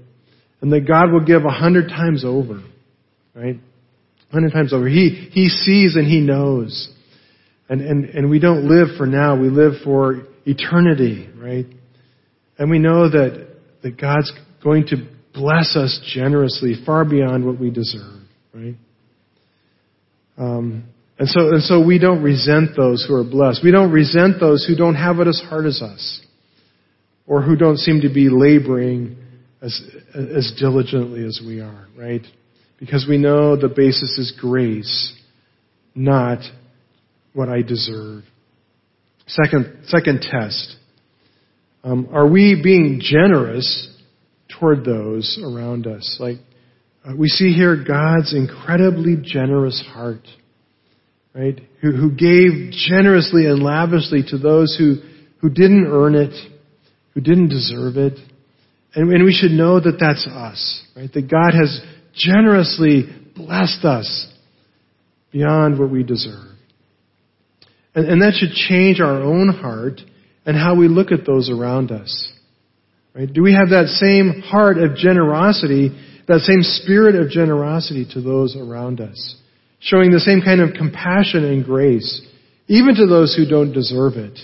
And 0.61 0.73
that 0.73 0.87
God 0.87 1.13
will 1.13 1.25
give 1.25 1.45
a 1.45 1.51
hundred 1.51 1.89
times 1.89 2.25
over. 2.25 2.63
Right? 3.35 3.57
A 4.31 4.33
hundred 4.33 4.53
times 4.53 4.73
over. 4.73 4.89
He, 4.89 5.31
He 5.33 5.49
sees 5.49 5.97
and 5.97 6.07
He 6.07 6.21
knows. 6.21 6.89
And, 7.69 7.81
and, 7.81 8.05
and 8.07 8.31
we 8.31 8.39
don't 8.39 8.69
live 8.69 8.97
for 8.97 9.07
now. 9.07 9.39
We 9.39 9.51
live 9.51 9.83
for 9.85 10.27
eternity. 10.47 11.29
Right? 11.37 11.67
And 12.57 12.71
we 12.71 12.79
know 12.79 13.09
that, 13.09 13.49
that 13.83 14.01
God's 14.01 14.33
going 14.63 14.87
to 14.89 15.18
bless 15.39 15.77
us 15.77 16.01
generously, 16.15 16.75
far 16.85 17.05
beyond 17.05 17.47
what 17.47 17.59
we 17.59 17.71
deserve, 17.71 18.21
right? 18.53 18.75
Um, 20.37 20.85
and 21.19 21.29
so, 21.29 21.49
and 21.49 21.63
so 21.63 21.85
we 21.85 21.99
don't 21.99 22.23
resent 22.23 22.77
those 22.77 23.05
who 23.07 23.15
are 23.15 23.25
blessed. 23.25 23.61
We 23.65 23.71
don't 23.71 23.91
resent 23.91 24.41
those 24.41 24.67
who 24.67 24.77
don't 24.77 24.95
have 24.95 25.21
it 25.21 25.27
as 25.27 25.41
hard 25.49 25.67
as 25.67 25.81
us, 25.81 26.21
or 27.27 27.43
who 27.43 27.57
don't 27.57 27.79
seem 27.79 28.03
to 28.03 28.13
be 28.13 28.29
laboring 28.29 29.17
as, 29.63 29.81
as 30.15 30.53
diligently 30.59 31.25
as 31.25 31.41
we 31.45 31.61
are, 31.61 31.89
right? 31.97 32.23
Because 32.79 33.07
we 33.09 33.19
know 33.19 33.57
the 33.57 33.69
basis 33.69 34.19
is 34.19 34.33
grace, 34.39 35.15
not 35.95 36.39
what 37.33 37.49
I 37.49 37.63
deserve. 37.63 38.25
Second, 39.27 39.85
second 39.87 40.23
test. 40.23 40.77
Um, 41.85 42.09
are 42.13 42.27
we 42.27 42.61
being 42.63 43.01
generous 43.03 43.89
toward 44.49 44.85
those 44.85 45.39
around 45.43 45.87
us. 45.87 46.17
Like 46.21 46.39
uh, 47.05 47.15
we 47.17 47.29
see 47.29 47.53
here 47.53 47.77
God's 47.77 48.35
incredibly 48.35 49.17
generous 49.23 49.83
heart, 49.93 50.27
right? 51.35 51.61
Who, 51.81 51.93
who 51.93 52.11
gave 52.11 52.73
generously 52.73 53.47
and 53.47 53.63
lavishly 53.63 54.23
to 54.29 54.39
those 54.39 54.77
who, 54.79 54.97
who 55.41 55.51
didn't 55.51 55.87
earn 55.87 56.15
it, 56.15 56.35
who 57.15 57.21
didn't 57.21 57.49
deserve 57.49 57.97
it. 57.97 58.19
And, 58.95 59.13
and 59.13 59.25
we 59.25 59.33
should 59.33 59.53
know 59.53 59.81
that 59.81 59.99
that's 60.01 60.27
us, 60.27 60.83
right? 60.97 61.13
That 61.13 61.31
God 61.31 61.53
has 61.55 61.81
generously 62.15 63.05
blessed 63.37 63.85
us 63.85 64.33
beyond 65.31 65.79
what 65.79 65.91
we 65.91 66.03
deserve. 66.03 66.57
And, 67.95 68.07
and 68.07 68.23
that 68.23 68.35
should 68.35 68.53
change 68.53 69.01
our 69.01 69.23
own 69.23 69.49
heart 69.49 70.01
and 70.45 70.57
how 70.57 70.75
we 70.75 70.89
look 70.89 71.13
at 71.13 71.27
those 71.27 71.51
around 71.51 71.93
us. 71.93 72.33
Right? 73.15 73.33
Do 73.33 73.43
we 73.43 73.55
have 73.55 73.71
that 73.71 73.87
same 73.89 74.43
heart 74.43 74.79
of 74.79 74.97
generosity, 74.97 75.91
that 76.29 76.41
same 76.41 76.63
spirit 76.63 77.15
of 77.15 77.31
generosity 77.31 78.07
to 78.15 78.21
those 78.21 78.57
around 78.57 79.01
us? 79.01 79.37
Showing 79.81 80.11
the 80.11 80.21
same 80.21 80.41
kind 80.41 80.61
of 80.61 80.75
compassion 80.75 81.45
and 81.45 81.65
grace, 81.65 82.27
even 82.67 82.95
to 82.97 83.07
those 83.07 83.35
who 83.35 83.49
don't 83.49 83.73
deserve 83.73 84.15
it. 84.15 84.39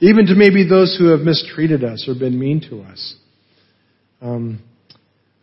Even 0.00 0.26
to 0.26 0.34
maybe 0.34 0.66
those 0.66 0.96
who 0.98 1.08
have 1.08 1.20
mistreated 1.20 1.84
us 1.84 2.08
or 2.08 2.14
been 2.14 2.38
mean 2.38 2.62
to 2.70 2.80
us. 2.80 3.14
Um, 4.22 4.62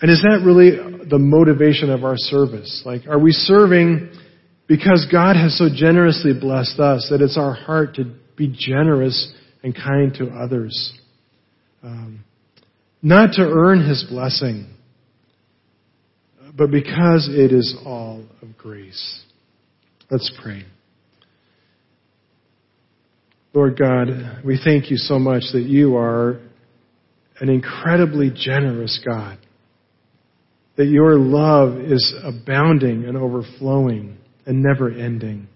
and 0.02 0.12
is 0.12 0.22
that 0.24 0.42
really 0.44 0.72
the 1.08 1.20
motivation 1.20 1.92
of 1.92 2.04
our 2.04 2.18
service? 2.18 2.84
Like, 2.86 3.08
are 3.08 3.20
we 3.20 3.32
serving 3.32 4.10
because 4.68 5.08
God 5.12 5.36
has 5.36 5.58
so 5.58 5.70
generously 5.74 6.34
blessed 6.34 6.80
us 6.80 7.08
that 7.10 7.22
it's 7.22 7.38
our 7.38 7.54
heart 7.54 7.96
to 7.96 8.14
be 8.36 8.54
generous 8.56 9.34
and 9.64 9.74
kind 9.76 10.14
to 10.16 10.28
others. 10.28 10.94
Um, 11.84 12.24
not 13.02 13.34
to 13.34 13.44
earn 13.44 13.88
His 13.88 14.06
blessing, 14.10 14.68
but 16.56 16.72
because 16.72 17.30
it 17.32 17.52
is 17.52 17.76
all 17.86 18.24
of 18.42 18.58
grace. 18.58 19.24
Let's 20.10 20.32
pray. 20.42 20.66
Lord 23.54 23.78
God, 23.78 24.44
we 24.46 24.60
thank 24.64 24.92
you 24.92 24.98
so 24.98 25.18
much 25.18 25.44
that 25.54 25.64
you 25.64 25.98
are 25.98 26.40
an 27.40 27.50
incredibly 27.50 28.32
generous 28.34 29.00
God. 29.06 29.38
That 30.76 30.86
your 30.86 31.16
love 31.16 31.80
is 31.80 32.14
abounding 32.24 33.06
and 33.06 33.18
overflowing 33.18 34.18
and 34.46 34.62
never 34.62 34.92
ending. 34.92 35.48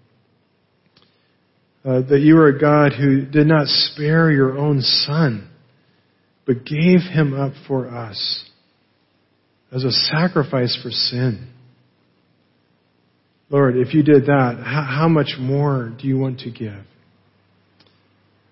Uh, 1.84 2.02
that 2.02 2.20
you 2.20 2.38
are 2.38 2.48
a 2.48 2.60
God 2.60 2.92
who 2.92 3.24
did 3.24 3.46
not 3.46 3.66
spare 3.66 4.30
your 4.30 4.58
own 4.58 4.80
Son, 4.80 5.48
but 6.46 6.64
gave 6.64 7.00
him 7.00 7.38
up 7.38 7.52
for 7.66 7.88
us 7.88 8.48
as 9.72 9.84
a 9.84 9.92
sacrifice 9.92 10.78
for 10.82 10.90
sin. 10.90 11.48
Lord, 13.48 13.76
if 13.76 13.94
you 13.94 14.02
did 14.02 14.26
that, 14.26 14.62
how, 14.64 15.08
much 15.08 15.34
more 15.38 15.92
do 16.00 16.08
you 16.08 16.18
want 16.18 16.40
to 16.40 16.50
give? 16.50 16.84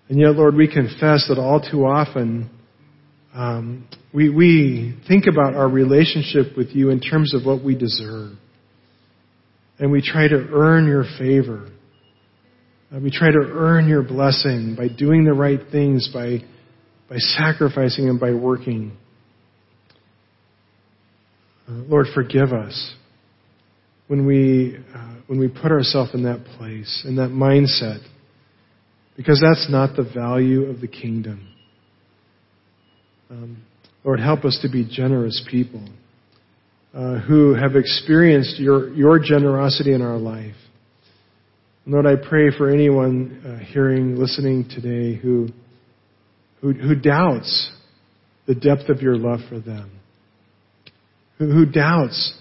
And 0.09 0.19
yet, 0.19 0.35
Lord, 0.35 0.55
we 0.55 0.67
confess 0.67 1.27
that 1.27 1.39
all 1.39 1.59
too 1.59 1.85
often 1.85 2.49
um, 3.33 3.87
we, 4.13 4.29
we 4.29 4.97
think 5.07 5.25
about 5.25 5.55
our 5.55 5.69
relationship 5.69 6.57
with 6.57 6.69
you 6.71 6.89
in 6.89 6.99
terms 6.99 7.33
of 7.33 7.45
what 7.45 7.63
we 7.63 7.75
deserve. 7.75 8.33
And 9.79 9.91
we 9.91 10.01
try 10.01 10.27
to 10.27 10.49
earn 10.51 10.85
your 10.85 11.05
favor. 11.17 11.69
Uh, 12.93 12.99
we 12.99 13.09
try 13.09 13.31
to 13.31 13.49
earn 13.53 13.87
your 13.87 14.03
blessing 14.03 14.75
by 14.75 14.89
doing 14.89 15.23
the 15.23 15.33
right 15.33 15.61
things, 15.71 16.09
by, 16.13 16.39
by 17.11 17.17
sacrificing 17.17 18.07
and 18.07 18.21
by 18.21 18.31
working. 18.31 18.93
Uh, 21.67 21.73
Lord, 21.89 22.05
forgive 22.15 22.53
us 22.53 22.93
when 24.07 24.25
we, 24.25 24.77
uh, 24.95 25.15
when 25.27 25.37
we 25.37 25.49
put 25.49 25.73
ourselves 25.73 26.11
in 26.13 26.23
that 26.23 26.45
place, 26.57 27.03
in 27.05 27.17
that 27.17 27.31
mindset, 27.31 27.99
because 29.17 29.43
that's 29.45 29.69
not 29.69 29.97
the 29.97 30.09
value 30.15 30.67
of 30.67 30.79
the 30.79 30.87
kingdom. 30.87 31.53
Um, 33.29 33.61
Lord, 34.05 34.21
help 34.21 34.45
us 34.45 34.57
to 34.61 34.69
be 34.69 34.87
generous 34.89 35.45
people 35.51 35.85
uh, 36.93 37.19
who 37.19 37.55
have 37.55 37.75
experienced 37.75 38.57
your, 38.57 38.87
your 38.93 39.19
generosity 39.19 39.91
in 39.91 40.01
our 40.01 40.17
life. 40.17 40.55
Lord, 41.85 42.05
I 42.05 42.15
pray 42.15 42.57
for 42.57 42.69
anyone 42.69 43.41
uh, 43.45 43.65
hearing, 43.65 44.15
listening 44.15 44.69
today 44.69 45.19
who, 45.19 45.49
who, 46.61 46.73
who 46.73 46.95
doubts 46.95 47.71
the 48.47 48.55
depth 48.55 48.89
of 48.89 49.01
your 49.01 49.15
love 49.15 49.39
for 49.49 49.59
them, 49.59 49.91
who, 51.37 51.51
who 51.51 51.65
doubts 51.65 52.37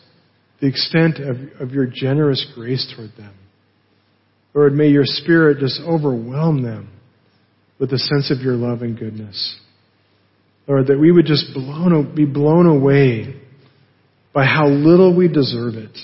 the 0.60 0.66
extent 0.66 1.18
of, 1.18 1.36
of 1.60 1.72
your 1.72 1.86
generous 1.86 2.46
grace 2.54 2.92
toward 2.94 3.10
them. 3.16 3.34
Lord, 4.54 4.74
may 4.74 4.88
your 4.88 5.04
Spirit 5.04 5.58
just 5.58 5.80
overwhelm 5.86 6.62
them 6.62 6.90
with 7.78 7.92
a 7.92 7.98
sense 7.98 8.30
of 8.30 8.42
your 8.44 8.54
love 8.54 8.82
and 8.82 8.98
goodness. 8.98 9.58
Lord, 10.66 10.88
that 10.88 10.98
we 10.98 11.10
would 11.10 11.26
just 11.26 11.54
blown, 11.54 12.14
be 12.14 12.26
blown 12.26 12.66
away 12.66 13.40
by 14.32 14.44
how 14.44 14.68
little 14.68 15.16
we 15.16 15.28
deserve 15.28 15.74
it 15.74 15.96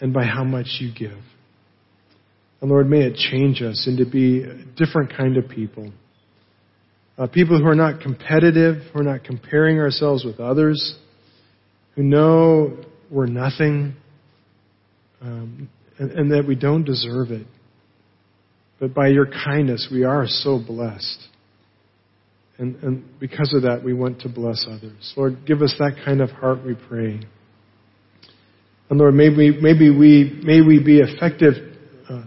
and 0.00 0.12
by 0.12 0.24
how 0.24 0.44
much 0.44 0.78
you 0.80 0.92
give. 0.92 1.18
And 2.60 2.70
Lord, 2.70 2.88
may 2.88 3.02
it 3.04 3.14
change 3.14 3.62
us 3.62 3.86
into 3.88 4.10
be 4.10 4.42
a 4.42 4.64
different 4.76 5.16
kind 5.16 5.36
of 5.36 5.48
people. 5.48 5.92
Uh, 7.18 7.26
people 7.26 7.58
who 7.58 7.66
are 7.66 7.74
not 7.74 8.00
competitive, 8.00 8.82
who 8.92 9.00
are 9.00 9.04
not 9.04 9.22
comparing 9.24 9.78
ourselves 9.78 10.24
with 10.24 10.40
others, 10.40 10.98
who 11.94 12.02
know 12.02 12.76
we're 13.10 13.26
nothing, 13.26 13.94
um, 15.20 15.68
and, 15.98 16.10
and 16.12 16.32
that 16.32 16.46
we 16.46 16.54
don't 16.54 16.84
deserve 16.84 17.30
it. 17.30 17.46
But 18.80 18.94
by 18.94 19.08
your 19.08 19.26
kindness, 19.26 19.88
we 19.92 20.04
are 20.04 20.26
so 20.26 20.58
blessed. 20.58 21.28
And, 22.58 22.76
and 22.82 23.04
because 23.20 23.52
of 23.54 23.62
that, 23.62 23.82
we 23.84 23.92
want 23.92 24.20
to 24.22 24.28
bless 24.28 24.66
others. 24.68 25.12
Lord, 25.16 25.46
give 25.46 25.62
us 25.62 25.74
that 25.78 25.96
kind 26.04 26.20
of 26.20 26.30
heart, 26.30 26.64
we 26.64 26.74
pray. 26.88 27.20
And 28.90 28.98
Lord, 28.98 29.14
maybe, 29.14 29.58
maybe 29.60 29.90
we, 29.90 30.40
may 30.44 30.60
we 30.60 30.82
be 30.82 30.98
effective 30.98 31.54
uh, 32.10 32.24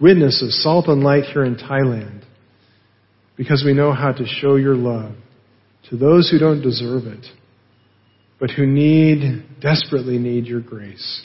witnesses, 0.00 0.62
salt 0.62 0.88
and 0.88 1.02
light 1.02 1.24
here 1.24 1.44
in 1.44 1.56
Thailand, 1.56 2.24
because 3.38 3.62
we 3.64 3.72
know 3.72 3.92
how 3.92 4.12
to 4.12 4.26
show 4.26 4.56
your 4.56 4.74
love 4.74 5.14
to 5.88 5.96
those 5.96 6.28
who 6.28 6.38
don't 6.38 6.60
deserve 6.60 7.06
it, 7.06 7.24
but 8.38 8.50
who 8.50 8.66
need, 8.66 9.44
desperately 9.60 10.18
need 10.18 10.46
your 10.46 10.60
grace. 10.60 11.24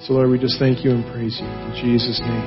So 0.00 0.14
Lord, 0.14 0.30
we 0.30 0.38
just 0.38 0.58
thank 0.58 0.82
you 0.84 0.92
and 0.92 1.04
praise 1.12 1.38
you. 1.42 1.46
In 1.46 1.74
Jesus' 1.84 2.20
name. 2.20 2.46